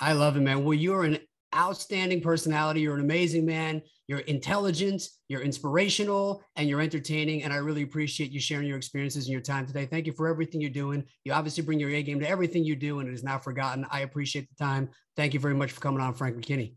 I 0.00 0.12
love 0.12 0.36
it, 0.36 0.40
man. 0.40 0.64
Well, 0.64 0.74
you're 0.74 1.04
an 1.04 1.18
outstanding 1.54 2.20
personality. 2.20 2.80
You're 2.80 2.94
an 2.94 3.02
amazing 3.02 3.44
man. 3.44 3.82
You're 4.08 4.20
intelligent, 4.20 5.02
you're 5.28 5.42
inspirational, 5.42 6.42
and 6.56 6.68
you're 6.68 6.80
entertaining. 6.80 7.44
And 7.44 7.52
I 7.52 7.56
really 7.56 7.82
appreciate 7.82 8.30
you 8.30 8.40
sharing 8.40 8.66
your 8.66 8.76
experiences 8.76 9.26
and 9.26 9.32
your 9.32 9.40
time 9.40 9.66
today. 9.66 9.86
Thank 9.86 10.06
you 10.06 10.12
for 10.12 10.28
everything 10.28 10.60
you're 10.60 10.70
doing. 10.70 11.04
You 11.24 11.32
obviously 11.32 11.62
bring 11.62 11.78
your 11.78 11.90
A 11.90 12.02
game 12.02 12.20
to 12.20 12.28
everything 12.28 12.64
you 12.64 12.76
do, 12.76 13.00
and 13.00 13.08
it 13.08 13.14
is 13.14 13.22
not 13.22 13.44
forgotten. 13.44 13.86
I 13.90 14.00
appreciate 14.00 14.48
the 14.48 14.64
time. 14.64 14.90
Thank 15.16 15.34
you 15.34 15.40
very 15.40 15.54
much 15.54 15.72
for 15.72 15.80
coming 15.80 16.00
on, 16.00 16.14
Frank 16.14 16.36
McKinney. 16.36 16.74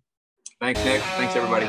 Thanks, 0.61 0.83
Nick. 0.85 1.01
Thanks, 1.01 1.35
everybody. 1.35 1.65